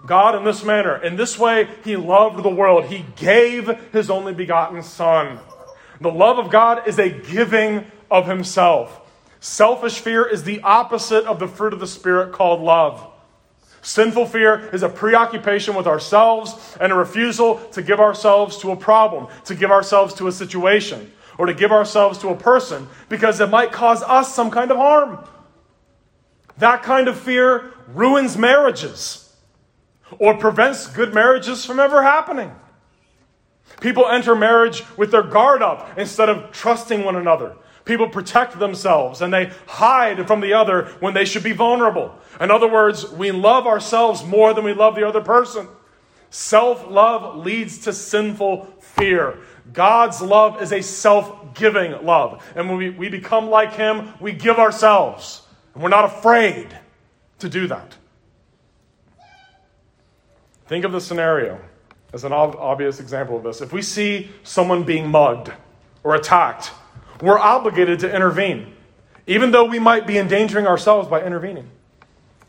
God, 0.07 0.35
in 0.35 0.45
this 0.45 0.65
manner, 0.65 1.03
in 1.03 1.17
this 1.17 1.39
way, 1.39 1.69
He 1.85 1.97
loved 1.97 2.43
the 2.43 2.51
world. 2.51 2.87
He 2.87 3.05
gave 3.17 3.69
His 3.93 4.11
only 4.11 4.33
begotten 4.33 4.83
Son. 4.83 5.39
The 6.01 6.11
love 6.11 6.39
of 6.39 6.51
God 6.51 6.89
is 6.89 6.99
a 6.99 7.11
giving 7.11 7.85
of 8.11 8.27
Himself. 8.27 9.01
Selfish 9.41 10.01
fear 10.01 10.27
is 10.27 10.45
the 10.45 10.61
opposite 10.63 11.25
of 11.25 11.39
the 11.39 11.49
fruit 11.49 11.73
of 11.73 11.81
the 11.81 11.87
Spirit 11.87 12.33
called 12.33 12.61
love. 12.61 13.07
Sinful 13.83 14.27
fear 14.27 14.69
is 14.73 14.83
a 14.83 14.89
preoccupation 14.89 15.75
with 15.75 15.87
ourselves 15.87 16.77
and 16.81 16.93
a 16.93 16.95
refusal 16.95 17.57
to 17.73 17.83
give 17.83 17.99
ourselves 17.99 18.59
to 18.59 18.73
a 18.73 18.77
problem, 18.77 19.29
to 19.47 19.55
give 19.55 19.71
ourselves 19.71 20.13
to 20.15 20.29
a 20.29 20.33
situation, 20.33 21.11
or 21.39 21.47
to 21.47 21.55
give 21.55 21.73
ourselves 21.73 22.19
to 22.19 22.29
a 22.29 22.37
person 22.37 22.87
because 23.09 23.41
it 23.41 23.49
might 23.49 23.73
cause 23.73 24.03
us 24.03 24.35
some 24.35 24.51
kind 24.51 24.71
of 24.71 24.77
harm. 24.77 25.25
That 26.59 26.83
kind 26.83 27.09
of 27.09 27.19
fear 27.19 27.73
ruins 27.89 28.37
marriages 28.37 29.35
or 30.19 30.37
prevents 30.37 30.87
good 30.87 31.15
marriages 31.15 31.65
from 31.65 31.81
ever 31.81 32.03
happening. 32.03 32.55
People 33.81 34.07
enter 34.07 34.35
marriage 34.35 34.85
with 34.99 35.11
their 35.11 35.23
guard 35.23 35.63
up 35.63 35.99
instead 35.99 36.29
of 36.29 36.53
trusting 36.53 37.03
one 37.03 37.17
another. 37.17 37.57
People 37.91 38.09
protect 38.09 38.57
themselves 38.61 39.21
and 39.21 39.35
they 39.35 39.51
hide 39.67 40.25
from 40.29 40.41
the 40.41 40.53
other 40.53 40.85
when 41.01 41.13
they 41.13 41.25
should 41.25 41.43
be 41.43 41.51
vulnerable. 41.51 42.15
In 42.41 42.49
other 42.49 42.69
words, 42.69 43.11
we 43.11 43.33
love 43.33 43.67
ourselves 43.67 44.25
more 44.25 44.55
than 44.55 44.63
we 44.65 44.73
love 44.73 44.95
the 44.95 45.05
other 45.05 45.21
person. 45.21 45.67
Self 46.31 46.89
love 46.89 47.45
leads 47.45 47.79
to 47.81 47.93
sinful 47.93 48.67
fear. 48.81 49.39
God's 49.73 50.23
love 50.23 50.63
is 50.63 50.71
a 50.73 50.83
self 50.83 51.53
giving 51.55 52.07
love. 52.07 52.49
And 52.55 52.69
when 52.69 52.79
we, 52.79 52.91
we 52.91 53.09
become 53.09 53.51
like 53.51 53.73
Him, 53.73 54.15
we 54.21 54.31
give 54.31 54.61
ourselves. 54.61 55.43
And 55.75 55.83
we're 55.83 55.89
not 55.89 56.05
afraid 56.05 56.69
to 57.41 57.49
do 57.49 57.67
that. 57.67 57.97
Think 60.67 60.85
of 60.85 60.93
the 60.93 61.01
scenario 61.01 61.61
as 62.13 62.23
an 62.23 62.33
obvious 62.33 63.01
example 63.01 63.37
of 63.37 63.43
this. 63.43 63.61
If 63.61 63.73
we 63.73 63.83
see 63.83 64.31
someone 64.45 64.85
being 64.85 65.09
mugged 65.09 65.51
or 66.05 66.15
attacked, 66.15 66.71
we're 67.23 67.39
obligated 67.39 68.01
to 68.01 68.15
intervene, 68.15 68.73
even 69.27 69.51
though 69.51 69.65
we 69.65 69.79
might 69.79 70.07
be 70.07 70.19
endangering 70.19 70.67
ourselves 70.67 71.09
by 71.09 71.23
intervening. 71.23 71.71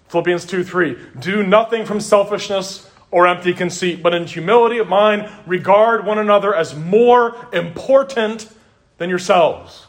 Philippians 0.07 0.45
2 0.45 0.63
3. 0.63 0.97
Do 1.19 1.43
nothing 1.43 1.86
from 1.86 2.01
selfishness 2.01 2.89
or 3.11 3.28
empty 3.28 3.53
conceit, 3.53 4.01
but 4.01 4.13
in 4.13 4.26
humility 4.26 4.78
of 4.78 4.88
mind, 4.88 5.30
regard 5.45 6.05
one 6.05 6.17
another 6.17 6.55
as 6.55 6.76
more 6.76 7.36
important 7.53 8.51
than 8.97 9.09
yourselves. 9.09 9.88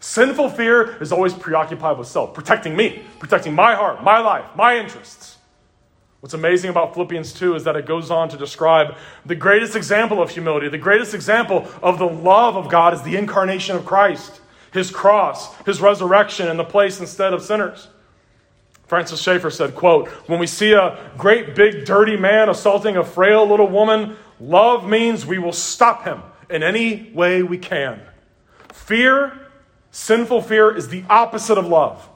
Sinful 0.00 0.50
fear 0.50 0.96
is 1.02 1.10
always 1.10 1.34
preoccupied 1.34 1.98
with 1.98 2.06
self, 2.06 2.34
protecting 2.34 2.76
me, 2.76 3.02
protecting 3.18 3.54
my 3.54 3.74
heart, 3.74 4.02
my 4.02 4.18
life, 4.18 4.44
my 4.56 4.78
interests. 4.78 5.37
What's 6.20 6.34
amazing 6.34 6.70
about 6.70 6.94
Philippians 6.94 7.32
2 7.32 7.54
is 7.54 7.64
that 7.64 7.76
it 7.76 7.86
goes 7.86 8.10
on 8.10 8.28
to 8.30 8.36
describe 8.36 8.96
the 9.24 9.36
greatest 9.36 9.76
example 9.76 10.20
of 10.20 10.30
humility, 10.30 10.68
the 10.68 10.76
greatest 10.76 11.14
example 11.14 11.68
of 11.80 11.98
the 11.98 12.08
love 12.08 12.56
of 12.56 12.68
God 12.68 12.92
is 12.92 13.02
the 13.02 13.16
incarnation 13.16 13.76
of 13.76 13.86
Christ, 13.86 14.40
his 14.72 14.90
cross, 14.90 15.54
his 15.62 15.80
resurrection 15.80 16.48
and 16.48 16.58
the 16.58 16.64
place 16.64 16.98
instead 16.98 17.32
of 17.32 17.42
sinners. 17.42 17.86
Francis 18.88 19.20
Schaeffer 19.20 19.50
said, 19.50 19.76
quote, 19.76 20.08
When 20.28 20.40
we 20.40 20.46
see 20.48 20.72
a 20.72 20.98
great 21.16 21.54
big 21.54 21.84
dirty 21.84 22.16
man 22.16 22.48
assaulting 22.48 22.96
a 22.96 23.04
frail 23.04 23.46
little 23.46 23.68
woman, 23.68 24.16
love 24.40 24.88
means 24.88 25.24
we 25.24 25.38
will 25.38 25.52
stop 25.52 26.04
him 26.04 26.22
in 26.50 26.64
any 26.64 27.12
way 27.14 27.44
we 27.44 27.58
can. 27.58 28.00
Fear, 28.72 29.38
sinful 29.92 30.42
fear, 30.42 30.74
is 30.74 30.88
the 30.88 31.04
opposite 31.08 31.58
of 31.58 31.66
love. 31.66 32.08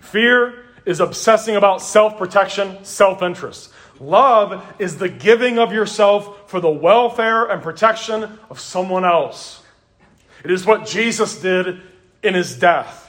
Fear 0.00 0.65
is 0.86 1.00
obsessing 1.00 1.56
about 1.56 1.82
self 1.82 2.16
protection, 2.16 2.82
self 2.84 3.20
interest. 3.22 3.70
Love 4.00 4.64
is 4.78 4.98
the 4.98 5.08
giving 5.08 5.58
of 5.58 5.72
yourself 5.72 6.48
for 6.48 6.60
the 6.60 6.70
welfare 6.70 7.44
and 7.46 7.62
protection 7.62 8.38
of 8.48 8.60
someone 8.60 9.04
else. 9.04 9.62
It 10.44 10.50
is 10.50 10.64
what 10.64 10.86
Jesus 10.86 11.40
did 11.40 11.82
in 12.22 12.34
his 12.34 12.58
death. 12.58 13.02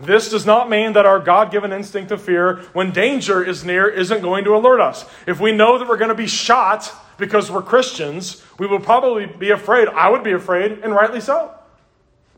This 0.00 0.30
does 0.30 0.44
not 0.44 0.68
mean 0.68 0.92
that 0.94 1.06
our 1.06 1.20
God 1.20 1.50
given 1.50 1.72
instinct 1.72 2.10
of 2.10 2.22
fear, 2.22 2.56
when 2.72 2.90
danger 2.90 3.42
is 3.42 3.64
near, 3.64 3.88
isn't 3.88 4.22
going 4.22 4.44
to 4.44 4.56
alert 4.56 4.80
us. 4.80 5.04
If 5.26 5.40
we 5.40 5.52
know 5.52 5.78
that 5.78 5.88
we're 5.88 5.96
going 5.96 6.08
to 6.08 6.14
be 6.14 6.26
shot 6.26 6.92
because 7.16 7.50
we're 7.50 7.62
Christians, 7.62 8.42
we 8.58 8.66
will 8.66 8.80
probably 8.80 9.26
be 9.26 9.50
afraid. 9.50 9.88
I 9.88 10.10
would 10.10 10.24
be 10.24 10.32
afraid, 10.32 10.72
and 10.82 10.94
rightly 10.94 11.20
so. 11.20 11.52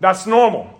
That's 0.01 0.27
normal. 0.27 0.76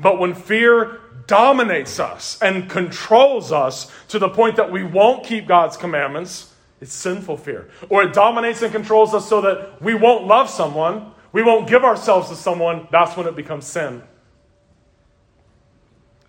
But 0.00 0.18
when 0.18 0.34
fear 0.34 1.00
dominates 1.26 1.98
us 2.00 2.40
and 2.42 2.68
controls 2.68 3.52
us 3.52 3.90
to 4.08 4.18
the 4.18 4.28
point 4.28 4.56
that 4.56 4.70
we 4.70 4.84
won't 4.84 5.24
keep 5.24 5.46
God's 5.46 5.76
commandments, 5.76 6.54
it's 6.80 6.92
sinful 6.92 7.38
fear. 7.38 7.70
Or 7.88 8.02
it 8.02 8.12
dominates 8.12 8.62
and 8.62 8.72
controls 8.72 9.14
us 9.14 9.28
so 9.28 9.40
that 9.40 9.80
we 9.80 9.94
won't 9.94 10.26
love 10.26 10.50
someone, 10.50 11.12
we 11.32 11.42
won't 11.42 11.68
give 11.68 11.84
ourselves 11.84 12.28
to 12.28 12.36
someone, 12.36 12.88
that's 12.90 13.16
when 13.16 13.26
it 13.26 13.36
becomes 13.36 13.66
sin. 13.66 14.02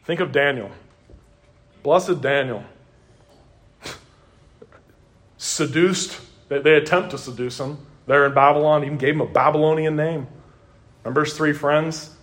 Think 0.06 0.20
of 0.20 0.32
Daniel. 0.32 0.72
Blessed 1.84 2.22
Daniel. 2.22 2.64
Seduced, 5.38 6.20
they, 6.48 6.60
they 6.60 6.76
attempt 6.76 7.12
to 7.12 7.18
seduce 7.18 7.60
him. 7.60 7.78
There 8.08 8.26
in 8.26 8.34
Babylon, 8.34 8.84
even 8.84 8.98
gave 8.98 9.16
him 9.16 9.22
a 9.22 9.28
Babylonian 9.28 9.96
name. 9.96 10.28
Remember 11.04 11.24
his 11.24 11.34
three 11.34 11.54
friends? 11.54 12.15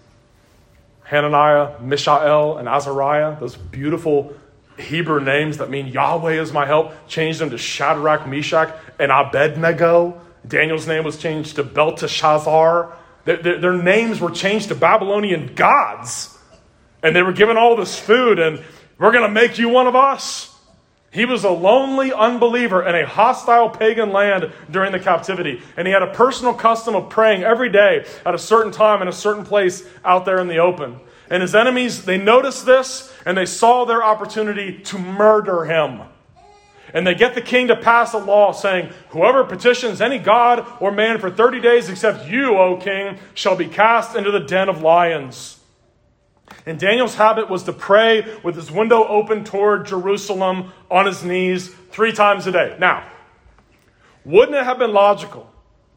Hananiah, 1.12 1.78
Mishael, 1.78 2.56
and 2.56 2.66
Azariah, 2.66 3.38
those 3.38 3.54
beautiful 3.54 4.34
Hebrew 4.78 5.20
names 5.20 5.58
that 5.58 5.68
mean 5.68 5.88
Yahweh 5.88 6.40
is 6.40 6.54
my 6.54 6.64
help, 6.64 6.94
changed 7.06 7.38
them 7.38 7.50
to 7.50 7.58
Shadrach, 7.58 8.26
Meshach, 8.26 8.74
and 8.98 9.12
Abednego. 9.12 10.18
Daniel's 10.48 10.88
name 10.88 11.04
was 11.04 11.18
changed 11.18 11.56
to 11.56 11.64
Belteshazzar. 11.64 12.96
Their, 13.26 13.36
their, 13.36 13.60
their, 13.60 13.82
names 13.82 14.20
were 14.20 14.30
changed 14.30 14.68
to 14.68 14.74
Babylonian 14.74 15.54
gods. 15.54 16.34
And 17.02 17.14
they 17.14 17.22
were 17.22 17.34
given 17.34 17.58
all 17.58 17.76
this 17.76 17.98
food, 17.98 18.38
and 18.38 18.64
we're 18.96 19.12
going 19.12 19.28
to 19.28 19.30
make 19.30 19.58
you 19.58 19.68
one 19.68 19.88
of 19.88 19.94
us. 19.94 20.51
He 21.12 21.26
was 21.26 21.44
a 21.44 21.50
lonely 21.50 22.10
unbeliever 22.10 22.82
in 22.82 22.94
a 22.94 23.06
hostile 23.06 23.68
pagan 23.68 24.12
land 24.12 24.50
during 24.70 24.92
the 24.92 24.98
captivity. 24.98 25.60
And 25.76 25.86
he 25.86 25.92
had 25.92 26.02
a 26.02 26.12
personal 26.12 26.54
custom 26.54 26.94
of 26.94 27.10
praying 27.10 27.42
every 27.42 27.68
day 27.68 28.06
at 28.24 28.34
a 28.34 28.38
certain 28.38 28.72
time 28.72 29.02
in 29.02 29.08
a 29.08 29.12
certain 29.12 29.44
place 29.44 29.86
out 30.06 30.24
there 30.24 30.38
in 30.38 30.48
the 30.48 30.56
open. 30.56 30.98
And 31.28 31.42
his 31.42 31.54
enemies, 31.54 32.06
they 32.06 32.16
noticed 32.16 32.64
this 32.64 33.12
and 33.26 33.36
they 33.36 33.44
saw 33.44 33.84
their 33.84 34.02
opportunity 34.02 34.78
to 34.78 34.98
murder 34.98 35.66
him. 35.66 36.00
And 36.94 37.06
they 37.06 37.14
get 37.14 37.34
the 37.34 37.42
king 37.42 37.68
to 37.68 37.76
pass 37.76 38.14
a 38.14 38.18
law 38.18 38.52
saying, 38.52 38.90
Whoever 39.10 39.44
petitions 39.44 40.00
any 40.00 40.18
god 40.18 40.66
or 40.80 40.90
man 40.90 41.18
for 41.18 41.30
30 41.30 41.60
days 41.60 41.90
except 41.90 42.26
you, 42.26 42.56
O 42.56 42.78
king, 42.78 43.18
shall 43.34 43.56
be 43.56 43.68
cast 43.68 44.16
into 44.16 44.30
the 44.30 44.40
den 44.40 44.70
of 44.70 44.80
lions. 44.80 45.61
And 46.66 46.78
Daniel's 46.78 47.14
habit 47.14 47.50
was 47.50 47.64
to 47.64 47.72
pray 47.72 48.26
with 48.42 48.54
his 48.56 48.70
window 48.70 49.06
open 49.06 49.44
toward 49.44 49.86
Jerusalem 49.86 50.72
on 50.90 51.06
his 51.06 51.24
knees 51.24 51.68
three 51.90 52.12
times 52.12 52.46
a 52.46 52.52
day. 52.52 52.76
Now, 52.78 53.06
wouldn't 54.24 54.56
it 54.56 54.64
have 54.64 54.78
been 54.78 54.92
logical 54.92 55.50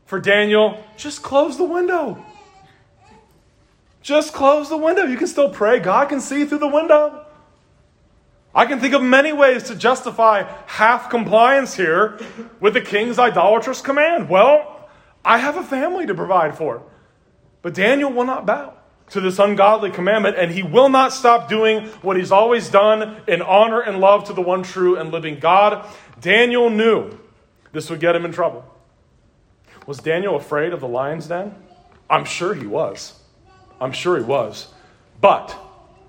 for 0.06 0.20
Daniel 0.20 0.84
just 0.97 1.22
close 1.22 1.58
the 1.58 1.64
window? 1.64 2.24
Just 4.01 4.34
close 4.34 4.70
the 4.70 4.78
window. 4.78 5.03
You 5.03 5.18
can 5.18 5.28
still 5.28 5.49
pray. 5.49 5.80
God 5.80 6.10
can 6.10 6.22
see 6.22 6.45
through 6.45 6.60
the 6.60 6.68
window. 6.68 7.26
I 8.53 8.66
can 8.66 8.80
think 8.80 8.93
of 8.93 9.03
many 9.03 9.34
ways 9.34 9.64
to 9.64 9.76
justify 9.76 10.43
half 10.68 11.10
compliance 11.10 11.76
here 11.76 12.20
with 12.60 12.74
the 12.74 12.82
king's 12.82 13.20
idolatrous 13.20 13.82
command. 13.82 14.30
Well, 14.30 14.89
I 15.26 15.39
have 15.39 15.58
a 15.58 15.64
family 15.64 16.06
to 16.06 16.16
provide 16.16 16.58
for. 16.58 16.84
But 17.62 17.74
Daniel 17.74 18.14
will 18.14 18.26
not 18.26 18.45
bow 18.45 18.76
to 19.10 19.22
this 19.22 19.39
ungodly 19.39 19.91
commandment, 19.91 20.36
and 20.38 20.51
he 20.51 20.64
will 20.64 20.89
not 20.89 21.14
stop 21.14 21.47
doing 21.47 21.88
what 22.01 22.18
he's 22.18 22.32
always 22.32 22.70
done 22.70 23.22
in 23.28 23.41
honor 23.41 23.80
and 23.80 23.99
love 23.99 24.26
to 24.26 24.34
the 24.34 24.41
one 24.41 24.64
true 24.64 24.97
and 24.97 25.12
living 25.12 25.39
God. 25.39 25.86
Daniel 26.20 26.70
knew 26.70 27.18
this 27.72 27.89
would 27.89 27.99
get 27.99 28.16
him 28.16 28.26
in 28.26 28.32
trouble. 28.32 28.66
Was 29.86 29.99
Daniel 29.99 30.36
afraid 30.36 30.74
of 30.74 30.80
the 30.80 30.88
lion's 30.88 31.28
den? 31.28 31.53
I'm 32.10 32.26
sure 32.26 32.53
he 32.53 32.66
was. 32.66 33.20
I'm 33.80 33.91
sure 33.91 34.18
he 34.18 34.24
was. 34.24 34.68
But 35.22 35.56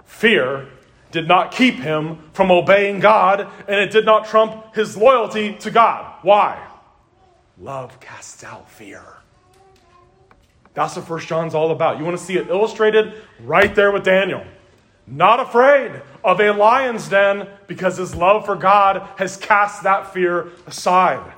fear 0.05 0.69
did 1.11 1.29
not 1.29 1.53
keep 1.53 1.75
him 1.75 2.19
from 2.33 2.51
obeying 2.51 3.01
God, 3.01 3.49
and 3.69 3.81
it 3.81 3.91
did 3.91 4.05
not 4.05 4.27
trump 4.27 4.75
his 4.75 4.97
loyalty 4.97 5.55
to 5.57 5.71
God. 5.71 6.15
Why? 6.23 6.63
Love 7.59 7.99
casts 8.01 8.45
out 8.45 8.71
fear. 8.71 9.16
That's 10.77 10.95
what 10.95 11.07
First 11.07 11.27
John's 11.27 11.55
all 11.55 11.71
about. 11.71 11.99
You 11.99 12.05
want 12.05 12.19
to 12.19 12.23
see 12.23 12.37
it 12.37 12.49
illustrated 12.49 13.15
right 13.41 13.75
there 13.75 13.91
with 13.91 14.05
Daniel. 14.05 14.45
Not 15.07 15.41
afraid 15.41 16.03
of 16.23 16.39
a 16.39 16.51
lion's 16.51 17.09
den 17.09 17.49
because 17.67 17.97
his 17.97 18.15
love 18.15 18.45
for 18.45 18.57
God 18.57 19.09
has 19.17 19.39
cast 19.39 19.85
that 19.85 20.13
fear 20.13 20.49
aside. 20.67 21.33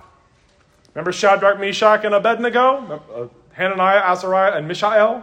Remember 0.93 1.13
Shadrach, 1.13 1.61
Meshach, 1.61 2.05
and 2.05 2.17
Abednego? 2.17 3.01
Uh, 3.15 3.29
Hananiah, 3.53 4.01
Azariah, 4.01 4.57
and 4.57 4.67
Mishael? 4.67 5.23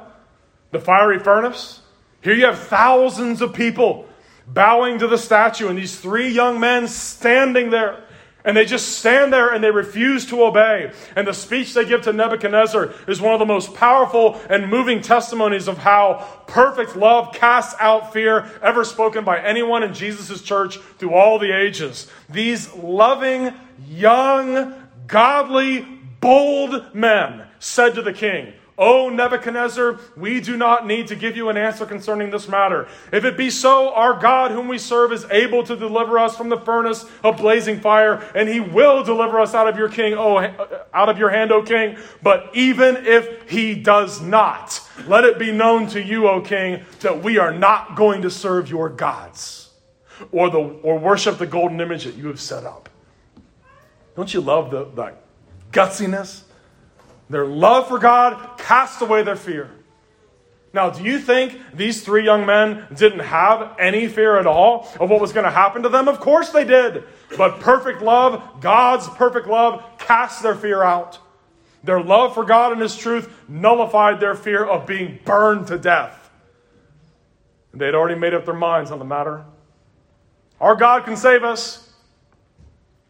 The 0.72 0.80
fiery 0.80 1.20
furnace? 1.20 1.82
Here 2.22 2.34
you 2.34 2.46
have 2.46 2.58
thousands 2.58 3.42
of 3.42 3.54
people 3.54 4.08
bowing 4.48 4.98
to 5.00 5.08
the 5.08 5.18
statue, 5.18 5.68
and 5.68 5.78
these 5.78 6.00
three 6.00 6.30
young 6.30 6.62
men 6.62 6.88
standing 6.88 7.70
there. 7.70 8.05
And 8.46 8.56
they 8.56 8.64
just 8.64 9.00
stand 9.00 9.34
there 9.34 9.54
and 9.54 9.64
they 9.64 9.72
refuse 9.72 10.28
to 10.28 10.44
obey. 10.44 10.92
And 11.16 11.28
the 11.28 11.34
speech 11.34 11.74
they 11.74 11.84
give 11.84 12.04
to 12.04 12.14
Nebuchadnezzar 12.14 12.94
is 13.08 13.20
one 13.20 13.34
of 13.34 13.40
the 13.40 13.46
most 13.46 13.74
powerful 13.74 14.40
and 14.50 14.70
moving 14.70 15.02
testimonies 15.02 15.68
of 15.68 15.80
how 15.80 16.26
perfect 16.48 16.96
love 16.96 17.34
casts 17.34 17.76
out 17.80 18.14
fear 18.14 18.50
ever 18.62 18.86
spoken 18.86 19.26
by 19.26 19.40
anyone 19.40 19.82
in 19.82 19.94
Jesus' 19.94 20.44
church 20.44 20.78
through 20.78 21.14
all 21.14 21.40
the 21.40 21.52
ages. 21.52 22.10
These 22.30 22.72
loving, 22.76 23.52
young, 23.88 24.74
godly, 25.08 25.82
bold 26.20 26.94
men 26.94 27.48
said 27.60 27.96
to 27.96 28.02
the 28.02 28.14
king, 28.14 28.54
O 28.78 29.10
Nebuchadnezzar, 29.10 30.00
we 30.18 30.42
do 30.42 30.58
not 30.58 30.86
need 30.86 31.08
to 31.08 31.16
give 31.16 31.38
you 31.38 31.48
an 31.48 31.56
answer 31.56 31.86
concerning 31.86 32.30
this 32.30 32.50
matter. 32.50 32.88
If 33.12 33.24
it 33.24 33.38
be 33.38 33.50
so, 33.50 33.94
our 33.94 34.20
God, 34.20 34.52
whom 34.52 34.68
we 34.68 34.78
serve, 34.78 35.14
is 35.14 35.26
able 35.32 35.64
to 35.64 35.78
deliver 35.78 36.20
us 36.20 36.36
from 36.36 36.50
the 36.50 36.60
furnace 36.60 37.06
of 37.24 37.38
blazing 37.38 37.80
fire, 37.80 38.16
and 38.36 38.50
he 38.50 38.60
will 38.60 39.02
deliver 39.04 39.40
us 39.40 39.54
out 39.54 39.70
of 39.70 39.78
your 39.78 39.88
king, 39.88 40.16
oh, 40.16 40.40
out 40.94 41.08
of 41.08 41.18
your 41.18 41.30
hand, 41.30 41.54
O 41.54 41.64
king. 41.64 41.98
But 42.22 42.50
even 42.54 43.06
if 43.06 43.50
he 43.50 43.76
does 43.76 44.22
not, 44.22 44.82
let 45.08 45.24
it 45.24 45.40
be 45.40 45.54
known 45.54 45.88
to 45.88 46.04
you, 46.04 46.28
O 46.28 46.42
king, 46.42 46.84
that 47.00 47.24
we 47.24 47.38
are 47.38 47.54
not 47.54 47.96
going 47.96 48.24
to 48.24 48.30
serve 48.30 48.70
your 48.70 48.90
gods 48.90 49.70
or, 50.34 50.50
the, 50.50 50.60
or 50.60 51.00
worship 51.00 51.38
the 51.38 51.48
golden 51.48 51.80
image 51.80 52.04
that 52.04 52.16
you 52.16 52.28
have 52.28 52.42
set 52.42 52.66
up. 52.66 52.90
Don't 54.18 54.34
you 54.34 54.42
love 54.42 54.72
the, 54.72 54.86
the 54.86 55.14
gutsiness? 55.72 56.45
Their 57.30 57.46
love 57.46 57.88
for 57.88 58.00
God 58.00 58.58
cast 58.58 59.02
away 59.02 59.24
their 59.24 59.36
fear. 59.36 59.72
Now, 60.74 60.90
do 60.90 61.04
you 61.04 61.20
think 61.20 61.58
these 61.74 62.04
three 62.04 62.26
young 62.26 62.46
men 62.46 62.86
didn't 62.94 63.20
have 63.20 63.78
any 63.80 64.10
fear 64.10 64.38
at 64.38 64.46
all 64.46 64.90
of 65.00 65.10
what 65.10 65.22
was 65.22 65.32
going 65.32 65.46
to 65.46 65.52
happen 65.52 65.84
to 65.84 65.90
them? 65.90 66.10
Of 66.10 66.20
course 66.20 66.50
they 66.50 66.66
did. 66.66 67.06
But 67.38 67.62
perfect 67.62 68.02
love, 68.02 68.60
God's 68.60 69.08
perfect 69.08 69.48
love, 69.48 69.84
cast 69.98 70.44
their 70.44 70.54
fear 70.54 70.84
out. 70.84 71.18
Their 71.86 72.02
love 72.02 72.34
for 72.34 72.44
God 72.44 72.74
and 72.74 72.82
His 72.82 72.98
truth 72.98 73.34
nullified 73.48 74.20
their 74.20 74.36
fear 74.36 74.66
of 74.66 74.86
being 74.86 75.20
burned 75.24 75.68
to 75.68 75.78
death. 75.78 76.30
They 77.74 77.86
had 77.86 77.96
already 77.96 78.20
made 78.20 78.34
up 78.34 78.44
their 78.44 78.54
minds 78.54 78.92
on 78.92 79.00
the 79.00 79.06
matter. 79.06 79.46
Our 80.60 80.76
God 80.76 81.06
can 81.06 81.16
save 81.16 81.44
us, 81.44 81.94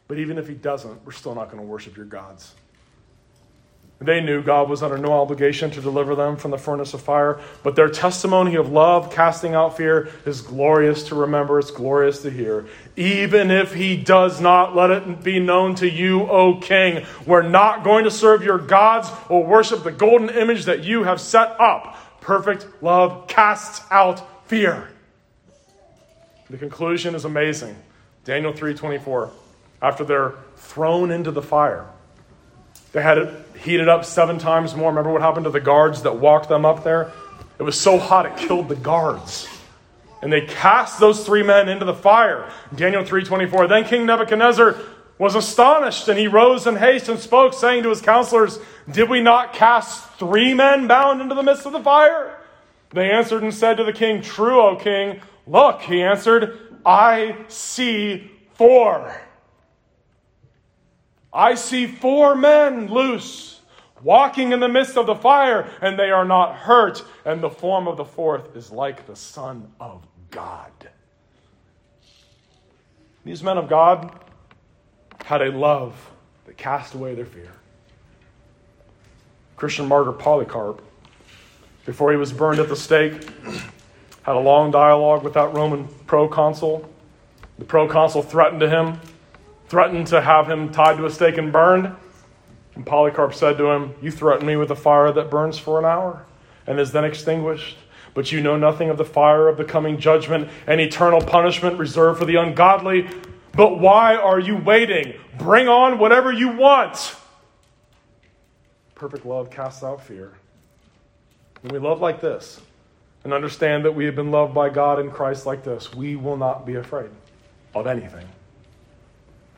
but 0.07 0.20
even 0.20 0.38
if 0.38 0.47
He 0.47 0.53
doesn't, 0.53 1.03
we're 1.05 1.13
still 1.13 1.34
not 1.34 1.45
going 1.45 1.63
to 1.63 1.68
worship 1.68 1.95
your 1.95 2.05
gods. 2.05 2.53
They 4.00 4.20
knew 4.20 4.43
God 4.43 4.70
was 4.70 4.84
under 4.84 4.98
no 4.98 5.14
obligation 5.14 5.72
to 5.72 5.82
deliver 5.82 6.16
them 6.16 6.36
from 6.36 6.52
the 6.52 6.58
furnace 6.58 6.93
of 6.93 7.02
fire, 7.02 7.39
but 7.64 7.78
their 7.78 7.88
testimony 7.88 8.56
of 8.56 8.70
love, 8.70 9.10
casting 9.10 9.56
out 9.56 9.78
fear, 9.78 10.10
is 10.26 10.41
glorious 10.41 11.04
to 11.04 11.16
remember. 11.16 11.60
It's 11.60 11.72
glorious 11.72 12.22
to 12.24 12.30
hear. 12.30 12.66
Even 12.98 13.52
if 13.52 13.74
he 13.74 13.96
does 13.96 14.41
not, 14.41 14.76
let 14.76 14.91
it 14.91 15.24
be 15.24 15.39
known 15.39 15.76
to 15.76 15.89
you, 15.89 16.24
O 16.24 16.60
king. 16.60 17.06
We're 17.26 17.41
not 17.41 17.86
going 17.86 18.04
to 18.04 18.12
serve 18.12 18.43
your 18.43 18.58
gods 18.58 19.10
or 19.30 19.46
worship 19.46 19.84
the 19.84 19.93
golden 19.93 20.30
image 20.30 20.66
that 20.66 20.84
you 20.84 21.04
have 21.04 21.22
set 21.22 21.60
up. 21.60 21.98
Perfect 22.20 22.68
love 22.82 23.28
casts 23.28 23.86
out 23.89 24.48
fear. 24.50 24.89
The 26.50 26.58
conclusion 26.58 27.16
is 27.16 27.24
amazing. 27.24 27.78
Daniel 28.26 28.52
3:24. 28.52 29.30
After 29.82 30.04
they're 30.04 30.34
thrown 30.58 31.12
into 31.12 31.32
the 31.32 31.41
fire, 31.41 31.86
they 32.96 33.02
had 33.02 33.18
it 33.18 33.46
heated 33.62 33.89
up 33.89 34.06
seven 34.06 34.39
times 34.39 34.74
more. 34.74 34.89
Remember 34.89 35.12
what 35.12 35.22
happened 35.22 35.43
to 35.43 35.50
the 35.50 35.60
guards 35.60 36.04
that 36.04 36.16
walked 36.16 36.48
them 36.48 36.66
up 36.66 36.86
there? 36.86 37.12
It 37.60 37.64
was 37.64 37.78
so 37.78 38.00
hot 38.00 38.26
it 38.26 38.38
killed 38.38 38.70
the 38.70 38.78
guards. 38.78 39.50
And 40.22 40.32
they 40.32 40.46
cast 40.46 40.98
those 40.98 41.26
three 41.26 41.43
men 41.43 41.68
into 41.68 41.84
the 41.84 41.93
fire. 41.93 42.50
Daniel 42.74 43.04
3:24. 43.04 43.68
Then 43.68 43.84
King 43.84 44.06
Nebuchadnezzar 44.06 44.78
was 45.18 45.36
astonished, 45.36 46.08
and 46.08 46.18
he 46.18 46.28
rose 46.28 46.68
in 46.68 46.78
haste 46.78 47.10
and 47.10 47.20
spoke, 47.20 47.54
saying 47.54 47.84
to 47.84 47.89
his 47.89 48.00
counselors, 48.00 48.60
Did 48.89 49.10
we 49.10 49.20
not 49.20 49.52
cast 49.52 50.14
three 50.14 50.54
men 50.54 50.88
bound 50.88 51.20
into 51.20 51.36
the 51.36 51.43
midst 51.43 51.66
of 51.66 51.74
the 51.74 51.84
fire? 51.84 52.39
They 52.93 53.12
answered 53.12 53.43
and 53.43 53.54
said 53.54 53.76
to 53.76 53.84
the 53.84 53.91
king, 53.91 54.22
True, 54.22 54.62
O 54.62 54.78
king. 54.78 55.20
Look, 55.46 55.82
he 55.82 56.02
answered, 56.02 56.58
I 56.86 57.36
see 57.50 58.32
four. 58.54 59.14
I 61.36 61.55
see 61.55 61.86
four 61.86 62.33
men 62.33 62.88
loose, 62.88 63.59
walking 64.01 64.53
in 64.53 64.61
the 64.61 64.69
midst 64.69 64.95
of 64.95 65.05
the 65.05 65.15
fire, 65.15 65.69
and 65.81 65.99
they 65.99 66.09
are 66.09 66.23
not 66.23 66.55
hurt, 66.55 67.03
and 67.25 67.43
the 67.43 67.49
form 67.49 67.89
of 67.89 67.97
the 67.97 68.05
fourth 68.05 68.55
is 68.55 68.71
like 68.71 69.05
the 69.05 69.17
Son 69.17 69.69
of 69.81 70.07
God. 70.31 70.71
These 73.25 73.43
men 73.43 73.57
of 73.57 73.67
God 73.67 74.17
had 75.25 75.41
a 75.41 75.51
love 75.51 75.93
that 76.45 76.55
cast 76.55 76.93
away 76.93 77.15
their 77.15 77.25
fear. 77.25 77.51
Christian 79.57 79.89
martyr 79.89 80.13
Polycarp, 80.13 80.81
before 81.86 82.11
he 82.11 82.17
was 82.17 82.31
burned 82.31 82.59
at 82.61 82.69
the 82.69 82.75
stake, 82.77 83.27
had 84.23 84.36
a 84.36 84.39
long 84.39 84.71
dialogue 84.71 85.23
with 85.23 85.33
that 85.33 85.53
Roman 85.53 85.88
proconsul. 86.07 86.89
The 87.59 87.65
proconsul 87.65 88.21
threatened 88.21 88.61
to 88.61 88.69
him 88.69 89.01
threatened 89.76 90.07
to 90.07 90.21
have 90.21 90.49
him 90.49 90.71
tied 90.71 90.95
to 90.95 91.05
a 91.05 91.09
stake 91.09 91.38
and 91.38 91.51
burned. 91.51 91.93
And 92.76 92.86
Polycarp 92.86 93.34
said 93.34 93.57
to 93.57 93.71
him, 93.71 93.93
You 94.01 94.09
threaten 94.09 94.47
me 94.47 94.55
with 94.55 94.71
a 94.71 94.76
fire 94.76 95.11
that 95.11 95.30
burns 95.30 95.57
for 95.57 95.78
an 95.78 95.84
hour 95.84 96.26
and 96.65 96.80
is 96.80 96.93
then 96.93 97.03
extinguished. 97.03 97.76
But 98.13 98.32
you 98.32 98.39
know 98.39 98.55
nothing 98.55 98.89
of 98.89 98.97
the 98.97 99.03
fire 99.03 99.49
of 99.49 99.57
the 99.57 99.65
coming 99.65 99.99
judgment 99.99 100.49
and 100.65 100.80
eternal 100.80 101.19
punishment 101.19 101.78
reserved 101.78 102.19
for 102.19 102.26
the 102.26 102.38
ungodly. 102.38 103.09
But 103.51 103.78
why 103.78 104.15
are 104.15 104.39
you 104.39 104.55
waiting? 104.55 105.15
Bring 105.38 105.67
on 105.67 105.99
whatever 105.99 106.32
you 106.32 106.53
want. 106.53 107.13
Perfect 108.95 109.26
love 109.26 109.51
casts 109.51 109.84
out 109.84 110.01
fear. 110.01 110.32
When 111.63 111.73
we 111.73 111.86
love 111.86 111.99
like 111.99 112.21
this 112.21 112.61
and 113.26 113.34
understand 113.34 113.84
that 113.84 113.91
we 113.91 114.05
have 114.05 114.15
been 114.15 114.32
loved 114.32 114.53
by 114.53 114.69
God 114.69 115.01
in 115.01 115.11
Christ 115.11 115.45
like 115.45 115.65
this, 115.65 115.93
we 115.93 116.15
will 116.15 116.38
not 116.38 116.65
be 116.65 116.76
afraid 116.76 117.09
of 117.73 117.88
anything. 117.88 118.26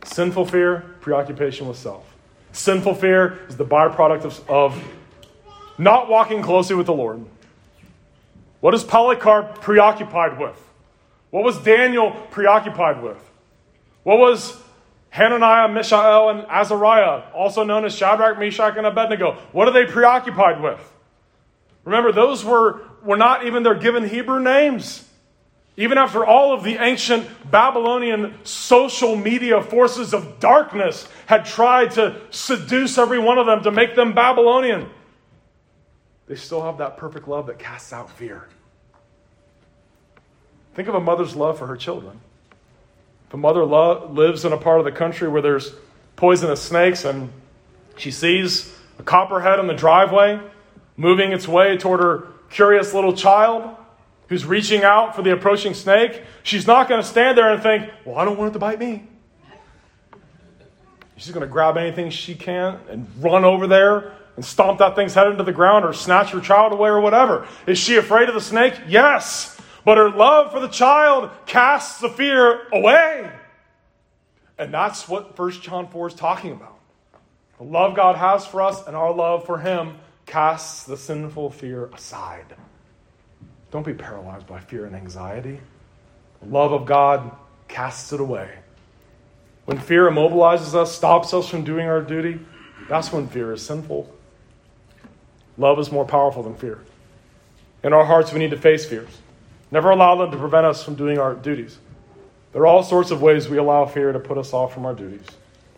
Sinful 0.04 0.46
fear, 0.46 0.86
preoccupation 1.02 1.68
with 1.68 1.78
self. 1.78 2.16
Sinful 2.52 2.96
fear 2.96 3.40
is 3.50 3.58
the 3.58 3.66
byproduct 3.66 4.24
of, 4.24 4.50
of 4.50 4.84
not 5.78 6.10
walking 6.10 6.42
closely 6.42 6.76
with 6.76 6.86
the 6.86 6.94
Lord. 6.94 7.24
What 8.62 8.74
is 8.74 8.84
Polycarp 8.84 9.62
preoccupied 9.62 10.40
with? 10.40 10.58
What 11.30 11.44
was 11.44 11.60
Daniel 11.60 12.12
preoccupied 12.32 13.04
with? 13.04 13.18
What 14.04 14.18
was 14.18 14.60
Hananiah, 15.10 15.68
Mishael, 15.68 16.30
and 16.30 16.46
Azariah, 16.50 17.24
also 17.34 17.64
known 17.64 17.86
as 17.86 17.96
Shadrach, 17.96 18.40
Meshach, 18.40 18.76
and 18.78 18.86
Abednego? 18.86 19.34
What 19.52 19.68
are 19.68 19.72
they 19.72 19.86
preoccupied 19.86 20.62
with? 20.62 20.80
Remember, 21.84 22.12
those 22.12 22.44
were, 22.44 22.82
were 23.04 23.18
not 23.18 23.46
even 23.46 23.64
their 23.64 23.76
given 23.76 24.08
Hebrew 24.08 24.42
names. 24.42 25.07
Even 25.80 26.00
after 26.00 26.26
all 26.26 26.54
of 26.54 26.64
the 26.64 26.78
ancient 26.84 27.28
Babylonian 27.52 28.34
social 28.44 29.16
media 29.16 29.62
forces 29.62 30.12
of 30.12 30.40
darkness 30.40 31.08
had 31.28 31.46
tried 31.46 31.92
to 31.92 32.20
seduce 32.32 32.98
every 32.98 33.20
one 33.20 33.38
of 33.38 33.46
them 33.46 33.62
to 33.62 33.72
make 33.72 33.96
them 33.96 34.14
Babylonian, 34.14 34.90
they 36.26 36.36
still 36.36 36.64
have 36.64 36.80
that 36.80 36.98
perfect 36.98 37.28
love 37.28 37.46
that 37.46 37.60
casts 37.60 37.94
out 37.94 38.10
fear. 38.10 38.48
Think 40.74 40.88
of 40.88 40.96
a 40.96 41.00
mother's 41.00 41.36
love 41.36 41.60
for 41.60 41.68
her 41.68 41.78
children. 41.78 42.20
If 43.28 43.36
a 43.36 43.38
mother 43.38 43.64
lo- 43.64 44.10
lives 44.12 44.46
in 44.46 44.54
a 44.54 44.58
part 44.58 44.80
of 44.80 44.86
the 44.86 44.92
country 44.92 45.28
where 45.28 45.44
there's 45.44 45.74
poisonous 46.16 46.62
snakes 46.62 47.06
and 47.06 47.32
she 47.98 48.10
sees 48.10 48.76
a 48.98 49.04
copperhead 49.04 49.60
in 49.60 49.68
the 49.68 49.74
driveway, 49.76 50.40
moving 50.96 51.34
its 51.34 51.48
way 51.48 51.78
toward 51.78 52.00
her 52.00 52.28
curious 52.50 52.94
little 52.96 53.14
child 53.14 53.76
who's 54.28 54.46
reaching 54.46 54.84
out 54.84 55.16
for 55.16 55.22
the 55.22 55.32
approaching 55.32 55.74
snake, 55.74 56.22
she's 56.44 56.68
not 56.68 56.88
going 56.90 57.02
to 57.02 57.08
stand 57.08 57.38
there 57.38 57.52
and 57.52 57.62
think, 57.62 57.90
Well, 58.06 58.18
I 58.18 58.26
don't 58.26 58.38
want 58.38 58.52
it 58.52 58.54
to 58.54 58.60
bite 58.60 58.80
me. 58.80 59.08
She's 61.18 61.34
going 61.34 61.46
to 61.46 61.52
grab 61.52 61.78
anything 61.78 62.12
she 62.12 62.36
can 62.36 62.80
and 62.90 63.08
run 63.20 63.44
over 63.44 63.66
there 63.66 64.14
and 64.36 64.46
stomp 64.46 64.80
that 64.80 64.96
thing's 64.96 65.16
head 65.16 65.28
into 65.28 65.44
the 65.44 65.52
ground 65.52 65.84
or 65.84 65.94
snatch 65.94 66.30
her 66.30 66.40
child 66.40 66.72
away 66.72 66.90
or 66.90 67.02
whatever. 67.02 67.48
Is 67.66 67.80
she 67.80 67.96
afraid 67.96 68.30
of 68.30 68.36
the 68.36 68.42
snake? 68.42 68.76
Yes. 68.88 69.60
But 69.84 69.98
her 69.98 70.12
love 70.12 70.52
for 70.52 70.60
the 70.60 70.68
child 70.68 71.32
casts 71.48 72.00
the 72.00 72.10
fear 72.10 72.68
away. 72.72 73.32
And 74.60 74.74
that's 74.74 75.08
what 75.08 75.38
1 75.38 75.52
John 75.52 75.88
4 75.88 76.08
is 76.08 76.14
talking 76.14 76.52
about. 76.52 76.78
The 77.58 77.64
love 77.64 77.96
God 77.96 78.16
has 78.16 78.46
for 78.46 78.62
us 78.62 78.86
and 78.86 78.96
our 78.96 79.14
love 79.14 79.46
for 79.46 79.58
Him 79.58 79.98
casts 80.28 80.84
the 80.84 80.98
sinful 80.98 81.52
fear 81.52 81.86
aside. 81.88 82.56
Don't 83.78 83.86
be 83.86 83.94
paralyzed 83.94 84.48
by 84.48 84.60
fear 84.60 84.88
and 84.88 84.96
anxiety. 84.96 85.60
The 86.42 86.48
love 86.50 86.74
of 86.74 86.88
God 86.88 87.30
casts 87.68 88.12
it 88.12 88.20
away. 88.20 88.50
When 89.66 89.78
fear 89.78 90.10
immobilizes 90.10 90.74
us, 90.74 90.96
stops 90.96 91.32
us 91.32 91.48
from 91.48 91.64
doing 91.64 91.88
our 91.88 92.02
duty, 92.02 92.40
that's 92.90 93.14
when 93.14 93.28
fear 93.28 93.54
is 93.54 93.64
sinful. 93.64 94.12
Love 95.60 95.78
is 95.78 95.92
more 95.92 96.06
powerful 96.06 96.42
than 96.42 96.56
fear. 96.56 96.80
In 97.84 97.94
our 97.94 98.04
hearts, 98.04 98.34
we 98.34 98.40
need 98.40 98.50
to 98.50 98.58
face 98.58 98.84
fears. 98.84 99.16
Never 99.70 99.92
allow 99.92 100.16
them 100.16 100.32
to 100.32 100.38
prevent 100.38 100.66
us 100.66 100.84
from 100.84 100.96
doing 100.96 101.20
our 101.20 101.36
duties. 101.36 101.78
There 102.54 102.64
are 102.64 102.68
all 102.68 102.82
sorts 102.82 103.12
of 103.12 103.22
ways 103.22 103.48
we 103.48 103.60
allow 103.60 103.86
fear 103.86 104.12
to 104.12 104.20
put 104.20 104.40
us 104.40 104.54
off 104.54 104.74
from 104.74 104.88
our 104.88 104.96
duties. 104.96 105.28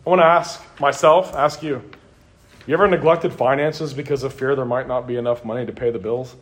I 0.08 0.10
want 0.10 0.22
to 0.22 0.26
ask 0.26 0.64
myself, 0.80 1.36
ask 1.36 1.62
you, 1.62 1.84
you 2.66 2.74
ever 2.74 2.88
neglected 2.88 3.34
finances 3.34 3.94
because 3.94 4.24
of 4.24 4.34
fear 4.34 4.56
there 4.56 4.64
might 4.64 4.88
not 4.88 5.06
be 5.06 5.18
enough 5.18 5.44
money 5.44 5.66
to 5.66 5.74
pay 5.74 5.92
the 5.92 6.00
bills? 6.00 6.38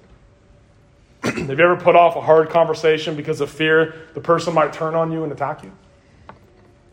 Have 1.23 1.49
you 1.49 1.65
ever 1.65 1.77
put 1.77 1.95
off 1.95 2.15
a 2.15 2.21
hard 2.21 2.49
conversation 2.49 3.15
because 3.15 3.41
of 3.41 3.49
fear 3.49 3.95
the 4.13 4.21
person 4.21 4.53
might 4.53 4.73
turn 4.73 4.95
on 4.95 5.11
you 5.11 5.23
and 5.23 5.31
attack 5.31 5.63
you? 5.63 5.71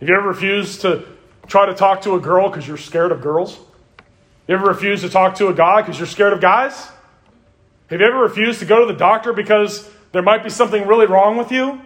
Have 0.00 0.08
you 0.08 0.16
ever 0.16 0.28
refused 0.28 0.80
to 0.82 1.06
try 1.46 1.66
to 1.66 1.74
talk 1.74 2.02
to 2.02 2.14
a 2.14 2.20
girl 2.20 2.48
because 2.48 2.66
you're 2.66 2.76
scared 2.76 3.12
of 3.12 3.20
girls? 3.20 3.58
You 4.46 4.54
ever 4.54 4.66
refused 4.66 5.02
to 5.02 5.08
talk 5.08 5.36
to 5.36 5.48
a 5.48 5.54
guy 5.54 5.80
because 5.82 5.98
you're 5.98 6.06
scared 6.06 6.32
of 6.32 6.40
guys? 6.40 6.88
Have 7.88 8.00
you 8.00 8.06
ever 8.06 8.18
refused 8.18 8.60
to 8.60 8.66
go 8.66 8.80
to 8.80 8.92
the 8.92 8.98
doctor 8.98 9.32
because 9.32 9.88
there 10.12 10.22
might 10.22 10.42
be 10.42 10.50
something 10.50 10.86
really 10.86 11.06
wrong 11.06 11.36
with 11.36 11.52
you? 11.52 11.80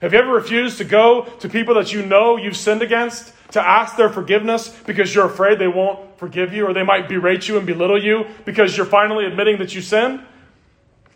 Have 0.00 0.12
you 0.12 0.18
ever 0.18 0.32
refused 0.32 0.78
to 0.78 0.84
go 0.84 1.24
to 1.40 1.48
people 1.48 1.74
that 1.76 1.92
you 1.92 2.04
know 2.04 2.36
you've 2.36 2.56
sinned 2.56 2.82
against 2.82 3.32
to 3.52 3.60
ask 3.60 3.96
their 3.96 4.10
forgiveness 4.10 4.68
because 4.86 5.14
you're 5.14 5.26
afraid 5.26 5.58
they 5.58 5.68
won't 5.68 6.18
forgive 6.18 6.52
you 6.52 6.66
or 6.66 6.74
they 6.74 6.82
might 6.82 7.08
berate 7.08 7.48
you 7.48 7.56
and 7.56 7.66
belittle 7.66 8.02
you 8.02 8.26
because 8.44 8.76
you're 8.76 8.86
finally 8.86 9.24
admitting 9.24 9.58
that 9.58 9.74
you 9.74 9.80
sinned? 9.80 10.20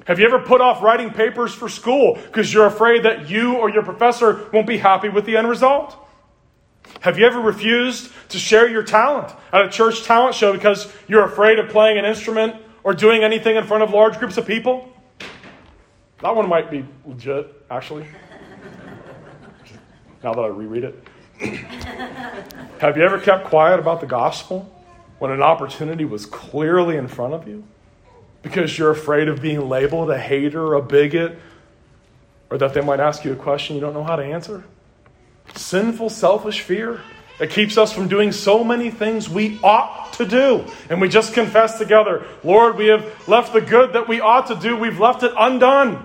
Have 0.06 0.18
you 0.18 0.26
ever 0.26 0.38
put 0.38 0.60
off 0.60 0.82
writing 0.82 1.10
papers 1.10 1.54
for 1.54 1.68
school 1.68 2.14
because 2.14 2.52
you're 2.52 2.66
afraid 2.66 3.02
that 3.04 3.28
you 3.28 3.56
or 3.56 3.68
your 3.68 3.82
professor 3.82 4.48
won't 4.52 4.66
be 4.66 4.78
happy 4.78 5.08
with 5.08 5.26
the 5.26 5.36
end 5.36 5.48
result? 5.48 5.96
Have 7.00 7.18
you 7.18 7.26
ever 7.26 7.40
refused 7.40 8.10
to 8.30 8.38
share 8.38 8.68
your 8.68 8.82
talent 8.82 9.32
at 9.52 9.64
a 9.64 9.68
church 9.68 10.04
talent 10.04 10.34
show 10.34 10.52
because 10.52 10.90
you're 11.06 11.24
afraid 11.24 11.58
of 11.58 11.68
playing 11.68 11.98
an 11.98 12.04
instrument 12.04 12.56
or 12.82 12.94
doing 12.94 13.22
anything 13.22 13.56
in 13.56 13.64
front 13.64 13.82
of 13.82 13.90
large 13.90 14.18
groups 14.18 14.36
of 14.36 14.46
people? 14.46 14.92
That 16.22 16.34
one 16.34 16.48
might 16.48 16.70
be 16.70 16.84
legit, 17.04 17.54
actually. 17.70 18.06
now 20.24 20.34
that 20.34 20.40
I 20.40 20.48
reread 20.48 20.84
it. 20.84 21.08
Have 22.80 22.96
you 22.96 23.04
ever 23.04 23.20
kept 23.20 23.46
quiet 23.46 23.78
about 23.78 24.00
the 24.00 24.06
gospel 24.06 24.74
when 25.18 25.30
an 25.30 25.42
opportunity 25.42 26.04
was 26.04 26.26
clearly 26.26 26.96
in 26.96 27.06
front 27.06 27.34
of 27.34 27.46
you? 27.46 27.64
Because 28.42 28.78
you're 28.78 28.90
afraid 28.90 29.28
of 29.28 29.42
being 29.42 29.68
labeled 29.68 30.10
a 30.10 30.18
hater, 30.18 30.74
a 30.74 30.82
bigot, 30.82 31.38
or 32.50 32.58
that 32.58 32.74
they 32.74 32.80
might 32.80 33.00
ask 33.00 33.24
you 33.24 33.32
a 33.32 33.36
question 33.36 33.74
you 33.74 33.80
don't 33.80 33.94
know 33.94 34.04
how 34.04 34.16
to 34.16 34.24
answer? 34.24 34.64
Sinful, 35.54 36.10
selfish 36.10 36.60
fear 36.60 37.00
that 37.38 37.50
keeps 37.50 37.78
us 37.78 37.92
from 37.92 38.08
doing 38.08 38.32
so 38.32 38.64
many 38.64 38.90
things 38.90 39.28
we 39.28 39.58
ought 39.62 40.12
to 40.14 40.26
do. 40.26 40.64
And 40.90 41.00
we 41.00 41.08
just 41.08 41.34
confess 41.34 41.78
together, 41.78 42.26
Lord, 42.42 42.76
we 42.76 42.86
have 42.86 43.28
left 43.28 43.52
the 43.52 43.60
good 43.60 43.92
that 43.92 44.08
we 44.08 44.20
ought 44.20 44.48
to 44.48 44.56
do, 44.56 44.76
we've 44.76 45.00
left 45.00 45.22
it 45.22 45.32
undone. 45.38 46.04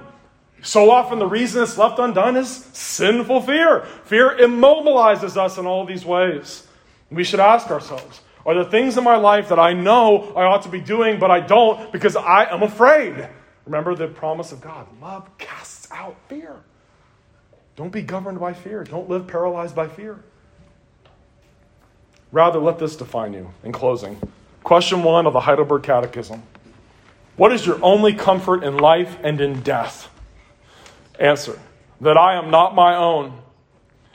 So 0.62 0.92
often, 0.92 1.20
the 1.20 1.28
reason 1.28 1.62
it's 1.62 1.78
left 1.78 2.00
undone 2.00 2.38
is 2.38 2.50
sinful 2.50 3.42
fear. 3.42 3.82
Fear 4.06 4.38
immobilizes 4.40 5.36
us 5.36 5.58
in 5.58 5.66
all 5.66 5.86
these 5.86 6.06
ways. 6.06 6.66
We 7.12 7.26
should 7.26 7.42
ask 7.42 7.70
ourselves 7.70 8.22
Are 8.46 8.54
there 8.54 8.66
things 8.66 8.98
in 8.98 9.04
my 9.04 9.16
life 9.16 9.50
that 9.50 9.60
I 9.60 9.74
know 9.74 10.34
I 10.36 10.44
ought 10.44 10.64
to 10.64 10.70
be 10.70 10.82
doing, 10.82 11.20
but 11.20 11.32
I 11.32 11.40
don't 11.40 11.92
because 11.92 12.16
I 12.16 12.46
am 12.54 12.62
afraid? 12.62 13.30
Remember 13.66 13.96
the 13.96 14.08
promise 14.08 14.52
of 14.52 14.62
God 14.62 14.88
love 15.02 15.30
casts 15.38 15.88
out 15.92 16.18
fear. 16.28 16.62
Don't 17.76 17.92
be 17.92 18.02
governed 18.02 18.40
by 18.40 18.54
fear, 18.54 18.84
don't 18.84 19.10
live 19.10 19.28
paralyzed 19.28 19.76
by 19.76 19.88
fear. 19.88 20.20
Rather, 22.32 22.60
let 22.60 22.80
this 22.80 22.96
define 22.96 23.34
you 23.34 23.54
in 23.64 23.72
closing. 23.72 24.20
Question 24.64 25.04
one 25.04 25.28
of 25.28 25.34
the 25.34 25.40
Heidelberg 25.40 25.84
Catechism 25.84 26.42
What 27.38 27.54
is 27.54 27.66
your 27.66 27.80
only 27.84 28.14
comfort 28.14 28.64
in 28.64 28.78
life 28.78 29.18
and 29.24 29.40
in 29.40 29.62
death? 29.62 30.10
Answer 31.20 31.60
that 32.02 32.18
I 32.18 32.36
am 32.36 32.50
not 32.50 32.76
my 32.76 32.96
own, 32.96 33.40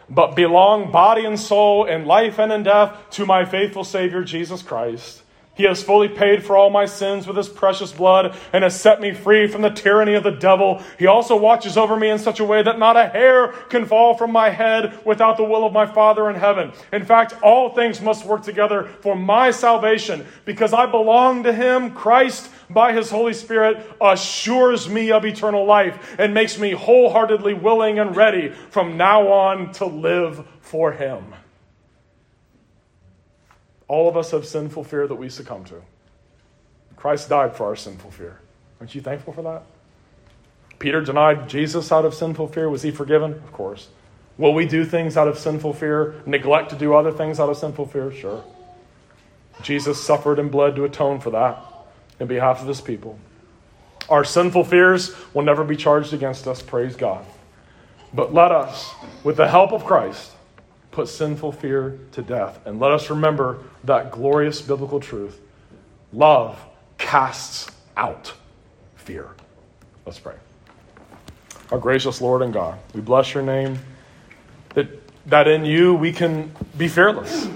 but 0.08 0.34
belong 0.34 0.90
body 0.90 1.24
and 1.24 1.38
soul 1.38 1.84
in 1.84 2.06
life 2.06 2.38
and 2.38 2.52
in 2.52 2.62
death 2.62 2.96
to 3.10 3.26
my 3.26 3.44
faithful 3.44 3.84
Savior 3.84 4.24
Jesus 4.24 4.62
Christ. 4.62 5.22
He 5.58 5.64
has 5.64 5.82
fully 5.82 6.08
paid 6.08 6.44
for 6.44 6.56
all 6.56 6.70
my 6.70 6.86
sins 6.86 7.26
with 7.26 7.36
his 7.36 7.48
precious 7.48 7.90
blood 7.90 8.38
and 8.52 8.62
has 8.62 8.80
set 8.80 9.00
me 9.00 9.12
free 9.12 9.48
from 9.48 9.60
the 9.60 9.70
tyranny 9.70 10.14
of 10.14 10.22
the 10.22 10.30
devil. 10.30 10.80
He 11.00 11.08
also 11.08 11.36
watches 11.36 11.76
over 11.76 11.96
me 11.96 12.10
in 12.10 12.20
such 12.20 12.38
a 12.38 12.44
way 12.44 12.62
that 12.62 12.78
not 12.78 12.96
a 12.96 13.08
hair 13.08 13.48
can 13.68 13.84
fall 13.84 14.16
from 14.16 14.30
my 14.30 14.50
head 14.50 15.04
without 15.04 15.36
the 15.36 15.42
will 15.42 15.66
of 15.66 15.72
my 15.72 15.84
Father 15.84 16.30
in 16.30 16.36
heaven. 16.36 16.70
In 16.92 17.04
fact, 17.04 17.34
all 17.42 17.74
things 17.74 18.00
must 18.00 18.24
work 18.24 18.44
together 18.44 18.84
for 19.00 19.16
my 19.16 19.50
salvation 19.50 20.24
because 20.44 20.72
I 20.72 20.86
belong 20.86 21.42
to 21.42 21.52
him. 21.52 21.90
Christ, 21.90 22.50
by 22.70 22.92
his 22.92 23.10
Holy 23.10 23.34
Spirit, 23.34 23.84
assures 24.00 24.88
me 24.88 25.10
of 25.10 25.24
eternal 25.24 25.64
life 25.64 26.14
and 26.20 26.32
makes 26.32 26.56
me 26.56 26.70
wholeheartedly 26.70 27.54
willing 27.54 27.98
and 27.98 28.14
ready 28.14 28.50
from 28.70 28.96
now 28.96 29.26
on 29.26 29.72
to 29.72 29.86
live 29.86 30.46
for 30.60 30.92
him. 30.92 31.34
All 33.88 34.08
of 34.08 34.16
us 34.16 34.30
have 34.30 34.46
sinful 34.46 34.84
fear 34.84 35.06
that 35.06 35.14
we 35.14 35.28
succumb 35.28 35.64
to. 35.64 35.82
Christ 36.96 37.28
died 37.28 37.56
for 37.56 37.66
our 37.66 37.76
sinful 37.76 38.10
fear. 38.10 38.38
Aren't 38.80 38.94
you 38.94 39.00
thankful 39.00 39.32
for 39.32 39.42
that? 39.42 39.62
Peter 40.78 41.00
denied 41.00 41.48
Jesus 41.48 41.90
out 41.90 42.04
of 42.04 42.14
sinful 42.14 42.48
fear. 42.48 42.68
Was 42.68 42.82
he 42.82 42.90
forgiven? 42.90 43.32
Of 43.32 43.52
course. 43.52 43.88
Will 44.36 44.54
we 44.54 44.66
do 44.66 44.84
things 44.84 45.16
out 45.16 45.26
of 45.26 45.38
sinful 45.38 45.74
fear, 45.74 46.14
neglect 46.24 46.70
to 46.70 46.76
do 46.76 46.94
other 46.94 47.10
things 47.10 47.40
out 47.40 47.50
of 47.50 47.56
sinful 47.56 47.86
fear? 47.86 48.12
Sure. 48.12 48.44
Jesus 49.62 50.02
suffered 50.02 50.38
and 50.38 50.50
bled 50.50 50.76
to 50.76 50.84
atone 50.84 51.18
for 51.18 51.30
that 51.30 51.58
in 52.20 52.28
behalf 52.28 52.60
of 52.60 52.68
his 52.68 52.80
people. 52.80 53.18
Our 54.08 54.24
sinful 54.24 54.64
fears 54.64 55.14
will 55.34 55.42
never 55.42 55.64
be 55.64 55.76
charged 55.76 56.14
against 56.14 56.46
us, 56.46 56.62
praise 56.62 56.94
God. 56.94 57.26
But 58.14 58.32
let 58.32 58.52
us, 58.52 58.92
with 59.24 59.36
the 59.36 59.48
help 59.48 59.72
of 59.72 59.84
Christ, 59.84 60.32
put 60.92 61.08
sinful 61.08 61.52
fear 61.52 61.98
to 62.12 62.22
death. 62.22 62.64
And 62.64 62.80
let 62.80 62.92
us 62.92 63.10
remember 63.10 63.58
that 63.84 64.10
glorious 64.10 64.60
biblical 64.60 65.00
truth 65.00 65.40
love 66.12 66.58
casts 66.96 67.70
out 67.96 68.32
fear. 68.96 69.28
Let's 70.06 70.18
pray. 70.18 70.34
Our 71.70 71.78
gracious 71.78 72.20
Lord 72.20 72.42
and 72.42 72.52
God, 72.52 72.78
we 72.94 73.00
bless 73.00 73.34
your 73.34 73.42
name 73.42 73.78
that, 74.74 74.88
that 75.26 75.48
in 75.48 75.64
you 75.64 75.94
we 75.94 76.12
can 76.12 76.52
be 76.76 76.88
fearless. 76.88 77.48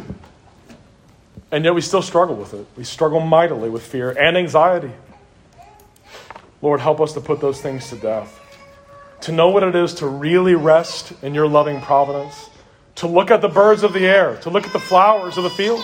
And 1.51 1.65
yet 1.65 1.75
we 1.75 1.81
still 1.81 2.03
struggle 2.03 2.35
with 2.35 2.55
it. 2.55 2.67
We 2.77 2.85
struggle 2.85 3.21
mightily 3.21 3.69
with 3.69 3.83
fear 3.83 4.11
and 4.11 4.37
anxiety. 4.37 4.93
Lord, 6.63 6.81
help 6.81 7.01
us 7.01 7.13
to 7.15 7.21
put 7.21 7.41
those 7.41 7.61
things 7.61 7.89
to 7.91 7.97
death. 7.97 8.39
To 9.23 9.33
know 9.33 9.51
what 9.51 9.63
it 9.63 9.75
is 9.75 9.95
to 9.95 10.07
really 10.07 10.55
rest 10.55 11.13
in 11.23 11.35
your 11.35 11.47
loving 11.47 11.81
providence 11.81 12.51
to 12.97 13.07
look 13.07 13.31
at 13.31 13.41
the 13.41 13.49
birds 13.49 13.83
of 13.83 13.93
the 13.93 14.07
air, 14.07 14.37
to 14.37 14.51
look 14.51 14.67
at 14.67 14.73
the 14.73 14.79
flowers 14.79 15.37
of 15.37 15.45
the 15.45 15.51
field, 15.51 15.83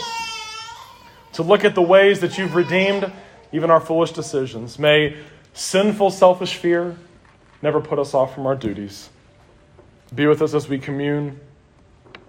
to 1.39 1.45
look 1.45 1.65
at 1.65 1.77
the 1.77 1.83
ways 1.83 2.19
that 2.19 2.37
you've 2.37 2.57
redeemed 2.57 3.13
even 3.53 3.71
our 3.71 3.79
foolish 3.79 4.11
decisions. 4.11 4.77
May 4.77 5.17
sinful, 5.53 6.11
selfish 6.11 6.57
fear 6.57 6.97
never 7.63 7.81
put 7.81 8.01
us 8.01 8.13
off 8.13 8.35
from 8.35 8.45
our 8.49 8.57
duties. 8.57 9.09
Be 10.13 10.27
with 10.27 10.43
us 10.43 10.53
as 10.53 10.69
we 10.69 10.81
commune 10.81 11.39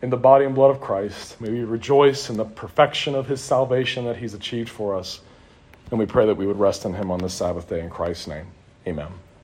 in 0.03 0.11
the 0.11 0.17
body 0.17 0.45
and 0.45 0.53
blood 0.53 0.69
of 0.69 0.79
Christ. 0.79 1.41
May 1.41 1.49
we 1.49 1.63
rejoice 1.63 2.29
in 2.29 2.37
the 2.37 2.45
perfection 2.45 3.15
of 3.15 3.25
his 3.25 3.41
salvation 3.41 4.05
that 4.05 4.17
he's 4.17 4.35
achieved 4.35 4.69
for 4.69 4.95
us. 4.95 5.21
And 5.89 5.97
we 5.97 6.05
pray 6.05 6.27
that 6.27 6.37
we 6.37 6.45
would 6.45 6.59
rest 6.59 6.85
in 6.85 6.93
him 6.93 7.09
on 7.09 7.17
this 7.17 7.33
Sabbath 7.33 7.67
day 7.67 7.79
in 7.79 7.89
Christ's 7.89 8.27
name. 8.27 8.45
Amen. 8.85 9.09